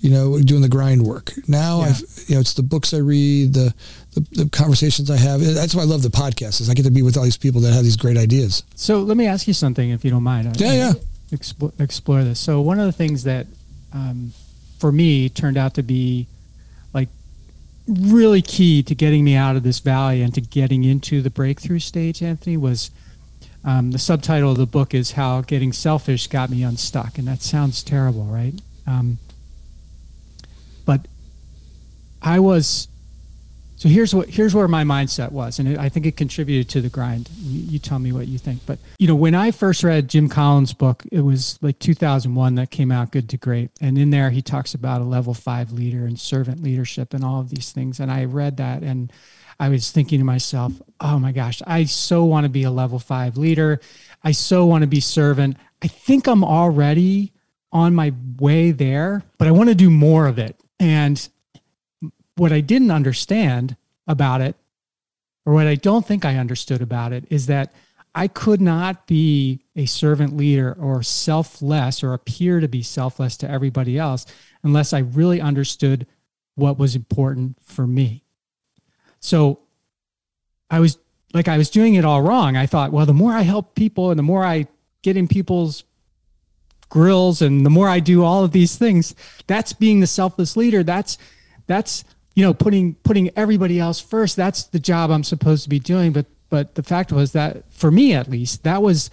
You 0.00 0.10
know, 0.10 0.40
doing 0.40 0.62
the 0.62 0.68
grind 0.68 1.02
work. 1.02 1.32
Now, 1.46 1.78
yeah. 1.78 1.86
I've, 1.86 2.00
you 2.26 2.34
know, 2.34 2.40
it's 2.40 2.54
the 2.54 2.62
books 2.64 2.92
I 2.92 2.96
read, 2.96 3.54
the, 3.54 3.72
the, 4.14 4.44
the 4.44 4.50
conversations 4.50 5.08
I 5.12 5.16
have. 5.16 5.40
That's 5.40 5.76
why 5.76 5.82
I 5.82 5.84
love 5.84 6.02
the 6.02 6.08
podcast. 6.08 6.60
Is 6.60 6.68
I 6.68 6.74
get 6.74 6.86
to 6.86 6.90
be 6.90 7.02
with 7.02 7.16
all 7.16 7.22
these 7.22 7.36
people 7.36 7.60
that 7.60 7.72
have 7.72 7.84
these 7.84 7.96
great 7.96 8.16
ideas. 8.16 8.64
So 8.74 8.98
let 8.98 9.16
me 9.16 9.26
ask 9.28 9.46
you 9.46 9.54
something, 9.54 9.90
if 9.90 10.04
you 10.04 10.10
don't 10.10 10.24
mind. 10.24 10.60
Yeah, 10.60 10.72
yeah. 10.72 10.92
Explore, 11.30 11.72
explore 11.78 12.24
this. 12.24 12.40
So 12.40 12.60
one 12.60 12.80
of 12.80 12.86
the 12.86 12.92
things 12.92 13.22
that 13.22 13.46
um, 13.92 14.32
for 14.80 14.90
me 14.90 15.28
turned 15.28 15.56
out 15.56 15.74
to 15.74 15.84
be 15.84 16.26
like 16.92 17.08
really 17.86 18.42
key 18.42 18.82
to 18.82 18.96
getting 18.96 19.22
me 19.22 19.36
out 19.36 19.54
of 19.54 19.62
this 19.62 19.78
valley 19.78 20.20
and 20.20 20.34
to 20.34 20.40
getting 20.40 20.82
into 20.82 21.22
the 21.22 21.30
breakthrough 21.30 21.78
stage, 21.78 22.24
Anthony, 22.24 22.56
was 22.56 22.90
um, 23.64 23.92
the 23.92 23.98
subtitle 23.98 24.52
of 24.52 24.56
the 24.56 24.66
book 24.66 24.94
is 24.94 25.12
How 25.12 25.40
Getting 25.40 25.72
Selfish 25.72 26.26
Got 26.26 26.50
Me 26.50 26.62
Unstuck. 26.62 27.18
And 27.18 27.28
that 27.28 27.42
sounds 27.42 27.82
terrible, 27.82 28.24
right? 28.24 28.54
Um, 28.86 29.18
but 30.84 31.06
I 32.20 32.40
was 32.40 32.88
so 33.82 33.88
here's 33.88 34.14
what 34.14 34.28
here's 34.28 34.54
where 34.54 34.68
my 34.68 34.84
mindset 34.84 35.32
was, 35.32 35.58
and 35.58 35.66
it, 35.66 35.76
I 35.76 35.88
think 35.88 36.06
it 36.06 36.16
contributed 36.16 36.68
to 36.68 36.80
the 36.80 36.88
grind. 36.88 37.28
You, 37.36 37.62
you, 37.62 37.78
tell 37.80 37.98
me 37.98 38.12
what 38.12 38.28
you 38.28 38.38
think. 38.38 38.64
But 38.64 38.78
you 38.96 39.08
know, 39.08 39.16
when 39.16 39.34
I 39.34 39.50
first 39.50 39.82
read 39.82 40.06
Jim 40.06 40.28
Collins' 40.28 40.72
book, 40.72 41.02
it 41.10 41.22
was 41.22 41.58
like 41.62 41.80
2001 41.80 42.54
that 42.54 42.70
came 42.70 42.92
out, 42.92 43.10
Good 43.10 43.28
to 43.30 43.36
Great, 43.36 43.72
and 43.80 43.98
in 43.98 44.10
there 44.10 44.30
he 44.30 44.40
talks 44.40 44.72
about 44.72 45.00
a 45.00 45.04
level 45.04 45.34
five 45.34 45.72
leader 45.72 46.06
and 46.06 46.16
servant 46.16 46.62
leadership 46.62 47.12
and 47.12 47.24
all 47.24 47.40
of 47.40 47.50
these 47.50 47.72
things. 47.72 47.98
And 47.98 48.08
I 48.08 48.24
read 48.24 48.56
that, 48.58 48.84
and 48.84 49.12
I 49.62 49.68
was 49.68 49.92
thinking 49.92 50.18
to 50.18 50.24
myself, 50.24 50.72
oh 50.98 51.20
my 51.20 51.30
gosh, 51.30 51.62
I 51.64 51.84
so 51.84 52.24
want 52.24 52.46
to 52.46 52.50
be 52.50 52.64
a 52.64 52.70
level 52.72 52.98
five 52.98 53.36
leader. 53.36 53.80
I 54.24 54.32
so 54.32 54.66
want 54.66 54.82
to 54.82 54.88
be 54.88 54.98
servant. 54.98 55.56
I 55.80 55.86
think 55.86 56.26
I'm 56.26 56.42
already 56.42 57.32
on 57.70 57.94
my 57.94 58.12
way 58.40 58.72
there, 58.72 59.22
but 59.38 59.46
I 59.46 59.52
want 59.52 59.68
to 59.68 59.76
do 59.76 59.88
more 59.88 60.26
of 60.26 60.40
it. 60.40 60.58
And 60.80 61.28
what 62.34 62.50
I 62.50 62.60
didn't 62.60 62.90
understand 62.90 63.76
about 64.08 64.40
it, 64.40 64.56
or 65.46 65.52
what 65.54 65.68
I 65.68 65.76
don't 65.76 66.04
think 66.04 66.24
I 66.24 66.38
understood 66.38 66.82
about 66.82 67.12
it, 67.12 67.24
is 67.30 67.46
that 67.46 67.72
I 68.16 68.26
could 68.26 68.60
not 68.60 69.06
be 69.06 69.60
a 69.76 69.86
servant 69.86 70.36
leader 70.36 70.76
or 70.76 71.04
selfless 71.04 72.02
or 72.02 72.14
appear 72.14 72.58
to 72.58 72.66
be 72.66 72.82
selfless 72.82 73.36
to 73.36 73.48
everybody 73.48 73.96
else 73.96 74.26
unless 74.64 74.92
I 74.92 74.98
really 74.98 75.40
understood 75.40 76.08
what 76.56 76.80
was 76.80 76.96
important 76.96 77.58
for 77.62 77.86
me. 77.86 78.24
So 79.22 79.60
I 80.68 80.80
was 80.80 80.98
like, 81.32 81.48
I 81.48 81.56
was 81.56 81.70
doing 81.70 81.94
it 81.94 82.04
all 82.04 82.20
wrong. 82.20 82.56
I 82.56 82.66
thought, 82.66 82.92
well, 82.92 83.06
the 83.06 83.14
more 83.14 83.32
I 83.32 83.42
help 83.42 83.74
people 83.74 84.10
and 84.10 84.18
the 84.18 84.22
more 84.22 84.44
I 84.44 84.66
get 85.00 85.16
in 85.16 85.28
people's 85.28 85.84
grills 86.90 87.40
and 87.40 87.64
the 87.64 87.70
more 87.70 87.88
I 87.88 88.00
do 88.00 88.22
all 88.22 88.44
of 88.44 88.52
these 88.52 88.76
things, 88.76 89.14
that's 89.46 89.72
being 89.72 90.00
the 90.00 90.06
selfless 90.06 90.56
leader. 90.56 90.82
That's 90.82 91.16
that's 91.66 92.04
you 92.34 92.44
know 92.44 92.52
putting 92.52 92.94
putting 92.96 93.30
everybody 93.36 93.78
else 93.78 94.00
first. 94.00 94.36
That's 94.36 94.64
the 94.64 94.80
job 94.80 95.10
I'm 95.10 95.24
supposed 95.24 95.62
to 95.62 95.70
be 95.70 95.78
doing. 95.78 96.12
But 96.12 96.26
but 96.50 96.74
the 96.74 96.82
fact 96.82 97.12
was 97.12 97.32
that 97.32 97.72
for 97.72 97.90
me 97.90 98.12
at 98.12 98.28
least, 98.28 98.64
that 98.64 98.82
was 98.82 99.10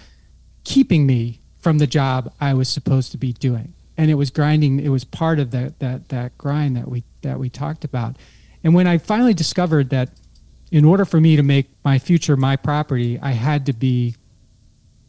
keeping 0.64 1.06
me 1.06 1.40
from 1.60 1.78
the 1.78 1.88
job 1.88 2.34
I 2.42 2.54
was 2.54 2.68
supposed 2.68 3.12
to 3.12 3.18
be 3.18 3.32
doing. 3.34 3.74
And 3.96 4.10
it 4.10 4.16
was 4.16 4.30
grinding. 4.30 4.80
It 4.80 4.90
was 4.90 5.04
part 5.04 5.40
of 5.40 5.52
that 5.52 5.80
that 5.80 6.10
that 6.10 6.38
grind 6.38 6.76
that 6.78 6.88
we 6.88 7.04
that 7.22 7.40
we 7.40 7.50
talked 7.50 7.86
about. 7.86 8.18
And 8.64 8.74
when 8.74 8.88
I 8.88 8.98
finally 8.98 9.34
discovered 9.34 9.90
that 9.90 10.10
in 10.72 10.86
order 10.86 11.06
for 11.06 11.20
me 11.20 11.36
to 11.36 11.44
make 11.44 11.68
my 11.84 12.00
future 12.00 12.36
my 12.38 12.56
property, 12.56 13.20
I 13.20 13.32
had 13.32 13.66
to 13.68 13.74
be 13.74 14.16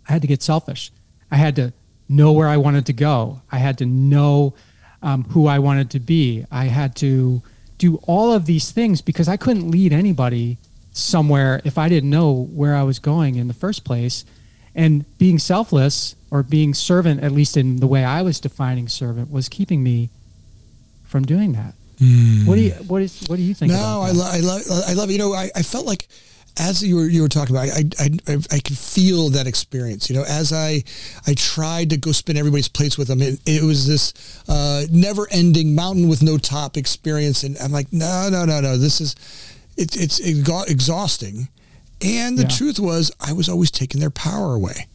I 0.08 0.12
had 0.12 0.22
to 0.22 0.28
get 0.28 0.42
selfish. 0.42 0.90
I 1.30 1.36
had 1.36 1.56
to 1.56 1.72
know 2.08 2.32
where 2.32 2.48
I 2.48 2.56
wanted 2.56 2.86
to 2.86 2.92
go. 2.92 3.42
I 3.52 3.58
had 3.58 3.78
to 3.78 3.86
know 3.86 4.54
um, 5.02 5.24
who 5.24 5.46
I 5.46 5.58
wanted 5.60 5.90
to 5.90 6.00
be. 6.00 6.44
I 6.50 6.64
had 6.64 6.96
to 6.96 7.42
do 7.78 7.96
all 8.06 8.32
of 8.32 8.46
these 8.46 8.72
things 8.72 9.00
because 9.00 9.28
I 9.28 9.36
couldn't 9.36 9.70
lead 9.70 9.92
anybody 9.92 10.58
somewhere 10.92 11.60
if 11.64 11.78
I 11.78 11.88
didn't 11.88 12.10
know 12.10 12.48
where 12.52 12.74
I 12.74 12.82
was 12.82 12.98
going 12.98 13.36
in 13.36 13.48
the 13.48 13.54
first 13.54 13.84
place. 13.84 14.24
And 14.74 15.04
being 15.18 15.38
selfless 15.38 16.16
or 16.30 16.42
being 16.42 16.74
servant, 16.74 17.22
at 17.22 17.32
least 17.32 17.56
in 17.56 17.76
the 17.76 17.86
way 17.86 18.04
I 18.04 18.22
was 18.22 18.40
defining 18.40 18.88
servant, 18.88 19.30
was 19.30 19.48
keeping 19.48 19.82
me 19.82 20.10
from 21.04 21.24
doing 21.24 21.52
that. 21.52 21.74
Mm. 22.00 22.46
What 22.46 22.54
do 22.56 22.62
you 22.62 22.72
what 22.88 23.02
is 23.02 23.22
what 23.28 23.36
do 23.36 23.42
you 23.42 23.54
think? 23.54 23.72
No, 23.72 24.00
I, 24.02 24.10
lo- 24.12 24.30
I 24.30 24.40
love 24.40 24.62
I 24.86 24.92
love 24.94 25.10
you 25.10 25.18
know 25.18 25.34
I, 25.34 25.50
I 25.54 25.62
felt 25.62 25.86
like 25.86 26.08
as 26.58 26.82
you 26.82 26.96
were 26.96 27.08
you 27.08 27.22
were 27.22 27.28
talking 27.28 27.54
about, 27.54 27.68
I, 27.68 27.84
I 27.98 28.10
I 28.26 28.36
I 28.50 28.58
could 28.60 28.76
feel 28.76 29.30
that 29.30 29.46
experience. 29.46 30.10
You 30.10 30.16
know, 30.16 30.24
as 30.24 30.52
I 30.52 30.82
I 31.26 31.34
tried 31.34 31.90
to 31.90 31.96
go 31.96 32.12
spin 32.12 32.36
everybody's 32.36 32.68
plates 32.68 32.98
with 32.98 33.08
them, 33.08 33.22
it, 33.22 33.40
it 33.46 33.62
was 33.62 33.86
this 33.86 34.42
uh, 34.48 34.84
never 34.90 35.28
ending 35.30 35.74
mountain 35.74 36.08
with 36.08 36.22
no 36.22 36.38
top 36.38 36.76
experience, 36.76 37.44
and 37.44 37.56
I'm 37.58 37.72
like, 37.72 37.92
no, 37.92 38.28
no, 38.30 38.44
no, 38.44 38.60
no, 38.60 38.76
this 38.76 39.00
is 39.00 39.14
it, 39.76 39.96
it's 39.96 40.18
exhausting. 40.20 41.48
And 42.02 42.38
the 42.38 42.42
yeah. 42.42 42.48
truth 42.48 42.80
was, 42.80 43.12
I 43.20 43.34
was 43.34 43.48
always 43.48 43.70
taking 43.70 44.00
their 44.00 44.10
power 44.10 44.54
away, 44.54 44.86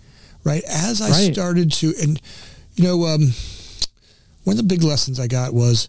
right? 0.43 0.63
As 0.67 1.01
I 1.01 1.09
right. 1.09 1.33
started 1.33 1.71
to, 1.73 1.93
and 2.01 2.19
you 2.75 2.83
know, 2.83 3.05
um, 3.05 3.31
one 4.43 4.53
of 4.53 4.57
the 4.57 4.63
big 4.63 4.83
lessons 4.83 5.19
I 5.19 5.27
got 5.27 5.53
was 5.53 5.87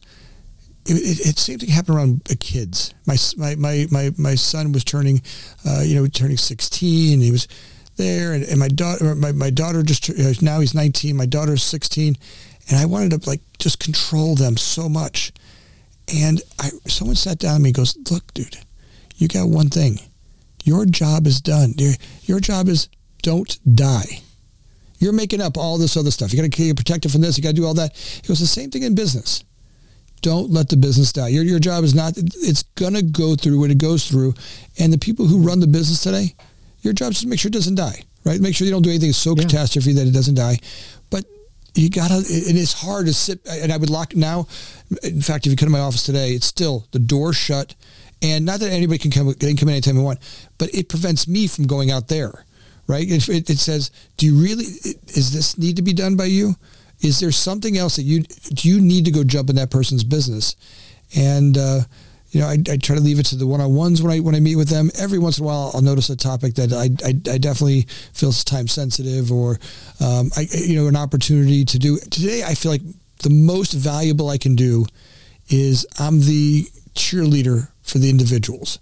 it, 0.88 0.94
it, 0.94 1.26
it 1.26 1.38
seemed 1.38 1.60
to 1.60 1.70
happen 1.70 1.94
around 1.94 2.24
kids. 2.40 2.94
My, 3.06 3.16
my, 3.36 3.86
my, 3.90 4.10
my, 4.16 4.34
son 4.34 4.72
was 4.72 4.84
turning, 4.84 5.22
uh, 5.66 5.82
you 5.84 5.94
know, 5.94 6.06
turning 6.06 6.36
16. 6.36 7.20
He 7.20 7.30
was 7.30 7.48
there, 7.96 8.32
and, 8.32 8.44
and 8.44 8.58
my 8.58 8.68
daughter, 8.68 9.14
my, 9.14 9.32
my 9.32 9.50
daughter 9.50 9.82
just 9.82 10.08
uh, 10.10 10.32
now 10.40 10.60
he's 10.60 10.74
19. 10.74 11.16
My 11.16 11.26
daughter's 11.26 11.62
16, 11.62 12.16
and 12.68 12.78
I 12.78 12.86
wanted 12.86 13.20
to 13.20 13.28
like 13.28 13.40
just 13.58 13.80
control 13.80 14.34
them 14.34 14.56
so 14.56 14.88
much. 14.88 15.32
And 16.14 16.40
I, 16.60 16.70
someone 16.86 17.16
sat 17.16 17.38
down 17.38 17.54
with 17.54 17.62
me 17.62 17.68
and 17.70 17.76
goes, 17.76 17.96
"Look, 18.10 18.32
dude, 18.34 18.58
you 19.16 19.28
got 19.28 19.48
one 19.48 19.68
thing. 19.68 19.98
Your 20.64 20.84
job 20.84 21.26
is 21.26 21.40
done. 21.40 21.74
Your, 21.78 21.94
your 22.24 22.40
job 22.40 22.68
is 22.68 22.88
don't 23.22 23.58
die. 23.76 24.20
You're 24.98 25.12
making 25.12 25.40
up 25.40 25.56
all 25.56 25.78
this 25.78 25.96
other 25.96 26.10
stuff. 26.10 26.32
You 26.32 26.38
got 26.40 26.50
to 26.50 26.64
get 26.64 26.76
protected 26.76 27.12
from 27.12 27.20
this. 27.20 27.36
You 27.36 27.42
got 27.42 27.50
to 27.50 27.54
do 27.54 27.66
all 27.66 27.74
that. 27.74 27.94
He 27.96 28.26
goes, 28.26 28.40
the 28.40 28.46
same 28.46 28.70
thing 28.70 28.82
in 28.82 28.94
business. 28.94 29.44
Don't 30.26 30.50
let 30.50 30.68
the 30.68 30.76
business 30.76 31.12
die. 31.12 31.28
Your, 31.28 31.44
your 31.44 31.60
job 31.60 31.84
is 31.84 31.94
not, 31.94 32.14
it's 32.16 32.64
going 32.74 32.94
to 32.94 33.02
go 33.02 33.36
through 33.36 33.60
what 33.60 33.70
it 33.70 33.78
goes 33.78 34.08
through. 34.08 34.34
And 34.76 34.92
the 34.92 34.98
people 34.98 35.24
who 35.24 35.38
run 35.38 35.60
the 35.60 35.68
business 35.68 36.02
today, 36.02 36.34
your 36.80 36.94
job 36.94 37.12
is 37.12 37.20
to 37.20 37.28
make 37.28 37.38
sure 37.38 37.48
it 37.48 37.52
doesn't 37.52 37.76
die, 37.76 38.02
right? 38.24 38.40
Make 38.40 38.56
sure 38.56 38.64
you 38.64 38.72
don't 38.72 38.82
do 38.82 38.90
anything 38.90 39.12
so 39.12 39.36
yeah. 39.36 39.44
catastrophe 39.44 39.92
that 39.92 40.04
it 40.04 40.10
doesn't 40.10 40.34
die. 40.34 40.58
But 41.10 41.26
you 41.74 41.90
gotta, 41.90 42.14
and 42.16 42.58
it's 42.58 42.72
hard 42.72 43.06
to 43.06 43.14
sit, 43.14 43.38
and 43.48 43.72
I 43.72 43.76
would 43.76 43.88
lock 43.88 44.16
now. 44.16 44.48
In 45.04 45.20
fact, 45.20 45.46
if 45.46 45.52
you 45.52 45.56
come 45.56 45.68
to 45.68 45.72
my 45.72 45.78
office 45.78 46.02
today, 46.02 46.30
it's 46.30 46.46
still 46.46 46.88
the 46.90 46.98
door 46.98 47.32
shut 47.32 47.76
and 48.20 48.44
not 48.44 48.58
that 48.58 48.72
anybody 48.72 48.98
can 48.98 49.12
come, 49.12 49.32
can 49.34 49.56
come 49.56 49.68
in 49.68 49.74
anytime 49.74 49.94
they 49.94 50.02
want, 50.02 50.18
but 50.58 50.74
it 50.74 50.88
prevents 50.88 51.28
me 51.28 51.46
from 51.46 51.68
going 51.68 51.92
out 51.92 52.08
there, 52.08 52.44
right? 52.88 53.08
It, 53.08 53.28
it, 53.28 53.48
it 53.48 53.58
says, 53.58 53.92
do 54.16 54.26
you 54.26 54.34
really, 54.42 54.64
is 54.64 55.32
this 55.32 55.56
need 55.56 55.76
to 55.76 55.82
be 55.82 55.92
done 55.92 56.16
by 56.16 56.24
you? 56.24 56.56
Is 57.00 57.20
there 57.20 57.32
something 57.32 57.76
else 57.76 57.96
that 57.96 58.02
you, 58.02 58.22
do 58.22 58.68
you 58.68 58.80
need 58.80 59.04
to 59.04 59.10
go 59.10 59.24
jump 59.24 59.50
in 59.50 59.56
that 59.56 59.70
person's 59.70 60.04
business? 60.04 60.56
And, 61.14 61.56
uh, 61.56 61.80
you 62.30 62.40
know, 62.40 62.48
I, 62.48 62.58
I, 62.70 62.76
try 62.76 62.96
to 62.96 63.00
leave 63.00 63.18
it 63.18 63.26
to 63.26 63.36
the 63.36 63.46
one-on-ones 63.46 64.02
when 64.02 64.12
I 64.12 64.20
when 64.20 64.34
I 64.34 64.40
meet 64.40 64.56
with 64.56 64.68
them. 64.68 64.90
Every 64.98 65.18
once 65.18 65.38
in 65.38 65.44
a 65.44 65.46
while, 65.46 65.70
I'll 65.72 65.80
notice 65.80 66.10
a 66.10 66.16
topic 66.16 66.54
that 66.56 66.72
I, 66.72 66.90
I, 67.06 67.34
I 67.34 67.38
definitely 67.38 67.86
feel 68.12 68.32
time 68.32 68.68
sensitive, 68.68 69.30
or 69.30 69.58
um, 70.00 70.30
I, 70.36 70.46
you 70.52 70.76
know, 70.76 70.88
an 70.88 70.96
opportunity 70.96 71.64
to 71.64 71.78
do. 71.78 71.98
Today, 72.10 72.42
I 72.44 72.54
feel 72.54 72.72
like 72.72 72.82
the 73.22 73.30
most 73.30 73.72
valuable 73.72 74.28
I 74.28 74.38
can 74.38 74.54
do 74.56 74.86
is 75.48 75.86
I'm 75.98 76.20
the 76.20 76.64
cheerleader 76.94 77.68
for 77.82 77.98
the 77.98 78.10
individuals. 78.10 78.80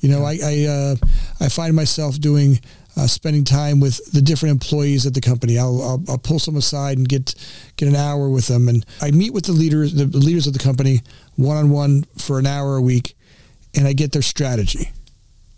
You 0.00 0.10
know, 0.10 0.24
I 0.24 0.38
I, 0.44 0.64
uh, 0.66 0.96
I 1.40 1.48
find 1.48 1.74
myself 1.74 2.20
doing 2.20 2.60
uh, 2.96 3.06
spending 3.06 3.44
time 3.44 3.80
with 3.80 4.12
the 4.12 4.22
different 4.22 4.52
employees 4.52 5.06
at 5.06 5.14
the 5.14 5.20
company. 5.20 5.58
I'll, 5.58 5.80
I'll, 5.82 6.04
I'll 6.08 6.18
pull 6.18 6.38
some 6.38 6.56
aside 6.56 6.98
and 6.98 7.08
get 7.08 7.34
get 7.76 7.88
an 7.88 7.96
hour 7.96 8.28
with 8.28 8.46
them, 8.46 8.68
and 8.68 8.84
I 9.00 9.10
meet 9.10 9.32
with 9.32 9.44
the 9.44 9.52
leaders 9.52 9.94
the 9.94 10.06
leaders 10.06 10.46
of 10.46 10.52
the 10.52 10.58
company 10.58 11.02
one 11.36 11.56
on 11.56 11.70
one 11.70 12.04
for 12.18 12.38
an 12.38 12.46
hour 12.46 12.76
a 12.76 12.82
week, 12.82 13.16
and 13.74 13.86
I 13.86 13.92
get 13.92 14.12
their 14.12 14.22
strategy. 14.22 14.90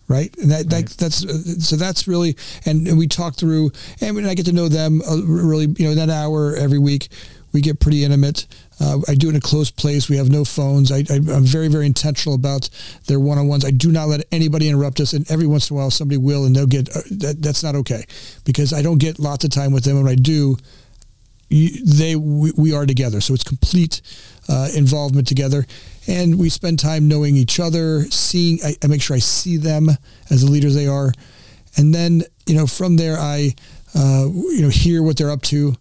Right, 0.07 0.37
and 0.37 0.51
that, 0.51 0.71
right. 0.71 0.87
that 0.87 0.99
that's 0.99 1.25
uh, 1.25 1.61
so 1.61 1.77
that's 1.77 2.07
really, 2.07 2.37
and, 2.67 2.87
and 2.87 2.99
we 2.99 3.09
talk 3.09 3.37
through, 3.37 3.73
and 4.03 4.27
I 4.27 4.35
get 4.35 4.45
to 4.45 4.53
know 4.53 4.69
them 4.69 5.01
uh, 5.01 5.23
really, 5.25 5.75
you 5.79 5.89
know, 5.89 5.95
that 5.95 6.11
hour 6.11 6.55
every 6.55 6.79
week, 6.79 7.09
we 7.55 7.63
get 7.63 7.81
pretty 7.81 8.05
intimate. 8.05 8.47
Uh, 8.85 9.01
I 9.09 9.15
do 9.15 9.29
it 9.29 9.31
in 9.31 9.37
a 9.37 9.41
closed 9.41 9.77
place. 9.77 10.11
We 10.11 10.19
have 10.19 10.29
no 10.29 10.45
phones. 10.45 10.93
I, 10.93 10.99
am 11.11 11.45
very, 11.45 11.69
very 11.69 11.87
intentional 11.87 12.35
about 12.35 12.69
their 13.07 13.19
one-on-ones. 13.19 13.65
I 13.65 13.71
do 13.71 13.91
not 13.91 14.09
let 14.09 14.27
anybody 14.31 14.69
interrupt 14.69 15.01
us. 15.01 15.15
And 15.15 15.31
every 15.31 15.47
once 15.47 15.71
in 15.71 15.77
a 15.77 15.79
while, 15.79 15.91
somebody 15.91 16.19
will, 16.19 16.45
and 16.45 16.55
they'll 16.55 16.67
get 16.67 16.91
uh, 16.91 17.01
that. 17.19 17.37
That's 17.41 17.63
not 17.63 17.75
okay 17.77 18.05
because 18.45 18.73
I 18.75 18.83
don't 18.83 18.99
get 18.99 19.19
lots 19.19 19.45
of 19.45 19.51
time 19.51 19.73
with 19.73 19.85
them. 19.85 19.97
And 19.97 20.05
when 20.05 20.13
I 20.13 20.17
do, 20.17 20.59
you, 21.49 21.85
they 21.85 22.15
we, 22.17 22.53
we, 22.57 22.75
are 22.75 22.85
together. 22.85 23.21
So 23.23 23.33
it's 23.33 23.45
complete 23.45 24.03
uh, 24.49 24.69
involvement 24.75 25.29
together, 25.29 25.67
and 26.07 26.39
we 26.39 26.51
spend 26.51 26.79
time 26.79 27.09
knowing 27.09 27.37
each 27.37 27.61
other, 27.61 28.03
seeing. 28.11 28.59
I, 28.65 28.75
I, 28.83 28.87
make 28.89 29.01
sure 29.03 29.17
I 29.17 29.21
see 29.21 29.57
them 29.57 29.89
as 30.31 30.43
the 30.45 30.51
leaders 30.51 30.75
they 30.75 30.87
are, 30.87 31.13
and 31.77 31.95
then 31.95 32.25
you 32.47 32.57
know 32.57 32.67
from 32.67 32.97
there 32.97 33.17
I 33.19 33.55
uh, 33.95 34.27
you 34.29 34.63
know 34.63 34.69
hear 34.69 35.03
what 35.03 35.17
they're 35.17 35.31
up 35.31 35.43
to. 35.43 35.75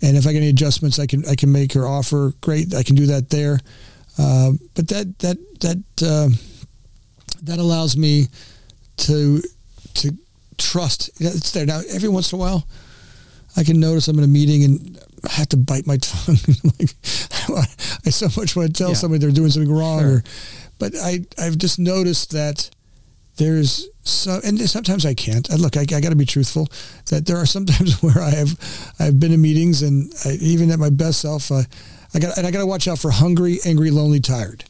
And 0.00 0.16
if 0.16 0.26
I 0.26 0.32
get 0.32 0.38
any 0.38 0.50
adjustments, 0.50 0.98
I 0.98 1.06
can 1.06 1.26
I 1.26 1.34
can 1.34 1.50
make 1.50 1.72
her 1.72 1.86
offer. 1.86 2.32
Great, 2.40 2.74
I 2.74 2.82
can 2.82 2.94
do 2.94 3.06
that 3.06 3.30
there. 3.30 3.58
Uh, 4.18 4.52
but 4.74 4.88
that 4.88 5.18
that 5.18 5.38
that 5.60 5.78
uh, 6.02 6.28
that 7.42 7.58
allows 7.58 7.96
me 7.96 8.26
to 8.98 9.42
to 9.94 10.16
trust. 10.56 11.10
It's 11.20 11.52
there 11.52 11.66
now. 11.66 11.80
Every 11.90 12.08
once 12.08 12.32
in 12.32 12.38
a 12.38 12.40
while, 12.40 12.66
I 13.56 13.64
can 13.64 13.80
notice 13.80 14.08
I'm 14.08 14.18
in 14.18 14.24
a 14.24 14.28
meeting 14.28 14.64
and 14.64 14.98
I 15.24 15.32
have 15.32 15.48
to 15.50 15.56
bite 15.56 15.86
my 15.86 15.96
tongue. 16.00 16.36
like 16.78 16.90
I 18.06 18.10
so 18.10 18.28
much 18.40 18.54
want 18.54 18.68
to 18.68 18.72
tell 18.72 18.90
yeah. 18.90 18.94
somebody 18.94 19.20
they're 19.20 19.34
doing 19.34 19.50
something 19.50 19.72
wrong, 19.72 20.00
sure. 20.00 20.16
or, 20.16 20.24
but 20.78 20.94
I 20.96 21.24
I've 21.38 21.58
just 21.58 21.78
noticed 21.78 22.32
that 22.32 22.70
there's 23.36 23.88
so, 24.08 24.40
and 24.44 24.58
sometimes 24.68 25.04
I 25.04 25.14
can't. 25.14 25.50
I, 25.50 25.56
look, 25.56 25.76
I, 25.76 25.82
I 25.82 26.00
got 26.00 26.10
to 26.10 26.16
be 26.16 26.26
truthful. 26.26 26.68
That 27.10 27.26
there 27.26 27.36
are 27.36 27.46
sometimes 27.56 28.02
where 28.02 28.20
I 28.20 28.30
have, 28.30 28.94
I've 28.98 29.20
been 29.20 29.32
in 29.32 29.40
meetings, 29.40 29.82
and 29.82 30.12
I, 30.24 30.32
even 30.40 30.70
at 30.70 30.78
my 30.78 30.90
best 30.90 31.20
self, 31.20 31.50
uh, 31.50 31.62
I 32.14 32.18
got, 32.18 32.38
and 32.38 32.46
I 32.46 32.50
got 32.50 32.60
to 32.60 32.66
watch 32.66 32.88
out 32.88 32.98
for 32.98 33.10
hungry, 33.10 33.58
angry, 33.64 33.90
lonely, 33.90 34.20
tired. 34.20 34.64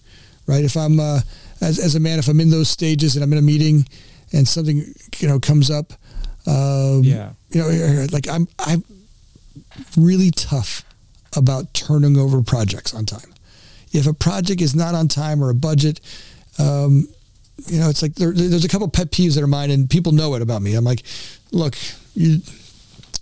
Right? 0.47 0.65
If 0.65 0.77
I'm, 0.77 0.99
uh, 0.99 1.21
as 1.61 1.79
as 1.79 1.95
a 1.95 2.01
man, 2.01 2.19
if 2.19 2.29
I'm 2.29 2.41
in 2.41 2.51
those 2.51 2.71
stages 2.71 3.17
and 3.17 3.25
I'm 3.25 3.33
in 3.33 3.39
a 3.39 3.43
meeting, 3.43 3.87
and 4.33 4.47
something 4.47 4.95
you 5.19 5.29
know 5.29 5.39
comes 5.39 5.71
up, 5.71 5.93
um, 6.47 7.03
yeah, 7.05 7.33
you 7.51 7.61
know, 7.61 8.07
like 8.13 8.29
I'm, 8.29 8.49
I'm 8.59 8.83
really 9.97 10.31
tough 10.31 10.85
about 11.37 11.75
turning 11.75 12.17
over 12.17 12.43
projects 12.43 12.95
on 12.95 13.05
time. 13.05 13.35
If 13.93 14.07
a 14.07 14.15
project 14.15 14.61
is 14.61 14.75
not 14.75 14.95
on 14.95 15.09
time 15.09 15.43
or 15.43 15.51
a 15.51 15.55
budget, 15.55 16.01
um, 16.59 17.09
you 17.67 17.81
know, 17.81 17.89
it's 17.89 18.03
like 18.03 18.15
there, 18.15 18.33
there's 18.33 18.65
a 18.65 18.69
couple 18.69 18.89
pet 18.89 19.11
peeves 19.11 19.35
that 19.35 19.43
are 19.43 19.49
mine, 19.49 19.71
and 19.71 19.91
people 19.91 20.13
know 20.13 20.35
it 20.35 20.43
about 20.43 20.63
me. 20.63 20.75
I'm 20.75 20.85
like, 20.85 21.03
look, 21.53 21.77
you 22.15 22.41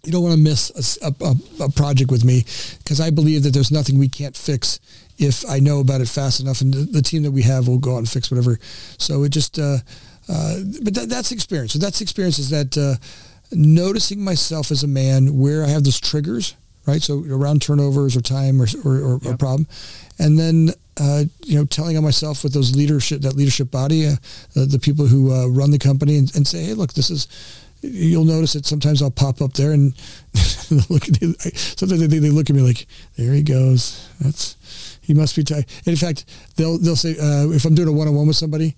you 0.05 0.13
don't 0.13 0.23
want 0.23 0.35
to 0.35 0.41
miss 0.41 0.99
a, 1.03 1.13
a, 1.21 1.35
a 1.65 1.71
project 1.71 2.11
with 2.13 2.25
me 2.25 2.45
because 2.79 3.01
I 3.01 3.11
believe 3.11 3.43
that 3.43 3.51
there's 3.53 3.73
nothing 3.73 3.99
we 3.99 4.09
can't 4.09 4.37
fix 4.37 4.79
if 5.19 5.45
I 5.49 5.59
know 5.59 5.81
about 5.81 6.01
it 6.01 6.09
fast 6.09 6.41
enough, 6.41 6.61
and 6.61 6.73
the, 6.73 6.79
the 6.79 7.03
team 7.03 7.23
that 7.25 7.33
we 7.33 7.43
have 7.43 7.67
will 7.67 7.79
go 7.79 7.95
out 7.95 7.99
and 7.99 8.09
fix 8.09 8.31
whatever. 8.31 8.59
So 8.99 9.25
it 9.25 9.31
just, 9.31 9.59
uh, 9.59 9.79
uh, 10.29 10.59
but 10.83 10.95
that, 10.95 11.09
that's 11.09 11.33
experience. 11.33 11.73
So 11.73 11.79
that's 11.79 12.01
experience 12.01 12.39
is 12.39 12.51
that 12.51 12.77
uh, 12.77 12.95
noticing 13.51 14.23
myself 14.23 14.71
as 14.71 14.83
a 14.85 14.89
man 14.89 15.39
where 15.39 15.65
I 15.65 15.69
have 15.69 15.85
those 15.85 15.99
triggers, 15.99 16.55
right? 16.87 17.03
So 17.03 17.25
around 17.31 17.63
turnovers 17.63 18.17
or 18.17 18.21
time 18.21 18.61
or 18.61 18.67
or, 18.85 18.97
or, 18.99 19.19
yep. 19.23 19.35
or 19.35 19.37
problem, 19.37 19.67
and 20.19 20.39
then 20.39 20.71
uh, 20.99 21.25
you 21.45 21.59
know, 21.59 21.65
telling 21.65 21.97
on 21.97 22.03
myself 22.03 22.43
with 22.43 22.53
those 22.53 22.75
leadership, 22.75 23.21
that 23.21 23.37
leadership 23.37 23.71
body, 23.71 24.07
uh, 24.07 24.17
the, 24.55 24.65
the, 24.65 24.79
people 24.79 25.07
who 25.07 25.31
uh, 25.31 25.47
run 25.47 25.71
the 25.71 25.79
company 25.79 26.17
and, 26.17 26.35
and, 26.35 26.47
say, 26.47 26.65
hey, 26.65 26.73
look, 26.73 26.95
this 26.95 27.11
is, 27.11 27.29
you'll 27.83 28.25
notice 28.25 28.55
that 28.55 28.65
sometimes 28.65 29.03
I'll 29.03 29.11
pop 29.11 29.43
up 29.43 29.53
there 29.53 29.73
and 29.73 29.93
look. 30.89 31.07
at 31.07 31.21
They, 31.21 31.33
sometimes 31.53 32.01
they, 32.01 32.19
they 32.19 32.31
look 32.31 32.49
at 32.49 32.57
me 32.57 32.63
like, 32.63 32.87
"There 33.17 33.33
he 33.33 33.43
goes. 33.43 34.09
That's 34.21 34.57
he 35.03 35.15
must 35.15 35.37
be 35.37 35.45
tired." 35.45 35.67
And 35.81 35.89
in 35.89 35.97
fact, 35.97 36.25
they'll 36.57 36.79
they'll 36.79 36.97
say 36.97 37.13
uh, 37.13 37.51
if 37.51 37.65
I'm 37.65 37.75
doing 37.75 37.89
a 37.89 37.93
one 37.93 38.09
on 38.09 38.15
one 38.15 38.27
with 38.27 38.37
somebody, 38.37 38.75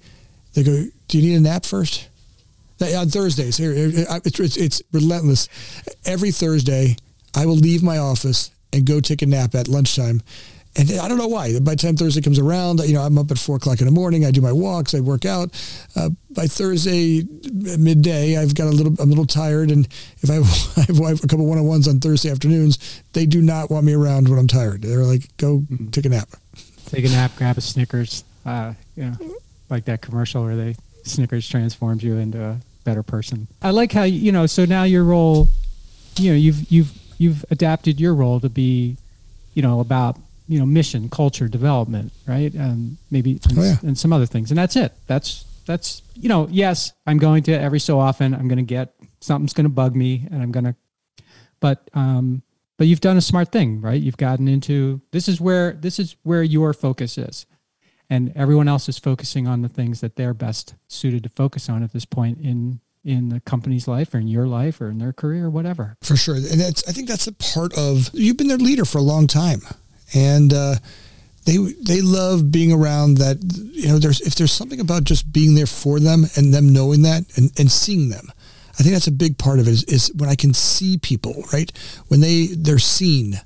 they 0.54 0.64
go, 0.64 0.84
"Do 1.06 1.18
you 1.18 1.24
need 1.24 1.36
a 1.36 1.40
nap 1.40 1.64
first? 1.64 2.08
On 2.80 3.08
Thursdays, 3.08 3.56
here 3.56 3.72
it's, 3.74 4.38
it's, 4.38 4.56
it's 4.56 4.82
relentless. 4.92 5.48
Every 6.04 6.30
Thursday, 6.30 6.96
I 7.34 7.46
will 7.46 7.56
leave 7.56 7.82
my 7.82 7.98
office 7.98 8.50
and 8.72 8.86
go 8.86 9.00
take 9.00 9.22
a 9.22 9.26
nap 9.26 9.54
at 9.54 9.68
lunchtime 9.68 10.22
and 10.78 10.92
I 10.92 11.08
don't 11.08 11.18
know 11.18 11.28
why. 11.28 11.58
By 11.58 11.72
the 11.72 11.76
time 11.76 11.96
Thursday 11.96 12.20
comes 12.20 12.38
around, 12.38 12.80
you 12.80 12.94
know, 12.94 13.02
I'm 13.02 13.18
up 13.18 13.30
at 13.30 13.38
four 13.38 13.56
o'clock 13.56 13.80
in 13.80 13.86
the 13.86 13.92
morning. 13.92 14.24
I 14.24 14.30
do 14.30 14.40
my 14.40 14.52
walks. 14.52 14.94
I 14.94 15.00
work 15.00 15.24
out. 15.24 15.50
Uh, 15.96 16.10
by 16.30 16.46
Thursday 16.46 17.24
midday, 17.52 18.36
I've 18.36 18.54
got 18.54 18.68
a 18.68 18.70
little. 18.70 18.92
I'm 19.00 19.08
a 19.08 19.10
little 19.10 19.26
tired, 19.26 19.70
and 19.70 19.86
if 20.20 20.30
I, 20.30 20.36
I 21.04 21.08
have 21.08 21.24
a 21.24 21.26
couple 21.26 21.46
one 21.46 21.58
on 21.58 21.64
ones 21.64 21.88
on 21.88 21.98
Thursday 21.98 22.30
afternoons, 22.30 23.02
they 23.12 23.26
do 23.26 23.42
not 23.42 23.70
want 23.70 23.86
me 23.86 23.94
around 23.94 24.28
when 24.28 24.38
I'm 24.38 24.46
tired. 24.46 24.82
They're 24.82 25.04
like, 25.04 25.36
"Go 25.36 25.60
mm-hmm. 25.60 25.88
take 25.88 26.06
a 26.06 26.10
nap." 26.10 26.28
Take 26.86 27.04
a 27.04 27.08
nap. 27.08 27.32
Grab 27.36 27.58
a 27.58 27.60
Snickers. 27.60 28.24
Uh, 28.46 28.74
you 28.94 29.04
know, 29.04 29.16
like 29.68 29.84
that 29.86 30.00
commercial 30.00 30.44
where 30.44 30.56
they 30.56 30.76
Snickers 31.02 31.48
transforms 31.48 32.02
you 32.04 32.16
into 32.16 32.42
a 32.42 32.60
better 32.84 33.02
person. 33.02 33.48
I 33.60 33.70
like 33.70 33.90
how 33.92 34.04
you 34.04 34.30
know. 34.30 34.46
So 34.46 34.64
now 34.64 34.84
your 34.84 35.02
role, 35.02 35.48
you 36.16 36.30
know, 36.30 36.36
you've 36.36 36.70
you've 36.70 36.92
you've 37.18 37.44
adapted 37.50 38.00
your 38.00 38.14
role 38.14 38.40
to 38.40 38.48
be, 38.48 38.96
you 39.54 39.62
know, 39.62 39.80
about 39.80 40.16
you 40.48 40.58
know 40.58 40.66
mission, 40.66 41.08
culture, 41.10 41.46
development, 41.46 42.12
right? 42.26 42.54
Um, 42.56 42.96
maybe 43.10 43.38
and, 43.48 43.58
oh, 43.58 43.62
yeah. 43.62 43.76
and 43.82 43.98
some 43.98 44.12
other 44.12 44.26
things, 44.26 44.50
and 44.50 44.58
that's 44.58 44.76
it. 44.76 44.92
That's 45.06 45.44
that's 45.66 46.02
you 46.14 46.28
know 46.28 46.48
yes, 46.50 46.92
I'm 47.06 47.18
going 47.18 47.42
to 47.44 47.52
every 47.52 47.80
so 47.80 48.00
often 48.00 48.34
I'm 48.34 48.48
going 48.48 48.58
to 48.58 48.62
get 48.62 48.94
something's 49.20 49.52
going 49.52 49.66
to 49.66 49.70
bug 49.70 49.94
me, 49.94 50.26
and 50.30 50.42
I'm 50.42 50.50
going 50.50 50.64
to, 50.64 50.74
but 51.60 51.88
um, 51.92 52.42
but 52.78 52.86
you've 52.86 53.00
done 53.00 53.16
a 53.16 53.20
smart 53.20 53.52
thing, 53.52 53.80
right? 53.80 54.00
You've 54.00 54.16
gotten 54.16 54.48
into 54.48 55.02
this 55.10 55.28
is 55.28 55.40
where 55.40 55.72
this 55.72 55.98
is 55.98 56.16
where 56.22 56.42
your 56.42 56.72
focus 56.72 57.18
is, 57.18 57.44
and 58.08 58.32
everyone 58.34 58.68
else 58.68 58.88
is 58.88 58.98
focusing 58.98 59.46
on 59.46 59.60
the 59.60 59.68
things 59.68 60.00
that 60.00 60.16
they're 60.16 60.34
best 60.34 60.74
suited 60.88 61.22
to 61.24 61.28
focus 61.28 61.68
on 61.68 61.82
at 61.82 61.92
this 61.92 62.06
point 62.06 62.38
in 62.40 62.80
in 63.04 63.28
the 63.28 63.40
company's 63.40 63.88
life 63.88 64.14
or 64.14 64.18
in 64.18 64.28
your 64.28 64.46
life 64.46 64.80
or 64.80 64.90
in 64.90 64.98
their 64.98 65.12
career 65.12 65.46
or 65.46 65.50
whatever. 65.50 65.96
For 66.02 66.16
sure. 66.16 66.36
And 66.36 66.60
that's, 66.60 66.86
I 66.88 66.92
think 66.92 67.08
that's 67.08 67.26
a 67.26 67.32
part 67.32 67.76
of, 67.76 68.10
you've 68.12 68.36
been 68.36 68.48
their 68.48 68.58
leader 68.58 68.84
for 68.84 68.98
a 68.98 69.02
long 69.02 69.26
time 69.26 69.60
and 70.14 70.52
uh, 70.52 70.76
they 71.44 71.56
they 71.56 72.00
love 72.02 72.50
being 72.52 72.72
around 72.72 73.16
that. 73.18 73.38
You 73.72 73.88
know, 73.88 73.98
there's 73.98 74.20
if 74.20 74.34
there's 74.34 74.52
something 74.52 74.80
about 74.80 75.04
just 75.04 75.32
being 75.32 75.54
there 75.54 75.66
for 75.66 75.98
them 75.98 76.24
and 76.36 76.52
them 76.52 76.72
knowing 76.72 77.02
that 77.02 77.24
and, 77.36 77.50
and 77.58 77.70
seeing 77.70 78.10
them. 78.10 78.30
I 78.78 78.82
think 78.82 78.92
that's 78.92 79.08
a 79.08 79.12
big 79.12 79.38
part 79.38 79.58
of 79.58 79.66
it 79.66 79.72
is, 79.72 79.84
is 79.84 80.12
when 80.14 80.28
I 80.28 80.36
can 80.36 80.54
see 80.54 80.98
people, 80.98 81.44
right? 81.52 81.72
When 82.08 82.20
they 82.20 82.48
they're 82.48 82.78
seen. 82.78 83.40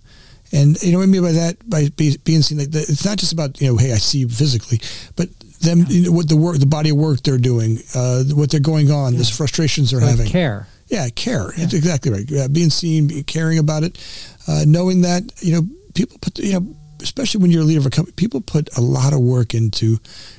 And 0.55 0.81
you 0.83 0.93
know 0.93 0.99
what 0.99 1.05
I 1.05 1.07
mean 1.07 1.23
by 1.23 1.33
that, 1.33 1.71
by 1.71 1.89
being 1.97 2.43
seen, 2.43 2.59
like 2.59 2.69
it's 2.73 3.07
not 3.07 3.19
just 3.19 3.33
about 3.33 3.61
you 3.61 3.69
know, 3.69 3.77
hey, 3.77 3.93
I 3.93 3.97
see 3.97 4.19
you 4.19 4.29
physically, 4.29 4.81
but 5.17 5.29
them, 5.63 5.81
yeah. 5.81 5.87
you 5.89 6.03
know, 6.07 6.13
what 6.13 6.29
the 6.29 6.37
work, 6.37 6.59
the 6.59 6.67
body 6.67 6.91
of 6.91 6.97
work 6.97 7.23
they're 7.23 7.39
doing, 7.39 7.79
uh, 7.95 8.25
what 8.25 8.51
they're 8.51 8.61
going 8.61 8.91
on, 8.91 9.13
yeah. 9.13 9.21
the 9.21 9.25
frustrations 9.25 9.91
they're 9.91 10.01
like 10.01 10.11
having. 10.11 10.27
Care. 10.27 10.67
Yeah, 10.89 11.09
care. 11.09 11.53
Yeah. 11.57 11.65
exactly 11.65 12.13
right. 12.13 12.31
Yeah, 12.31 12.49
being 12.49 12.71
seen, 12.71 13.25
caring 13.25 13.59
about 13.59 13.83
it, 13.83 13.99
uh, 14.47 14.65
knowing 14.67 15.03
that 15.03 15.23
you 15.43 15.55
know 15.55 15.63
people 15.95 16.19
put, 16.21 16.39
you 16.39 16.53
know, 16.53 16.77
especially 17.01 17.41
when 17.41 17.51
you're 17.51 17.63
a 17.63 17.65
leader 17.65 17.81
of 17.81 17.87
a 17.87 17.91
company, 17.91 18.15
people 18.15 18.41
put 18.41 18.77
a 18.77 18.81
lot 18.81 19.13
of 19.13 19.21
work 19.21 19.55
into 19.55 19.99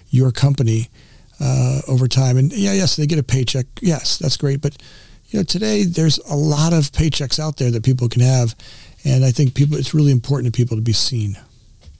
your 0.10 0.32
company 0.32 0.90
uh, 1.40 1.82
over 1.88 2.08
time. 2.08 2.38
And 2.38 2.52
yeah, 2.54 2.74
yes, 2.74 2.96
they 2.96 3.08
get 3.08 3.20
a 3.20 3.24
paycheck. 3.24 3.66
Yes, 3.82 4.18
that's 4.18 4.38
great. 4.38 4.62
But 4.62 4.78
you 5.30 5.40
know, 5.40 5.44
today 5.44 5.84
there's 5.84 6.20
a 6.20 6.36
lot 6.36 6.74
of 6.74 6.92
paychecks 6.92 7.40
out 7.40 7.58
there 7.58 7.72
that 7.72 7.84
people 7.84 8.08
can 8.08 8.22
have, 8.22 8.56
and 9.04 9.26
I 9.26 9.32
think 9.32 9.56
people 9.56 9.78
it's 9.78 9.94
really 9.94 10.12
important 10.12 10.54
to 10.54 10.58
people 10.58 10.78
to 10.78 10.84
be 10.84 10.94
seen. 10.94 11.38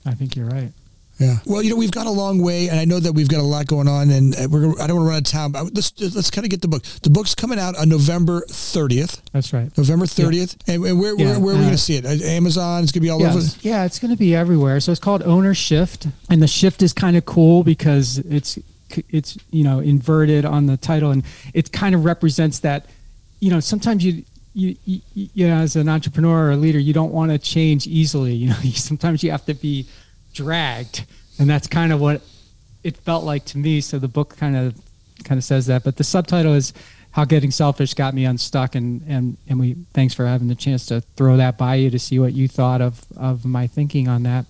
I 0.06 0.14
think 0.14 0.36
you're 0.36 0.48
right. 0.48 0.72
Yeah. 1.20 1.38
Well, 1.46 1.62
you 1.62 1.70
know, 1.70 1.76
we've 1.76 1.92
got 1.92 2.08
a 2.08 2.12
long 2.12 2.42
way, 2.42 2.70
and 2.70 2.80
I 2.80 2.86
know 2.86 3.00
that 3.00 3.14
we've 3.14 3.28
got 3.28 3.40
a 3.40 3.44
lot 3.44 3.68
going 3.68 3.88
on, 3.88 4.10
and 4.10 4.36
we're. 4.50 4.72
I 4.82 4.88
don't 4.88 4.98
want 4.98 5.06
to 5.06 5.10
run 5.10 5.14
out 5.14 5.18
of 5.20 5.24
time, 5.26 5.52
but 5.52 5.74
let's 5.74 5.94
let's 6.00 6.32
kind 6.32 6.46
of 6.46 6.50
get 6.50 6.62
the 6.62 6.68
book. 6.68 6.84
The 7.04 7.10
book's 7.10 7.36
coming 7.36 7.60
out 7.60 7.78
on 7.78 7.88
November 7.88 8.42
30th. 8.48 9.22
That's 9.32 9.54
right. 9.54 9.76
November 9.78 10.06
30th, 10.06 10.58
yeah. 10.66 10.76
and, 10.76 10.86
and, 10.86 11.00
where, 11.00 11.16
yeah. 11.16 11.32
where, 11.32 11.40
where, 11.40 11.56
are 11.56 11.58
we 11.58 11.64
going 11.64 11.72
to 11.72 11.78
see 11.78 11.98
it? 11.98 12.06
Uh, 12.06 12.26
Amazon. 12.26 12.84
It's 12.84 12.92
going 12.92 13.02
to 13.02 13.06
be 13.06 13.10
all 13.12 13.20
yes. 13.20 13.36
over. 13.36 13.68
Yeah, 13.68 13.86
it's 13.86 14.00
going 14.00 14.12
to 14.12 14.18
be 14.18 14.36
everywhere. 14.36 14.80
So 14.80 14.92
it's 14.92 15.00
called 15.00 15.22
Owner 15.24 15.54
Shift, 15.54 16.08
and 16.30 16.42
the 16.42 16.48
shift 16.48 16.82
is 16.82 16.94
kind 16.94 17.16
of 17.16 17.26
cool 17.26 17.64
because 17.64 18.18
it's 18.18 18.58
it's 19.10 19.38
you 19.52 19.64
know 19.64 19.80
inverted 19.80 20.46
on 20.46 20.66
the 20.66 20.78
title, 20.78 21.12
and 21.12 21.24
it 21.54 21.72
kind 21.72 21.94
of 21.94 22.06
represents 22.06 22.60
that. 22.60 22.88
You 23.40 23.52
know, 23.52 23.60
sometimes 23.60 24.04
you 24.04 24.24
you, 24.54 24.76
you, 24.86 25.02
you 25.14 25.48
know, 25.48 25.56
as 25.56 25.76
an 25.76 25.90
entrepreneur 25.90 26.48
or 26.48 26.52
a 26.52 26.56
leader, 26.56 26.80
you 26.80 26.94
don't 26.94 27.12
want 27.12 27.32
to 27.32 27.38
change 27.38 27.88
easily. 27.88 28.34
You 28.34 28.50
know, 28.50 28.56
sometimes 28.74 29.24
you 29.24 29.32
have 29.32 29.46
to 29.46 29.54
be 29.54 29.88
dragged 30.34 31.06
and 31.40 31.50
that's 31.50 31.68
kind 31.68 31.94
of 31.94 32.00
what 32.00 32.22
it 32.84 32.98
felt 32.98 33.24
like 33.24 33.46
to 33.46 33.58
me. 33.58 33.82
So 33.82 34.00
the 34.00 34.08
book 34.08 34.36
kind 34.38 34.56
of 34.56 34.76
kind 35.24 35.38
of 35.38 35.44
says 35.44 35.68
that 35.68 35.84
but 35.84 35.96
the 35.96 36.04
subtitle 36.04 36.54
is 36.54 36.74
how 37.12 37.24
getting 37.24 37.52
selfish 37.52 37.94
got 37.94 38.14
me 38.14 38.26
unstuck 38.26 38.76
and 38.76 39.02
and 39.08 39.38
and 39.48 39.60
we 39.60 39.76
thanks 39.94 40.14
for 40.14 40.26
having 40.26 40.48
the 40.48 40.56
chance 40.56 40.86
to 40.88 41.02
throw 41.16 41.38
that 41.38 41.58
by 41.58 41.76
you 41.76 41.90
to 41.90 42.00
see 42.00 42.20
what 42.20 42.34
you 42.34 42.48
thought 42.48 42.82
of 42.82 43.06
of 43.16 43.46
my 43.46 43.68
thinking 43.68 44.08
on 44.08 44.24
that. 44.24 44.46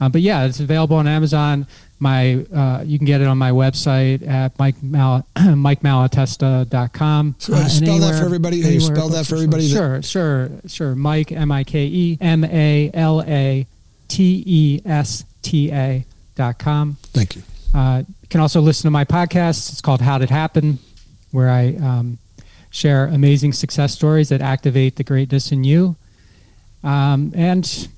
Uh, 0.00 0.08
but 0.08 0.20
yeah 0.20 0.44
it's 0.44 0.60
available 0.60 0.96
on 0.96 1.08
amazon. 1.08 1.66
My 1.98 2.44
uh, 2.54 2.82
you 2.84 2.98
can 2.98 3.06
get 3.06 3.22
it 3.22 3.26
on 3.26 3.38
my 3.38 3.50
website 3.50 4.26
at 4.26 4.58
mike 4.58 4.82
Mal- 4.82 5.26
mikemalatesta.com 5.36 7.36
so 7.38 7.54
uh, 7.54 7.68
spell 7.68 7.88
anywhere, 7.88 8.12
that 8.12 8.18
for 8.18 8.24
everybody. 8.26 8.58
You 8.58 8.80
spell 8.80 9.08
that 9.08 9.26
for 9.26 9.36
everybody 9.36 9.68
sure 9.68 10.02
sure 10.02 10.50
sure. 10.66 10.94
Mike 10.94 11.32
m-i-k-e 11.32 12.18
m-a-l-a-t-e-s-t-a 14.10 16.04
com. 16.58 16.96
Thank 17.12 17.36
you. 17.36 17.42
Uh, 17.74 18.02
you 18.22 18.28
can 18.28 18.40
also 18.40 18.60
listen 18.60 18.86
to 18.86 18.90
my 18.90 19.04
podcast. 19.04 19.70
It's 19.70 19.80
called 19.80 20.00
How'd 20.00 20.22
it 20.22 20.30
Happen, 20.30 20.78
where 21.32 21.50
I 21.50 21.74
um, 21.76 22.18
share 22.70 23.06
amazing 23.06 23.52
success 23.52 23.92
stories 23.92 24.28
that 24.28 24.40
activate 24.40 24.96
the 24.96 25.04
greatness 25.04 25.52
in 25.52 25.64
you. 25.64 25.96
Um, 26.82 27.32
and 27.34 27.88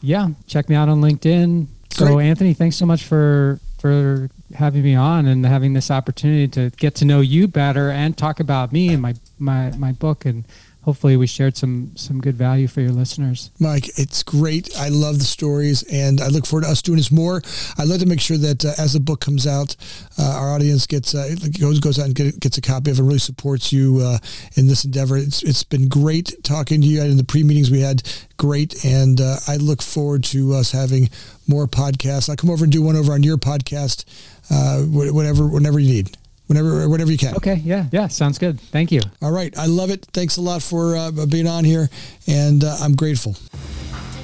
yeah, 0.00 0.28
check 0.46 0.68
me 0.68 0.76
out 0.76 0.88
on 0.88 1.00
LinkedIn. 1.00 1.66
So, 1.92 2.06
Great. 2.06 2.26
Anthony, 2.26 2.54
thanks 2.54 2.76
so 2.76 2.86
much 2.86 3.04
for 3.04 3.58
for 3.78 4.28
having 4.54 4.82
me 4.82 4.94
on 4.94 5.26
and 5.26 5.46
having 5.46 5.72
this 5.72 5.90
opportunity 5.90 6.46
to 6.48 6.70
get 6.76 6.94
to 6.96 7.04
know 7.04 7.20
you 7.20 7.48
better 7.48 7.90
and 7.90 8.16
talk 8.16 8.40
about 8.40 8.72
me 8.72 8.92
and 8.92 9.00
my 9.00 9.14
my 9.38 9.70
my 9.76 9.92
book 9.92 10.24
and 10.26 10.44
hopefully 10.82 11.16
we 11.16 11.26
shared 11.26 11.56
some 11.56 11.92
some 11.96 12.20
good 12.20 12.34
value 12.34 12.66
for 12.66 12.80
your 12.80 12.90
listeners. 12.90 13.50
Mike, 13.58 13.88
it's 13.98 14.22
great. 14.22 14.70
I 14.76 14.88
love 14.88 15.18
the 15.18 15.24
stories, 15.24 15.82
and 15.84 16.20
I 16.20 16.28
look 16.28 16.46
forward 16.46 16.64
to 16.64 16.70
us 16.70 16.82
doing 16.82 16.96
this 16.96 17.12
more. 17.12 17.42
I'd 17.78 17.88
love 17.88 18.00
to 18.00 18.06
make 18.06 18.20
sure 18.20 18.38
that 18.38 18.64
uh, 18.64 18.72
as 18.78 18.94
the 18.94 19.00
book 19.00 19.20
comes 19.20 19.46
out, 19.46 19.76
uh, 20.18 20.38
our 20.38 20.54
audience 20.54 20.86
gets 20.86 21.14
uh, 21.14 21.34
goes 21.58 21.80
goes 21.80 21.98
out 21.98 22.06
and 22.06 22.14
get, 22.14 22.40
gets 22.40 22.58
a 22.58 22.62
copy 22.62 22.90
of 22.90 22.98
it. 22.98 23.02
Really 23.02 23.18
supports 23.18 23.72
you 23.72 24.00
uh, 24.02 24.18
in 24.56 24.66
this 24.66 24.84
endeavor. 24.84 25.16
It's 25.16 25.42
it's 25.42 25.64
been 25.64 25.88
great 25.88 26.34
talking 26.42 26.80
to 26.80 26.86
you 26.86 27.02
in 27.02 27.16
the 27.16 27.24
pre 27.24 27.44
meetings 27.44 27.70
we 27.70 27.80
had. 27.80 28.02
Great, 28.36 28.84
and 28.84 29.20
uh, 29.20 29.36
I 29.46 29.56
look 29.56 29.82
forward 29.82 30.24
to 30.24 30.54
us 30.54 30.72
having 30.72 31.10
more 31.46 31.66
podcasts. 31.66 32.30
I'll 32.30 32.36
come 32.36 32.50
over 32.50 32.64
and 32.64 32.72
do 32.72 32.80
one 32.80 32.96
over 32.96 33.12
on 33.12 33.22
your 33.22 33.36
podcast, 33.36 34.04
uh, 34.50 34.80
whatever 34.82 35.46
whenever 35.46 35.78
you 35.78 35.92
need 35.92 36.16
whenever 36.50 36.88
whenever 36.88 37.12
you 37.12 37.16
can. 37.16 37.34
Okay, 37.36 37.54
yeah, 37.64 37.86
yeah, 37.92 38.08
sounds 38.08 38.38
good. 38.38 38.60
Thank 38.60 38.90
you. 38.90 39.00
All 39.22 39.30
right, 39.30 39.56
I 39.56 39.66
love 39.66 39.90
it. 39.90 40.06
Thanks 40.12 40.36
a 40.36 40.40
lot 40.40 40.62
for 40.62 40.96
uh, 40.96 41.12
being 41.26 41.46
on 41.46 41.64
here, 41.64 41.88
and 42.26 42.64
uh, 42.64 42.76
I'm 42.80 42.96
grateful. 42.96 43.34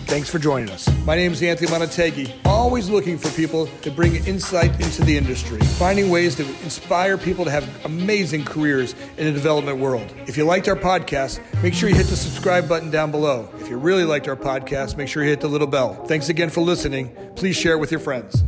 Thanks 0.07 0.31
for 0.31 0.39
joining 0.39 0.71
us. 0.71 0.89
My 1.05 1.17
name 1.17 1.33
is 1.33 1.43
Anthony 1.43 1.69
Montague. 1.69 2.27
Always 2.45 2.89
looking 2.89 3.19
for 3.19 3.29
people 3.31 3.67
to 3.83 3.91
bring 3.91 4.25
insight 4.25 4.81
into 4.81 5.05
the 5.05 5.17
industry, 5.17 5.59
finding 5.59 6.11
ways 6.11 6.37
to 6.37 6.45
inspire 6.63 7.19
people 7.19 7.45
to 7.45 7.51
have 7.51 7.69
amazing 7.85 8.45
careers 8.45 8.95
in 9.17 9.27
the 9.27 9.33
development 9.33 9.79
world. 9.79 10.13
If 10.29 10.37
you 10.37 10.45
liked 10.45 10.69
our 10.69 10.77
podcast, 10.77 11.41
make 11.61 11.75
sure 11.75 11.89
you 11.89 11.97
hit 11.97 12.07
the 12.07 12.17
subscribe 12.17 12.69
button 12.69 12.91
down 12.91 13.11
below. 13.11 13.49
If 13.59 13.69
you 13.69 13.79
really 13.79 14.05
liked 14.05 14.29
our 14.29 14.37
podcast, 14.37 14.97
make 14.97 15.09
sure 15.09 15.25
you 15.25 15.31
hit 15.31 15.41
the 15.41 15.49
little 15.49 15.67
bell. 15.67 15.95
Thanks 16.07 16.29
again 16.29 16.51
for 16.51 16.61
listening. 16.61 17.15
Please 17.35 17.57
share 17.57 17.73
it 17.73 17.79
with 17.79 17.91
your 17.91 18.01
friends. 18.01 18.45